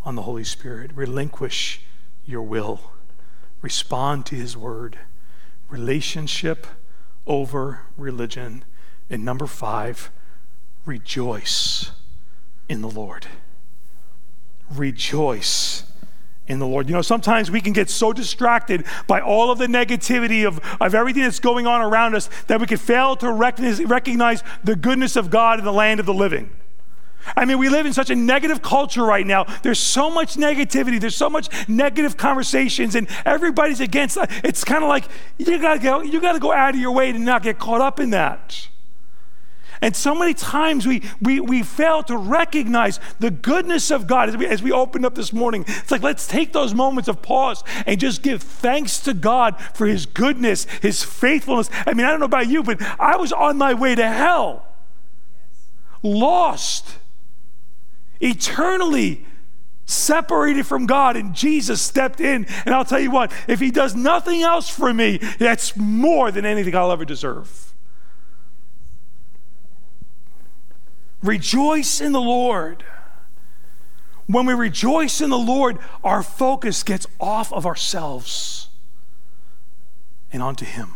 on 0.06 0.14
the 0.14 0.22
Holy 0.22 0.42
Spirit. 0.42 0.90
Relinquish 0.94 1.82
your 2.24 2.40
will. 2.40 2.80
Respond 3.60 4.24
to 4.24 4.36
His 4.36 4.56
word. 4.56 5.00
Relationship 5.68 6.66
over 7.26 7.82
religion. 7.98 8.64
And 9.10 9.22
number 9.22 9.46
five, 9.46 10.10
rejoice 10.86 11.90
in 12.70 12.80
the 12.80 12.88
Lord. 12.88 13.26
Rejoice 14.72 15.84
in 16.48 16.60
the 16.60 16.66
Lord. 16.66 16.88
You 16.88 16.94
know, 16.94 17.02
sometimes 17.02 17.50
we 17.50 17.60
can 17.60 17.74
get 17.74 17.90
so 17.90 18.14
distracted 18.14 18.86
by 19.06 19.20
all 19.20 19.50
of 19.50 19.58
the 19.58 19.66
negativity 19.66 20.46
of, 20.46 20.58
of 20.80 20.94
everything 20.94 21.24
that's 21.24 21.38
going 21.38 21.66
on 21.66 21.82
around 21.82 22.14
us 22.14 22.30
that 22.46 22.62
we 22.62 22.66
can 22.66 22.78
fail 22.78 23.14
to 23.16 23.30
recognize, 23.30 23.84
recognize 23.84 24.42
the 24.62 24.74
goodness 24.74 25.16
of 25.16 25.28
God 25.28 25.58
in 25.58 25.66
the 25.66 25.72
land 25.72 26.00
of 26.00 26.06
the 26.06 26.14
living. 26.14 26.48
I 27.36 27.44
mean, 27.44 27.58
we 27.58 27.68
live 27.68 27.86
in 27.86 27.92
such 27.92 28.10
a 28.10 28.14
negative 28.14 28.62
culture 28.62 29.04
right 29.04 29.26
now. 29.26 29.44
There's 29.62 29.78
so 29.78 30.10
much 30.10 30.34
negativity. 30.36 31.00
There's 31.00 31.16
so 31.16 31.30
much 31.30 31.48
negative 31.68 32.16
conversations, 32.16 32.94
and 32.94 33.08
everybody's 33.24 33.80
against. 33.80 34.18
Uh, 34.18 34.26
it's 34.42 34.64
kind 34.64 34.82
of 34.82 34.88
like 34.88 35.08
you 35.38 35.58
gotta 35.58 35.80
go. 35.80 36.02
You 36.02 36.20
gotta 36.20 36.40
go 36.40 36.52
out 36.52 36.74
of 36.74 36.80
your 36.80 36.92
way 36.92 37.12
to 37.12 37.18
not 37.18 37.42
get 37.42 37.58
caught 37.58 37.80
up 37.80 38.00
in 38.00 38.10
that. 38.10 38.68
And 39.80 39.94
so 39.94 40.14
many 40.14 40.32
times 40.32 40.86
we, 40.86 41.02
we, 41.20 41.40
we 41.40 41.62
fail 41.62 42.02
to 42.04 42.16
recognize 42.16 43.00
the 43.18 43.30
goodness 43.30 43.90
of 43.90 44.06
God 44.06 44.30
as 44.30 44.36
we, 44.36 44.46
as 44.46 44.62
we 44.62 44.72
opened 44.72 45.04
up 45.04 45.14
this 45.14 45.30
morning. 45.30 45.64
It's 45.66 45.90
like, 45.90 46.02
let's 46.02 46.26
take 46.26 46.54
those 46.54 46.72
moments 46.72 47.06
of 47.06 47.20
pause 47.20 47.62
and 47.84 48.00
just 48.00 48.22
give 48.22 48.42
thanks 48.42 48.98
to 49.00 49.12
God 49.12 49.60
for 49.74 49.86
His 49.86 50.06
goodness, 50.06 50.64
His 50.80 51.02
faithfulness. 51.02 51.68
I 51.86 51.92
mean, 51.92 52.06
I 52.06 52.10
don't 52.10 52.20
know 52.20 52.24
about 52.24 52.48
you, 52.48 52.62
but 52.62 52.80
I 52.98 53.16
was 53.16 53.30
on 53.30 53.58
my 53.58 53.74
way 53.74 53.94
to 53.94 54.08
hell, 54.08 54.66
lost 56.02 56.96
eternally 58.24 59.24
separated 59.86 60.66
from 60.66 60.86
God, 60.86 61.16
and 61.16 61.34
Jesus 61.34 61.80
stepped 61.80 62.20
in. 62.20 62.46
And 62.64 62.74
I'll 62.74 62.84
tell 62.84 63.00
you 63.00 63.10
what, 63.10 63.32
if 63.46 63.60
He 63.60 63.70
does 63.70 63.94
nothing 63.94 64.42
else 64.42 64.68
for 64.68 64.92
me, 64.92 65.18
that's 65.38 65.76
more 65.76 66.30
than 66.30 66.44
anything 66.46 66.74
I'll 66.74 66.90
ever 66.90 67.04
deserve. 67.04 67.74
Rejoice 71.22 72.00
in 72.00 72.12
the 72.12 72.20
Lord. 72.20 72.84
When 74.26 74.46
we 74.46 74.54
rejoice 74.54 75.20
in 75.20 75.28
the 75.28 75.38
Lord, 75.38 75.78
our 76.02 76.22
focus 76.22 76.82
gets 76.82 77.06
off 77.20 77.52
of 77.52 77.66
ourselves 77.66 78.68
and 80.32 80.42
onto 80.42 80.64
Him. 80.64 80.94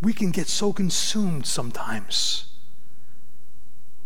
We 0.00 0.12
can 0.12 0.30
get 0.30 0.46
so 0.46 0.72
consumed 0.72 1.46
sometimes 1.46 2.53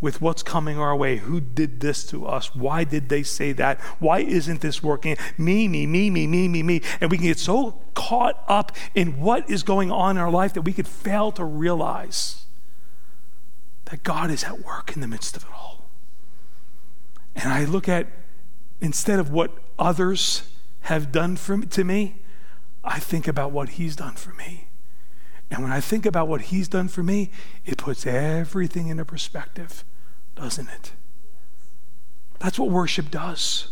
with 0.00 0.20
what's 0.20 0.42
coming 0.42 0.78
our 0.78 0.94
way. 0.94 1.16
Who 1.16 1.40
did 1.40 1.80
this 1.80 2.04
to 2.06 2.26
us? 2.26 2.54
Why 2.54 2.84
did 2.84 3.08
they 3.08 3.22
say 3.22 3.52
that? 3.52 3.80
Why 3.98 4.20
isn't 4.20 4.60
this 4.60 4.82
working? 4.82 5.16
Me, 5.36 5.66
me, 5.66 5.86
me, 5.86 6.08
me, 6.08 6.26
me, 6.26 6.48
me, 6.48 6.62
me. 6.62 6.82
And 7.00 7.10
we 7.10 7.16
can 7.16 7.26
get 7.26 7.38
so 7.38 7.82
caught 7.94 8.42
up 8.46 8.72
in 8.94 9.20
what 9.20 9.48
is 9.50 9.62
going 9.62 9.90
on 9.90 10.16
in 10.16 10.22
our 10.22 10.30
life 10.30 10.54
that 10.54 10.62
we 10.62 10.72
could 10.72 10.86
fail 10.86 11.32
to 11.32 11.44
realize 11.44 12.44
that 13.86 14.02
God 14.02 14.30
is 14.30 14.44
at 14.44 14.64
work 14.64 14.94
in 14.94 15.00
the 15.00 15.08
midst 15.08 15.36
of 15.36 15.42
it 15.42 15.50
all. 15.52 15.88
And 17.34 17.52
I 17.52 17.64
look 17.64 17.88
at, 17.88 18.06
instead 18.80 19.18
of 19.18 19.30
what 19.30 19.52
others 19.78 20.50
have 20.82 21.10
done 21.10 21.36
for, 21.36 21.60
to 21.60 21.84
me, 21.84 22.22
I 22.84 22.98
think 22.98 23.26
about 23.26 23.50
what 23.50 23.70
He's 23.70 23.96
done 23.96 24.14
for 24.14 24.32
me. 24.34 24.67
And 25.50 25.62
when 25.62 25.72
I 25.72 25.80
think 25.80 26.04
about 26.04 26.28
what 26.28 26.42
he's 26.42 26.68
done 26.68 26.88
for 26.88 27.02
me, 27.02 27.30
it 27.64 27.78
puts 27.78 28.06
everything 28.06 28.88
into 28.88 29.04
perspective, 29.04 29.84
doesn't 30.34 30.68
it? 30.68 30.92
That's 32.38 32.58
what 32.58 32.70
worship 32.70 33.10
does. 33.10 33.68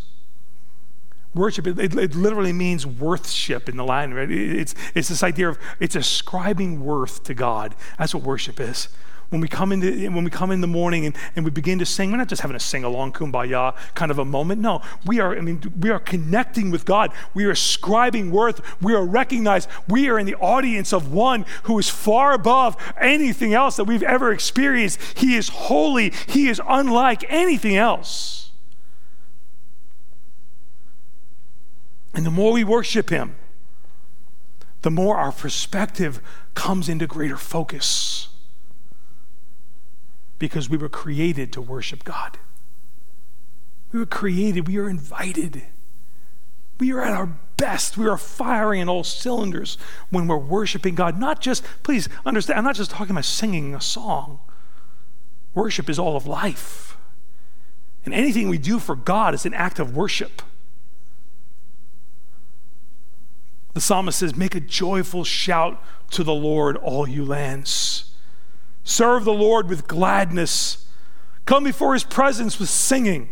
Worship, 1.33 1.67
it, 1.67 1.95
it 1.95 2.15
literally 2.15 2.53
means 2.53 2.85
worthship 2.85 3.69
in 3.69 3.77
the 3.77 3.83
Latin, 3.83 4.13
right? 4.13 4.29
It's, 4.31 4.73
it's 4.95 5.09
this 5.09 5.21
idea 5.21 5.49
of 5.49 5.59
it's 5.79 5.95
ascribing 5.95 6.83
worth 6.83 7.23
to 7.25 7.33
God. 7.33 7.75
That's 7.99 8.13
what 8.13 8.23
worship 8.23 8.59
is 8.59 8.89
when 9.29 9.41
we 9.41 9.47
come 9.47 9.71
into 9.71 10.09
when 10.09 10.23
we 10.23 10.29
come 10.29 10.51
in 10.51 10.61
the 10.61 10.67
morning 10.67 11.05
and, 11.05 11.15
and 11.35 11.43
we 11.43 11.51
begin 11.51 11.79
to 11.79 11.85
sing, 11.85 12.11
we're 12.11 12.17
not 12.17 12.29
just 12.29 12.41
having 12.41 12.55
a 12.55 12.59
sing 12.59 12.83
along 12.83 13.11
kumbaya 13.11 13.75
kind 13.93 14.09
of 14.09 14.19
a 14.19 14.25
moment. 14.25 14.61
No, 14.61 14.81
we 15.05 15.19
are, 15.19 15.35
I 15.37 15.41
mean, 15.41 15.61
we 15.79 15.89
are 15.89 15.99
connecting 15.99 16.71
with 16.71 16.85
God. 16.85 17.11
We 17.33 17.45
are 17.45 17.51
ascribing 17.51 18.31
worth. 18.31 18.61
We 18.81 18.93
are 18.93 19.05
recognized. 19.05 19.69
We 19.87 20.09
are 20.09 20.17
in 20.17 20.25
the 20.25 20.35
audience 20.35 20.93
of 20.93 21.11
one 21.11 21.45
who 21.63 21.77
is 21.77 21.89
far 21.89 22.33
above 22.33 22.77
anything 22.99 23.53
else 23.53 23.75
that 23.75 23.83
we've 23.83 24.03
ever 24.03 24.31
experienced. 24.31 25.01
He 25.17 25.35
is 25.35 25.49
holy. 25.49 26.13
He 26.27 26.47
is 26.47 26.61
unlike 26.67 27.25
anything 27.27 27.75
else. 27.75 28.51
And 32.13 32.25
the 32.25 32.31
more 32.31 32.53
we 32.53 32.63
worship 32.63 33.09
him, 33.09 33.35
the 34.83 34.89
more 34.89 35.17
our 35.17 35.31
perspective 35.31 36.21
comes 36.55 36.87
into 36.87 37.05
greater 37.05 37.37
focus 37.37 38.06
because 40.39 40.69
we 40.69 40.77
were 40.77 40.89
created 40.89 41.51
to 41.53 41.61
worship 41.61 42.03
God. 42.03 42.37
We 43.91 43.99
were 43.99 44.05
created, 44.05 44.67
we 44.67 44.77
are 44.77 44.89
invited. 44.89 45.63
We 46.79 46.91
are 46.91 47.01
at 47.01 47.13
our 47.13 47.39
best. 47.57 47.97
We 47.97 48.07
are 48.07 48.17
firing 48.17 48.81
in 48.81 48.89
all 48.89 49.03
cylinders 49.03 49.77
when 50.09 50.27
we're 50.27 50.37
worshiping 50.37 50.95
God. 50.95 51.19
Not 51.19 51.41
just, 51.41 51.63
please 51.83 52.07
understand, 52.25 52.59
I'm 52.59 52.65
not 52.65 52.75
just 52.75 52.91
talking 52.91 53.11
about 53.11 53.25
singing 53.25 53.73
a 53.73 53.81
song. 53.81 54.39
Worship 55.55 55.89
is 55.89 55.97
all 55.97 56.15
of 56.15 56.27
life. 56.27 56.97
And 58.05 58.13
anything 58.13 58.47
we 58.47 58.59
do 58.59 58.79
for 58.79 58.95
God 58.95 59.33
is 59.33 59.45
an 59.45 59.53
act 59.53 59.79
of 59.79 59.95
worship. 59.95 60.43
The 63.73 63.81
psalmist 63.81 64.19
says, 64.19 64.35
Make 64.35 64.55
a 64.55 64.59
joyful 64.59 65.23
shout 65.23 65.83
to 66.11 66.23
the 66.23 66.33
Lord, 66.33 66.77
all 66.77 67.07
you 67.07 67.25
lands. 67.25 68.06
Serve 68.87 69.25
the 69.25 69.33
Lord 69.33 69.67
with 69.67 69.85
gladness. 69.85 70.87
Come 71.43 71.65
before 71.65 71.93
his 71.93 72.05
presence 72.05 72.57
with 72.57 72.69
singing. 72.69 73.27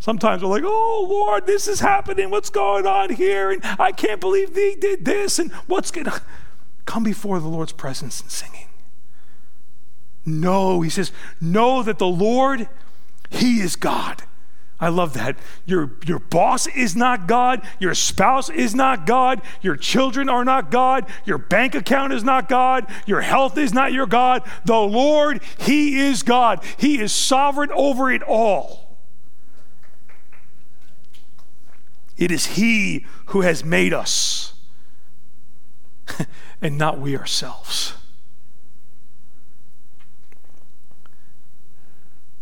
Sometimes 0.00 0.42
we're 0.42 0.48
like, 0.48 0.64
oh 0.66 1.06
Lord, 1.08 1.46
this 1.46 1.68
is 1.68 1.78
happening. 1.78 2.30
What's 2.30 2.50
going 2.50 2.84
on 2.84 3.10
here? 3.10 3.52
And 3.52 3.62
I 3.78 3.92
can't 3.92 4.20
believe 4.20 4.54
they 4.54 4.74
did 4.74 5.04
this. 5.04 5.38
And 5.38 5.52
what's 5.68 5.92
going 5.92 6.06
to 6.06 6.20
come 6.84 7.04
before 7.04 7.38
the 7.38 7.46
Lord's 7.46 7.70
presence 7.70 8.20
and 8.20 8.28
singing? 8.28 8.66
No, 10.26 10.80
he 10.80 10.90
says, 10.90 11.12
know 11.40 11.84
that 11.84 11.98
the 11.98 12.08
Lord, 12.08 12.68
he 13.30 13.60
is 13.60 13.76
God. 13.76 14.24
I 14.80 14.88
love 14.88 15.12
that. 15.14 15.36
Your, 15.66 15.92
your 16.06 16.18
boss 16.18 16.66
is 16.66 16.96
not 16.96 17.26
God. 17.26 17.62
Your 17.78 17.94
spouse 17.94 18.48
is 18.48 18.74
not 18.74 19.04
God. 19.06 19.42
Your 19.60 19.76
children 19.76 20.30
are 20.30 20.44
not 20.44 20.70
God. 20.70 21.06
Your 21.26 21.36
bank 21.36 21.74
account 21.74 22.14
is 22.14 22.24
not 22.24 22.48
God. 22.48 22.86
Your 23.06 23.20
health 23.20 23.58
is 23.58 23.74
not 23.74 23.92
your 23.92 24.06
God. 24.06 24.42
The 24.64 24.78
Lord, 24.78 25.42
He 25.58 26.00
is 26.00 26.22
God. 26.22 26.64
He 26.78 26.98
is 26.98 27.12
sovereign 27.12 27.70
over 27.72 28.10
it 28.10 28.22
all. 28.22 28.96
It 32.16 32.30
is 32.30 32.46
He 32.46 33.04
who 33.26 33.42
has 33.42 33.62
made 33.62 33.92
us, 33.92 34.54
and 36.62 36.78
not 36.78 36.98
we 36.98 37.16
ourselves. 37.16 37.94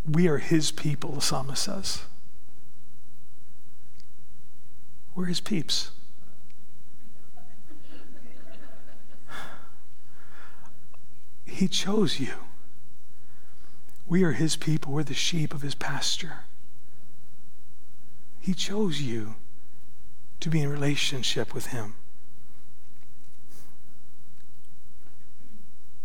We 0.08 0.28
are 0.28 0.38
His 0.38 0.70
people, 0.70 1.12
the 1.12 1.20
psalmist 1.20 1.64
says. 1.64 2.02
We're 5.18 5.24
his 5.24 5.40
peeps. 5.40 5.90
He 11.44 11.66
chose 11.66 12.20
you. 12.20 12.34
We 14.06 14.22
are 14.22 14.30
his 14.30 14.54
people. 14.54 14.92
We're 14.92 15.02
the 15.02 15.14
sheep 15.14 15.52
of 15.52 15.62
his 15.62 15.74
pasture. 15.74 16.44
He 18.38 18.54
chose 18.54 19.00
you 19.00 19.34
to 20.38 20.48
be 20.48 20.60
in 20.60 20.70
relationship 20.70 21.52
with 21.52 21.66
him. 21.66 21.96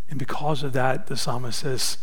And 0.10 0.18
because 0.18 0.64
of 0.64 0.74
that, 0.74 1.06
the 1.06 1.18
psalmist 1.18 1.60
says, 1.60 2.00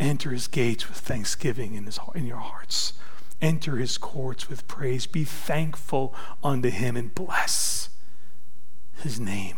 enter 0.00 0.30
his 0.30 0.48
gates 0.48 0.88
with 0.88 0.98
thanksgiving 0.98 1.76
in, 1.76 1.84
his, 1.84 2.00
in 2.16 2.26
your 2.26 2.38
hearts. 2.38 2.94
Enter 3.40 3.76
his 3.76 3.98
courts 3.98 4.48
with 4.48 4.68
praise. 4.68 5.06
Be 5.06 5.24
thankful 5.24 6.14
unto 6.42 6.70
him 6.70 6.96
and 6.96 7.14
bless 7.14 7.88
his 9.02 9.18
name. 9.18 9.56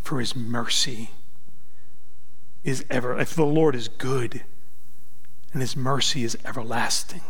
For 0.00 0.20
his 0.20 0.36
mercy 0.36 1.10
is 2.62 2.84
ever, 2.90 3.18
if 3.18 3.34
the 3.34 3.46
Lord 3.46 3.74
is 3.74 3.88
good 3.88 4.42
and 5.52 5.62
his 5.62 5.76
mercy 5.76 6.22
is 6.22 6.36
everlasting. 6.44 7.22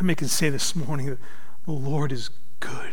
Many 0.00 0.14
can 0.14 0.28
say 0.28 0.48
this 0.48 0.74
morning 0.74 1.06
that 1.06 1.18
the 1.64 1.72
Lord 1.72 2.12
is 2.12 2.30
good? 2.60 2.92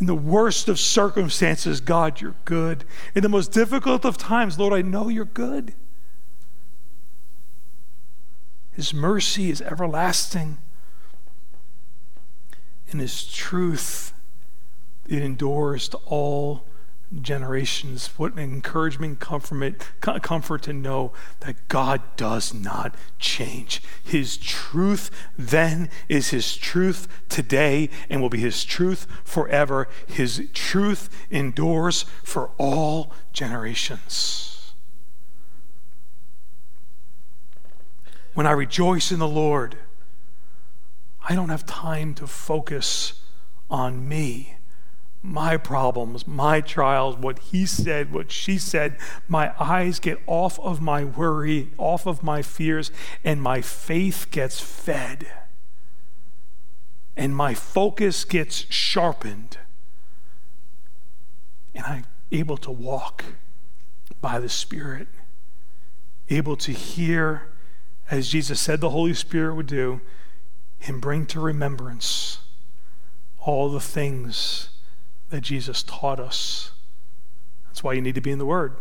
In 0.00 0.06
the 0.06 0.14
worst 0.14 0.68
of 0.68 0.78
circumstances, 0.80 1.80
God, 1.80 2.20
you're 2.20 2.34
good. 2.44 2.84
In 3.14 3.22
the 3.22 3.28
most 3.28 3.52
difficult 3.52 4.04
of 4.04 4.16
times, 4.16 4.58
Lord, 4.58 4.72
I 4.72 4.82
know 4.82 5.08
you're 5.08 5.24
good. 5.24 5.74
His 8.80 8.94
mercy 8.94 9.50
is 9.50 9.60
everlasting. 9.60 10.56
And 12.90 12.98
His 12.98 13.26
truth, 13.26 14.14
it 15.06 15.22
endures 15.22 15.86
to 15.90 15.98
all 16.06 16.64
generations. 17.20 18.06
What 18.16 18.32
an 18.32 18.38
encouragement, 18.38 19.20
comfort, 19.20 19.84
comfort 20.00 20.62
to 20.62 20.72
know 20.72 21.12
that 21.40 21.68
God 21.68 22.00
does 22.16 22.54
not 22.54 22.94
change. 23.18 23.82
His 24.02 24.38
truth 24.38 25.10
then 25.36 25.90
is 26.08 26.30
His 26.30 26.56
truth 26.56 27.06
today 27.28 27.90
and 28.08 28.22
will 28.22 28.30
be 28.30 28.40
His 28.40 28.64
truth 28.64 29.06
forever. 29.24 29.88
His 30.06 30.48
truth 30.54 31.10
endures 31.30 32.06
for 32.24 32.48
all 32.56 33.12
generations. 33.34 34.59
When 38.34 38.46
I 38.46 38.52
rejoice 38.52 39.10
in 39.12 39.18
the 39.18 39.28
Lord, 39.28 39.76
I 41.28 41.34
don't 41.34 41.50
have 41.50 41.66
time 41.66 42.14
to 42.14 42.26
focus 42.26 43.22
on 43.68 44.08
me, 44.08 44.56
my 45.22 45.56
problems, 45.56 46.26
my 46.26 46.60
trials, 46.60 47.16
what 47.16 47.38
he 47.38 47.66
said, 47.66 48.12
what 48.12 48.32
she 48.32 48.56
said. 48.56 48.96
My 49.28 49.52
eyes 49.60 50.00
get 50.00 50.18
off 50.26 50.58
of 50.60 50.80
my 50.80 51.04
worry, 51.04 51.70
off 51.76 52.06
of 52.06 52.22
my 52.22 52.42
fears, 52.42 52.90
and 53.22 53.42
my 53.42 53.60
faith 53.60 54.28
gets 54.30 54.60
fed. 54.60 55.26
And 57.16 57.36
my 57.36 57.52
focus 57.52 58.24
gets 58.24 58.64
sharpened. 58.72 59.58
And 61.74 61.84
I'm 61.84 62.06
able 62.32 62.56
to 62.58 62.70
walk 62.70 63.24
by 64.20 64.38
the 64.38 64.48
Spirit, 64.48 65.08
able 66.28 66.56
to 66.56 66.72
hear, 66.72 67.49
as 68.10 68.28
Jesus 68.28 68.60
said 68.60 68.80
the 68.80 68.90
Holy 68.90 69.14
Spirit 69.14 69.54
would 69.54 69.66
do, 69.66 70.00
and 70.86 71.00
bring 71.00 71.26
to 71.26 71.40
remembrance 71.40 72.38
all 73.38 73.70
the 73.70 73.80
things 73.80 74.70
that 75.30 75.42
Jesus 75.42 75.82
taught 75.82 76.18
us. 76.18 76.72
That's 77.66 77.84
why 77.84 77.92
you 77.92 78.02
need 78.02 78.14
to 78.16 78.20
be 78.20 78.30
in 78.30 78.38
the 78.38 78.46
Word, 78.46 78.76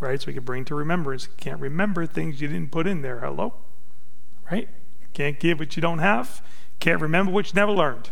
right? 0.00 0.20
So 0.20 0.26
we 0.26 0.34
can 0.34 0.44
bring 0.44 0.64
to 0.66 0.74
remembrance. 0.74 1.26
You 1.26 1.32
can't 1.36 1.60
remember 1.60 2.04
things 2.06 2.40
you 2.40 2.48
didn't 2.48 2.72
put 2.72 2.86
in 2.86 3.02
there. 3.02 3.20
Hello? 3.20 3.54
Right? 4.50 4.68
Can't 5.12 5.38
give 5.38 5.60
what 5.60 5.76
you 5.76 5.80
don't 5.80 6.00
have. 6.00 6.42
Can't 6.80 7.00
remember 7.00 7.30
what 7.30 7.46
you 7.46 7.52
never 7.54 7.72
learned. 7.72 8.10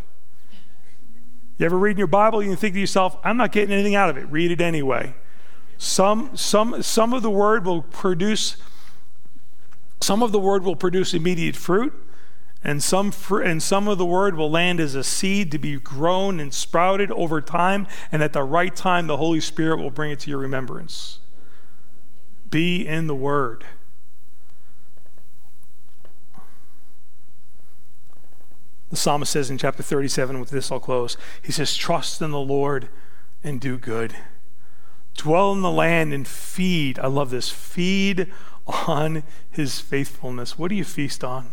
You 1.59 1.67
ever 1.67 1.77
read 1.77 1.93
in 1.93 1.99
your 1.99 2.07
Bible, 2.07 2.43
you 2.43 2.55
think 2.57 2.75
to 2.75 2.81
yourself, 2.81 3.19
I'm 3.23 3.37
not 3.37 3.53
getting 3.53 3.73
anything 3.73 3.95
out 3.95 4.09
of 4.09 4.17
it. 4.17 4.27
Read 4.31 4.51
it 4.51 4.61
anyway. 4.61 5.15
Some, 5.77 6.37
some, 6.37 6.83
some 6.83 7.13
of 7.13 7.23
the 7.23 7.31
word 7.31 7.67
will 7.67 7.83
produce, 7.83 8.57
some 10.03 10.23
of 10.23 10.33
the 10.33 10.39
word 10.39 10.65
will 10.65 10.77
produce 10.77 11.15
immediate 11.15 11.57
fruit, 11.57 11.93
and 12.65 12.83
some, 12.83 13.11
fr- 13.11 13.43
and 13.43 13.63
some 13.63 13.89
of 13.89 13.99
the 13.99 14.07
word 14.07 14.37
will 14.37 14.51
land 14.51 14.81
as 14.81 14.95
a 14.95 15.03
seed 15.03 15.51
to 15.53 15.59
be 15.59 15.79
grown 15.79 16.39
and 16.39 16.53
sprouted 16.53 17.11
over 17.13 17.41
time, 17.41 17.87
and 18.11 18.23
at 18.23 18.33
the 18.33 18.43
right 18.43 18.75
time, 18.75 19.07
the 19.07 19.17
Holy 19.17 19.41
Spirit 19.41 19.79
will 19.79 19.91
bring 19.91 20.11
it 20.11 20.21
to 20.21 20.31
your 20.31 20.39
remembrance. 20.39 21.21
Be 22.51 22.87
in 22.87 23.07
the 23.07 23.15
word. 23.15 23.65
The 28.91 28.97
psalmist 28.97 29.33
says 29.33 29.51
in 29.51 29.57
chapter 29.57 29.83
37, 29.83 30.39
with 30.39 30.51
this 30.51 30.71
I'll 30.71 30.79
close, 30.79 31.17
he 31.41 31.51
says, 31.51 31.75
Trust 31.75 32.21
in 32.21 32.31
the 32.31 32.39
Lord 32.39 32.91
and 33.43 33.59
do 33.59 33.79
good. 33.79 34.15
Dwell 35.17 35.53
in 35.53 35.63
the 35.63 35.71
land 35.71 36.13
and 36.13 36.29
feed. 36.29 36.99
I 36.99 37.07
love 37.07 37.31
this. 37.31 37.49
Feed 37.49 38.31
on 38.67 39.23
his 39.51 39.81
faithfulness. 39.81 40.59
What 40.59 40.69
do 40.69 40.75
you 40.75 40.85
feast 40.85 41.25
on? 41.25 41.53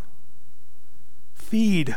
Feed 1.33 1.95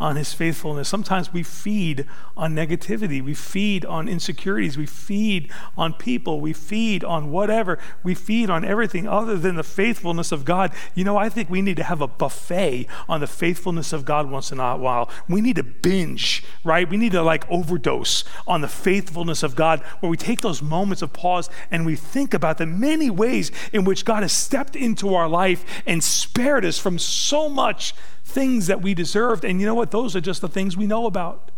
on 0.00 0.16
his 0.16 0.32
faithfulness. 0.32 0.88
Sometimes 0.88 1.32
we 1.32 1.42
feed 1.42 2.06
on 2.36 2.54
negativity. 2.54 3.22
We 3.22 3.34
feed 3.34 3.84
on 3.84 4.08
insecurities. 4.08 4.78
We 4.78 4.86
feed 4.86 5.52
on 5.76 5.92
people. 5.92 6.40
We 6.40 6.54
feed 6.54 7.04
on 7.04 7.30
whatever. 7.30 7.78
We 8.02 8.14
feed 8.14 8.48
on 8.48 8.64
everything 8.64 9.06
other 9.06 9.36
than 9.36 9.56
the 9.56 9.62
faithfulness 9.62 10.32
of 10.32 10.46
God. 10.46 10.72
You 10.94 11.04
know, 11.04 11.18
I 11.18 11.28
think 11.28 11.50
we 11.50 11.60
need 11.60 11.76
to 11.76 11.84
have 11.84 12.00
a 12.00 12.08
buffet 12.08 12.86
on 13.08 13.20
the 13.20 13.26
faithfulness 13.26 13.92
of 13.92 14.06
God 14.06 14.30
once 14.30 14.50
in 14.50 14.58
a 14.58 14.76
while. 14.76 15.10
We 15.28 15.42
need 15.42 15.56
to 15.56 15.62
binge, 15.62 16.42
right? 16.64 16.88
We 16.88 16.96
need 16.96 17.12
to 17.12 17.22
like 17.22 17.48
overdose 17.50 18.24
on 18.46 18.62
the 18.62 18.68
faithfulness 18.68 19.42
of 19.42 19.54
God 19.54 19.80
where 20.00 20.08
we 20.08 20.16
take 20.16 20.40
those 20.40 20.62
moments 20.62 21.02
of 21.02 21.12
pause 21.12 21.50
and 21.70 21.84
we 21.84 21.94
think 21.94 22.32
about 22.32 22.56
the 22.56 22.66
many 22.66 23.10
ways 23.10 23.52
in 23.70 23.84
which 23.84 24.06
God 24.06 24.22
has 24.22 24.32
stepped 24.32 24.76
into 24.76 25.14
our 25.14 25.28
life 25.28 25.82
and 25.86 26.02
spared 26.02 26.64
us 26.64 26.78
from 26.78 26.98
so 26.98 27.48
much 27.50 27.94
things 28.30 28.66
that 28.68 28.80
we 28.80 28.94
deserved. 28.94 29.44
And 29.44 29.60
you 29.60 29.66
know 29.66 29.74
what? 29.74 29.90
Those 29.90 30.16
are 30.16 30.20
just 30.20 30.40
the 30.40 30.48
things 30.48 30.76
we 30.76 30.86
know 30.86 31.06
about. 31.06 31.50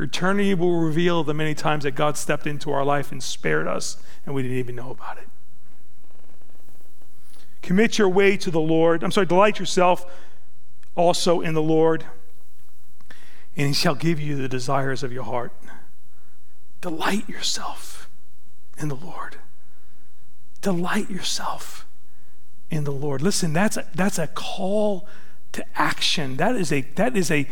Eternity 0.00 0.54
will 0.54 0.80
reveal 0.80 1.22
the 1.22 1.34
many 1.34 1.54
times 1.54 1.84
that 1.84 1.92
God 1.92 2.16
stepped 2.16 2.46
into 2.46 2.72
our 2.72 2.84
life 2.84 3.12
and 3.12 3.22
spared 3.22 3.68
us, 3.68 3.98
and 4.26 4.34
we 4.34 4.42
didn't 4.42 4.56
even 4.56 4.74
know 4.74 4.90
about 4.90 5.18
it. 5.18 5.28
Commit 7.60 7.98
your 7.98 8.08
way 8.08 8.36
to 8.36 8.50
the 8.50 8.60
Lord. 8.60 9.04
I'm 9.04 9.12
sorry, 9.12 9.26
delight 9.26 9.60
yourself 9.60 10.04
also 10.96 11.40
in 11.40 11.54
the 11.54 11.62
Lord, 11.62 12.04
and 13.56 13.68
He 13.68 13.74
shall 13.74 13.94
give 13.94 14.18
you 14.18 14.34
the 14.34 14.48
desires 14.48 15.04
of 15.04 15.12
your 15.12 15.24
heart. 15.24 15.52
Delight 16.80 17.28
yourself 17.28 18.10
in 18.76 18.88
the 18.88 18.96
Lord. 18.96 19.36
Delight 20.60 21.10
yourself 21.10 21.86
in 22.70 22.82
the 22.84 22.90
Lord. 22.90 23.22
Listen, 23.22 23.52
that's 23.52 23.76
a, 23.76 23.86
that's 23.94 24.18
a 24.18 24.26
call 24.26 25.06
to 25.52 25.64
action. 25.74 26.36
That 26.36 26.56
is 26.56 26.72
a 26.72 26.82
that 26.96 27.16
is 27.16 27.30
a 27.30 27.46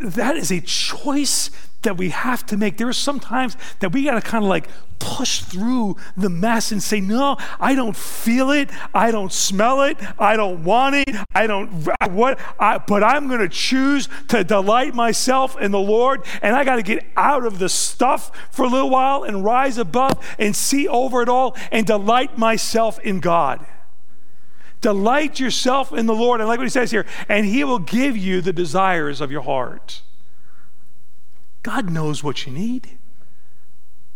that 0.00 0.36
is 0.36 0.50
a 0.50 0.60
choice 0.60 1.50
that 1.82 1.96
we 1.96 2.10
have 2.10 2.44
to 2.46 2.56
make. 2.56 2.76
There 2.76 2.88
are 2.88 2.92
some 2.92 3.20
times 3.20 3.56
that 3.78 3.92
we 3.92 4.04
got 4.04 4.14
to 4.14 4.20
kind 4.20 4.44
of 4.44 4.50
like 4.50 4.68
push 4.98 5.40
through 5.40 5.96
the 6.16 6.28
mess 6.28 6.72
and 6.72 6.82
say, 6.82 7.00
No, 7.00 7.36
I 7.60 7.74
don't 7.74 7.96
feel 7.96 8.50
it. 8.50 8.70
I 8.92 9.10
don't 9.10 9.32
smell 9.32 9.82
it. 9.82 9.96
I 10.18 10.36
don't 10.36 10.64
want 10.64 10.96
it. 10.96 11.16
I 11.34 11.46
don't, 11.46 11.86
what, 12.10 12.40
I, 12.58 12.78
but 12.78 13.02
I'm 13.04 13.28
going 13.28 13.40
to 13.40 13.48
choose 13.48 14.08
to 14.28 14.42
delight 14.42 14.94
myself 14.94 15.60
in 15.60 15.70
the 15.70 15.78
Lord. 15.78 16.24
And 16.42 16.56
I 16.56 16.64
got 16.64 16.76
to 16.76 16.82
get 16.82 17.04
out 17.16 17.46
of 17.46 17.58
the 17.58 17.68
stuff 17.68 18.32
for 18.50 18.64
a 18.64 18.68
little 18.68 18.90
while 18.90 19.22
and 19.22 19.44
rise 19.44 19.78
above 19.78 20.34
and 20.38 20.56
see 20.56 20.88
over 20.88 21.22
it 21.22 21.28
all 21.28 21.56
and 21.70 21.86
delight 21.86 22.36
myself 22.36 22.98
in 23.00 23.20
God. 23.20 23.64
Delight 24.86 25.40
yourself 25.40 25.92
in 25.92 26.06
the 26.06 26.14
Lord. 26.14 26.40
And 26.40 26.46
like 26.46 26.58
what 26.58 26.64
he 26.64 26.70
says 26.70 26.92
here, 26.92 27.06
and 27.28 27.44
he 27.44 27.64
will 27.64 27.80
give 27.80 28.16
you 28.16 28.40
the 28.40 28.52
desires 28.52 29.20
of 29.20 29.32
your 29.32 29.40
heart. 29.42 30.00
God 31.64 31.90
knows 31.90 32.22
what 32.22 32.46
you 32.46 32.52
need. 32.52 32.96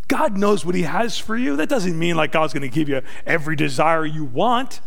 God 0.06 0.38
knows 0.38 0.64
what 0.64 0.76
he 0.76 0.82
has 0.82 1.18
for 1.18 1.36
you. 1.36 1.56
That 1.56 1.68
doesn't 1.68 1.98
mean 1.98 2.14
like 2.14 2.30
God's 2.30 2.52
going 2.52 2.62
to 2.62 2.68
give 2.68 2.88
you 2.88 3.02
every 3.26 3.56
desire 3.56 4.06
you 4.06 4.24
want. 4.24 4.80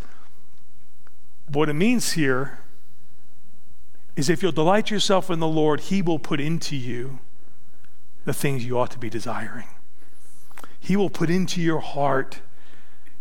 What 1.49 1.67
it 1.67 1.73
means 1.73 2.13
here 2.13 2.59
is 4.15 4.29
if 4.29 4.41
you'll 4.41 4.53
delight 4.53 4.89
yourself 4.89 5.29
in 5.29 5.41
the 5.41 5.49
Lord, 5.49 5.81
he 5.81 6.01
will 6.01 6.17
put 6.17 6.39
into 6.39 6.77
you 6.77 7.19
the 8.23 8.31
things 8.31 8.65
you 8.65 8.79
ought 8.79 8.91
to 8.91 8.99
be 8.99 9.09
desiring. 9.09 9.67
He 10.79 10.95
will 10.95 11.09
put 11.09 11.29
into 11.29 11.59
your 11.59 11.81
heart 11.81 12.39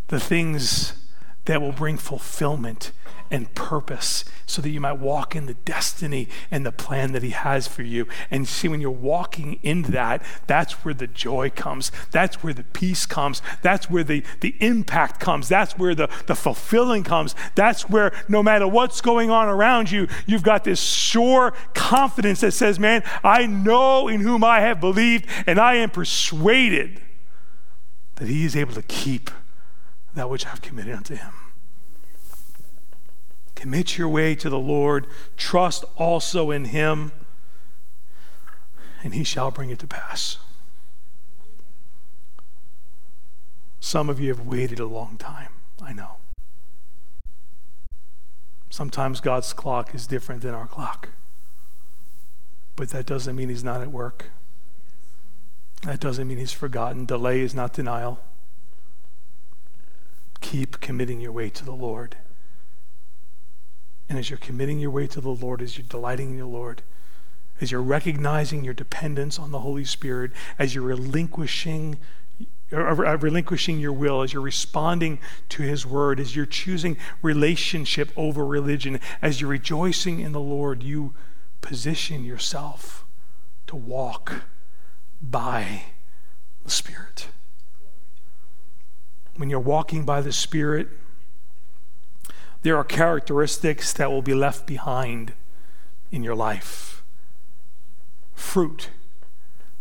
the 0.06 0.20
things 0.20 1.01
that 1.45 1.61
will 1.61 1.72
bring 1.72 1.97
fulfillment 1.97 2.93
and 3.32 3.53
purpose 3.55 4.26
so 4.47 4.61
that 4.61 4.68
you 4.68 4.80
might 4.80 4.99
walk 4.99 5.34
in 5.34 5.47
the 5.47 5.55
destiny 5.55 6.28
and 6.51 6.66
the 6.66 6.70
plan 6.70 7.12
that 7.12 7.22
he 7.22 7.30
has 7.30 7.66
for 7.66 7.82
you. 7.82 8.07
And 8.30 8.47
see 8.47 8.68
when 8.68 8.82
you're 8.82 8.90
walking 8.90 9.59
in 9.62 9.82
that 9.82 10.22
that's 10.47 10.84
where 10.84 10.93
the 10.93 11.07
joy 11.07 11.49
comes. 11.49 11.90
That's 12.11 12.43
where 12.43 12.53
the 12.53 12.62
peace 12.62 13.07
comes. 13.07 13.40
That's 13.62 13.88
where 13.88 14.05
the, 14.05 14.22
the 14.40 14.55
impact 14.61 15.18
comes. 15.18 15.49
That's 15.49 15.78
where 15.78 15.95
the, 15.95 16.11
the 16.26 16.34
fulfilling 16.34 17.05
comes. 17.05 17.34
That's 17.55 17.88
where 17.88 18.12
no 18.28 18.43
matter 18.43 18.68
what's 18.68 19.01
going 19.01 19.30
on 19.30 19.49
around 19.49 19.90
you 19.90 20.07
you've 20.26 20.43
got 20.43 20.64
this 20.64 20.80
sure 20.80 21.53
confidence 21.74 22.40
that 22.40 22.53
says 22.53 22.78
man 22.78 23.03
i 23.24 23.47
know 23.47 24.09
in 24.09 24.20
whom 24.20 24.45
i 24.45 24.61
have 24.61 24.80
believed 24.80 25.26
and 25.47 25.59
i 25.59 25.74
am 25.74 25.88
persuaded 25.88 27.01
that 28.16 28.28
he 28.28 28.45
is 28.45 28.55
able 28.55 28.74
to 28.74 28.82
keep 28.82 29.30
that 30.14 30.28
which 30.28 30.46
I've 30.46 30.62
committed 30.62 30.94
unto 30.94 31.14
him. 31.14 31.32
Commit 33.54 33.96
your 33.96 34.08
way 34.08 34.34
to 34.34 34.50
the 34.50 34.58
Lord, 34.58 35.06
trust 35.36 35.84
also 35.96 36.50
in 36.50 36.66
him, 36.66 37.12
and 39.04 39.14
he 39.14 39.24
shall 39.24 39.50
bring 39.50 39.70
it 39.70 39.78
to 39.80 39.86
pass. 39.86 40.38
Some 43.80 44.08
of 44.08 44.20
you 44.20 44.28
have 44.28 44.46
waited 44.46 44.78
a 44.78 44.86
long 44.86 45.16
time, 45.16 45.52
I 45.80 45.92
know. 45.92 46.16
Sometimes 48.70 49.20
God's 49.20 49.52
clock 49.52 49.94
is 49.94 50.06
different 50.06 50.42
than 50.42 50.54
our 50.54 50.66
clock. 50.66 51.10
But 52.74 52.88
that 52.90 53.06
doesn't 53.06 53.36
mean 53.36 53.48
he's 53.48 53.64
not 53.64 53.82
at 53.82 53.90
work. 53.90 54.30
That 55.82 56.00
doesn't 56.00 56.26
mean 56.26 56.38
he's 56.38 56.52
forgotten. 56.52 57.04
Delay 57.04 57.40
is 57.40 57.54
not 57.54 57.74
denial 57.74 58.20
keep 60.43 60.80
committing 60.80 61.20
your 61.20 61.32
way 61.32 61.49
to 61.49 61.64
the 61.64 61.72
Lord. 61.72 62.16
And 64.09 64.18
as 64.18 64.28
you're 64.28 64.38
committing 64.38 64.78
your 64.78 64.90
way 64.90 65.07
to 65.07 65.20
the 65.22 65.30
Lord, 65.30 65.62
as 65.62 65.78
you're 65.78 65.86
delighting 65.88 66.32
in 66.32 66.38
the 66.38 66.47
Lord, 66.47 66.82
as 67.61 67.70
you're 67.70 67.80
recognizing 67.80 68.64
your 68.64 68.74
dependence 68.74 69.38
on 69.38 69.53
the 69.53 69.61
Holy 69.61 69.84
Spirit, 69.84 70.32
as 70.59 70.74
you're 70.74 70.84
relinquishing 70.84 71.99
uh, 72.72 73.18
relinquishing 73.18 73.78
your 73.78 73.93
will, 73.93 74.22
as 74.22 74.32
you're 74.32 74.43
responding 74.43 75.18
to 75.51 75.62
His 75.62 75.84
word, 75.84 76.18
as 76.18 76.34
you're 76.34 76.47
choosing 76.47 76.97
relationship 77.20 78.11
over 78.16 78.47
religion, 78.47 78.99
as 79.20 79.40
you're 79.40 79.51
rejoicing 79.51 80.20
in 80.20 80.32
the 80.32 80.40
Lord, 80.40 80.82
you 80.82 81.12
position 81.61 82.24
yourself 82.24 83.05
to 83.66 83.76
walk 83.76 84.45
by 85.20 85.84
the 86.64 86.70
Spirit 86.70 87.28
when 89.43 89.51
you're 89.51 89.59
walking 89.59 90.05
by 90.05 90.20
the 90.20 90.30
Spirit, 90.30 90.86
there 92.62 92.76
are 92.76 92.84
characteristics 92.84 93.93
that 93.93 94.09
will 94.09 94.22
be 94.22 94.34
left 94.34 94.68
behind 94.68 95.32
in 96.12 96.22
your 96.22 96.36
life. 96.36 97.03
Fruit 98.36 98.90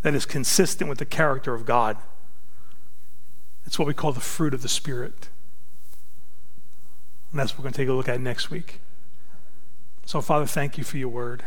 that 0.01 0.15
is 0.15 0.25
consistent 0.25 0.89
with 0.89 0.97
the 0.97 1.05
character 1.05 1.53
of 1.53 1.67
God. 1.67 1.97
It's 3.63 3.77
what 3.77 3.87
we 3.87 3.93
call 3.93 4.11
the 4.11 4.19
fruit 4.19 4.55
of 4.55 4.63
the 4.63 4.67
Spirit. 4.67 5.29
And 7.29 7.39
that's 7.39 7.51
what 7.51 7.59
we're 7.59 7.65
going 7.65 7.73
to 7.73 7.77
take 7.77 7.89
a 7.89 7.93
look 7.93 8.09
at 8.09 8.19
next 8.19 8.49
week. 8.49 8.81
So, 10.07 10.21
Father, 10.21 10.47
thank 10.47 10.79
you 10.79 10.83
for 10.83 10.97
your 10.97 11.09
word. 11.09 11.43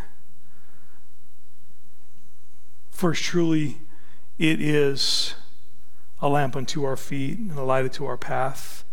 For 2.93 3.12
truly, 3.12 3.79
it 4.39 4.61
is 4.61 5.35
a 6.21 6.29
lamp 6.29 6.57
unto 6.57 6.85
our 6.85 6.97
feet 6.97 7.39
and 7.39 7.53
a 7.53 7.62
light 7.62 7.85
unto 7.85 8.05
our 8.05 8.17
path. 8.17 8.85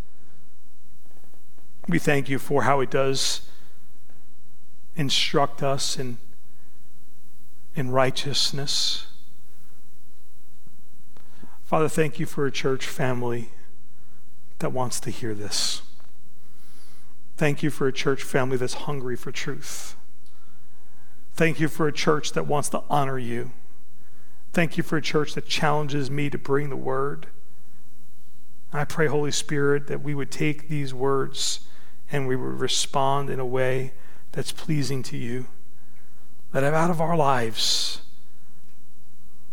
We 1.88 2.00
thank 2.00 2.30
you 2.30 2.40
for 2.40 2.64
how 2.64 2.80
it 2.80 2.92
does 2.92 3.42
instruct 4.96 5.64
us 5.64 5.98
in, 5.98 6.18
in 7.76 7.92
righteousness. 7.92 9.08
Father, 11.64 11.88
thank 11.88 12.20
you 12.20 12.26
for 12.26 12.46
a 12.46 12.52
church 12.52 12.86
family 12.86 13.50
that 14.60 14.72
wants 14.72 15.00
to 15.00 15.10
hear 15.10 15.34
this. 15.34 15.82
Thank 17.38 17.64
you 17.64 17.70
for 17.70 17.88
a 17.88 17.94
church 17.94 18.24
family 18.24 18.58
that's 18.58 18.74
hungry 18.74 19.16
for 19.16 19.32
truth. 19.32 19.96
Thank 21.34 21.60
you 21.60 21.68
for 21.68 21.88
a 21.88 21.92
church 21.92 22.34
that 22.34 22.46
wants 22.46 22.70
to 22.70 22.84
honor 22.90 23.18
you. 23.18 23.52
Thank 24.54 24.78
you 24.78 24.84
for 24.84 24.98
a 24.98 25.02
church 25.02 25.34
that 25.34 25.48
challenges 25.48 26.12
me 26.12 26.30
to 26.30 26.38
bring 26.38 26.70
the 26.70 26.76
word. 26.76 27.28
I 28.74 28.86
pray, 28.86 29.08
Holy 29.08 29.32
Spirit, 29.32 29.88
that 29.88 30.02
we 30.02 30.14
would 30.14 30.32
take 30.32 30.68
these 30.68 30.94
words 30.94 31.62
and 32.12 32.28
we 32.28 32.36
would 32.36 32.60
respond 32.60 33.30
in 33.30 33.40
a 33.40 33.46
way 33.46 33.94
that's 34.34 34.52
pleasing 34.52 35.04
to 35.04 35.18
you. 35.18 35.48
That 36.52 36.64
out 36.64 36.90
of 36.90 37.00
our 37.00 37.16
lives, 37.16 38.02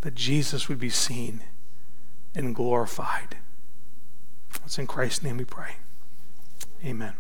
that 0.01 0.15
Jesus 0.15 0.69
would 0.69 0.81
be 0.81 0.91
seen 0.91 1.43
and 2.35 2.55
glorified. 2.55 3.37
It's 4.65 4.79
in 4.79 4.87
Christ's 4.87 5.23
name 5.23 5.37
we 5.37 5.45
pray. 5.45 5.77
Amen. 6.85 7.15